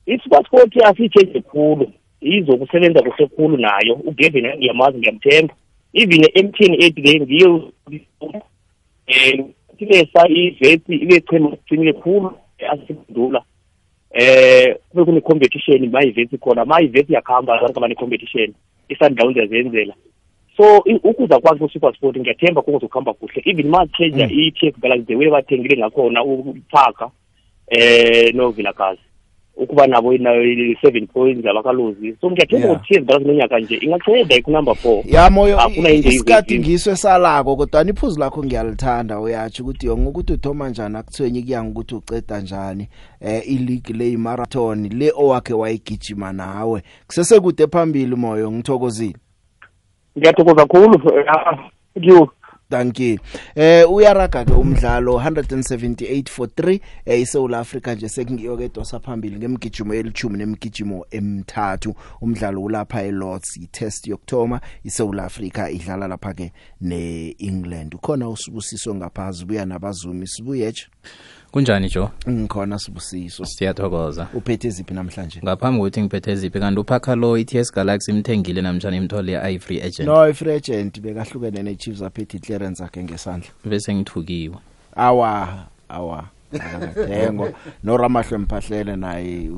i-super 0.07 0.43
sport 0.47 0.77
asiyitshenje 0.87 1.41
khulu 1.41 1.91
izokusebenza 2.21 3.03
kuhle 3.03 3.27
khulu 3.27 3.57
nayo 3.57 3.95
ugevin 4.05 4.47
ngiyamazi 4.57 4.99
ngiyamthemba 4.99 5.55
even 5.93 6.25
e-m 6.25 6.53
ten 6.53 6.75
eight 6.75 6.99
le 6.99 7.21
ngiyo 7.21 7.51
um 8.21 8.41
ibe 9.79 10.09
sa 10.13 10.29
ivesi 10.29 10.95
ibe 10.95 11.21
chema 11.21 11.57
sinile 11.69 11.93
khulu 11.93 12.33
eh, 12.59 12.71
asibundula 12.73 13.43
eh 14.15 14.79
kube 14.91 15.03
kune-competition 15.05 15.91
ma-events 15.91 16.39
khona 16.41 16.63
ama-events 16.63 17.11
yakuhamba 17.11 17.55
abantu 17.59 17.79
abane-competition 17.79 18.55
i-sundowns 18.89 19.37
yazenzela 19.37 19.95
so 20.57 20.79
ukuza 20.87 21.41
kwazi 21.43 21.59
ku-super 21.59 21.91
sport 21.97 22.17
ngiyathemba 22.23 22.63
kukuzokuhamba 22.63 23.15
kuhle 23.19 23.43
even 23.45 23.67
ma-treasure 23.69 24.27
mm. 24.27 24.31
i-tf 24.39 24.79
galaxy 24.79 25.05
the 25.07 25.17
way 25.17 25.31
bathengile 25.31 25.77
ngakhona 25.79 26.23
uphaka 26.25 27.11
eh 27.67 28.35
novila 28.35 28.73
gazi 28.73 29.03
ukuba 29.57 29.87
nabo 29.87 30.13
i-seven 30.13 31.07
points 31.07 31.47
abakaluzi 31.47 32.17
so 32.21 32.31
ngiyathenga 32.31 32.67
yeah. 32.67 32.77
ukuthi 32.77 33.01
brothers 33.01 33.27
nonyaka 33.27 33.59
nje 33.59 33.75
inganceda 33.77 34.37
ikunumber 34.37 34.75
four 34.75 35.03
ya 35.07 35.31
moyo 35.31 35.59
isikhathi 35.93 36.59
ngiso 36.59 36.91
esalako 36.91 37.57
kodwa 37.57 37.85
iphuzu 37.91 38.21
lakho 38.21 38.45
ngiyalithanda 38.45 39.21
uyatsho 39.21 39.63
ukuthi 39.63 39.87
yonke 39.87 40.09
ukuthi 40.09 40.33
uthoma 40.33 40.69
njani 40.69 40.97
akuthwenyi 40.99 41.43
kuyanga 41.43 41.71
ukuthi 41.71 41.95
uceda 41.95 42.41
njani 42.41 42.89
eh 43.21 43.43
i-league 43.53 43.95
le 43.95 44.17
marathon 44.17 44.89
le 44.89 45.13
owakhe 45.17 45.55
wayigijima 45.55 46.33
nawe 46.33 46.83
kusesekude 47.07 47.67
phambili 47.67 48.17
moyo 48.17 48.53
ngithokozile 48.53 49.17
ngiyathokoza 50.19 50.67
khulu 50.67 50.99
cool. 50.99 51.13
uh, 51.15 51.31
ah, 51.37 51.71
you 52.01 52.29
Stanki 52.75 53.19
eh 53.55 53.85
uyaraga 53.89 54.45
ke 54.45 54.53
umdlalo 54.53 55.21
178 55.23 56.27
for 56.29 56.47
3 56.49 56.81
eh 57.07 57.21
iSouth 57.23 57.55
Africa 57.55 57.95
nje 57.95 58.09
sekungiyo 58.09 58.57
ke 58.57 58.69
dosa 58.69 59.01
phambili 59.01 59.37
ngemgijimo 59.37 59.95
elithumi 59.95 60.39
nemgijimo 60.39 61.07
emithathu 61.11 61.95
umdlalo 62.21 62.63
ulapha 62.63 63.03
eLords 63.03 63.57
itest 63.57 64.07
yokthoma 64.07 64.61
iSouth 64.85 65.19
Africa 65.21 65.69
idlala 65.73 66.09
lapha 66.09 66.35
ke 66.35 66.53
neEngland 66.81 67.95
ukhona 67.95 68.29
usibusiso 68.29 68.95
ngaphazi 68.95 69.45
buya 69.45 69.67
nabazumi 69.67 70.27
sibuye 70.27 70.71
nje 70.71 70.87
kunjani 71.55 71.89
jo 71.95 72.11
ngikhona 72.31 72.79
sibusiso 72.79 73.45
siyathokoza 73.47 74.27
uphethe 74.35 74.69
iziphi 74.69 74.95
namhlanje 74.99 75.39
ngaphambi 75.47 75.79
kokuthi 75.81 76.01
ngiphethe 76.03 76.31
iziphi 76.35 76.59
kanti 76.61 76.81
uphakha 76.83 77.15
lo 77.15 77.31
i-ts 77.39 77.71
galaxy 77.77 78.11
imthengile 78.11 78.61
namhlanje 78.63 78.97
imthole 78.99 79.39
i-free 79.55 79.81
agent 79.87 80.09
no 80.11 80.19
i-free 80.29 80.55
agent 80.59 80.99
bekahlukene 81.01 81.63
ne-chiefs 81.63 82.03
aphethe 82.03 82.35
i-clearance 82.39 82.83
akhe 82.85 83.01
ngesandla 83.07 83.51
bese 83.71 83.91
ngithukiwe 83.95 84.59
awa 84.99 85.33
awa 85.89 86.34
akathengwa 86.61 87.53
noramahle 87.85 88.39
mphahlele 88.39 88.97
naye 88.97 89.51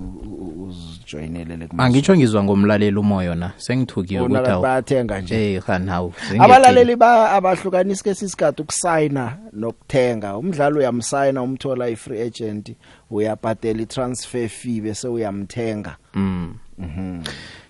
uzijoyinelele 0.58 1.66
kuma 1.66 1.84
angitsho 1.84 2.16
ngizwa 2.16 2.44
ngomlaleli 2.44 2.96
umoyo 2.98 3.34
na 3.34 3.50
sengithukiwe 3.56 4.20
ukuthi 4.22 4.62
bayathenga 4.62 5.20
nje 5.20 5.54
eh 5.54 5.62
hanawu 5.66 6.12
abalaleli 6.38 6.96
ba 6.96 7.30
abahlukanisi 7.36 8.02
ke 8.04 8.14
sisikade 8.14 8.62
ukusayina 8.62 9.38
nokuthenga 9.52 10.36
umdlalo 10.36 10.78
uyamsayina 10.78 11.42
umthola 11.42 11.88
i-free 11.90 12.22
agent 12.22 12.74
uyabhatela 13.10 13.80
i-transfer 13.82 14.48
fee 14.48 14.80
bese 14.80 15.08
uyamthenga 15.08 15.96
mhm 16.14 16.40
mm 16.40 16.52
mhm 16.84 17.65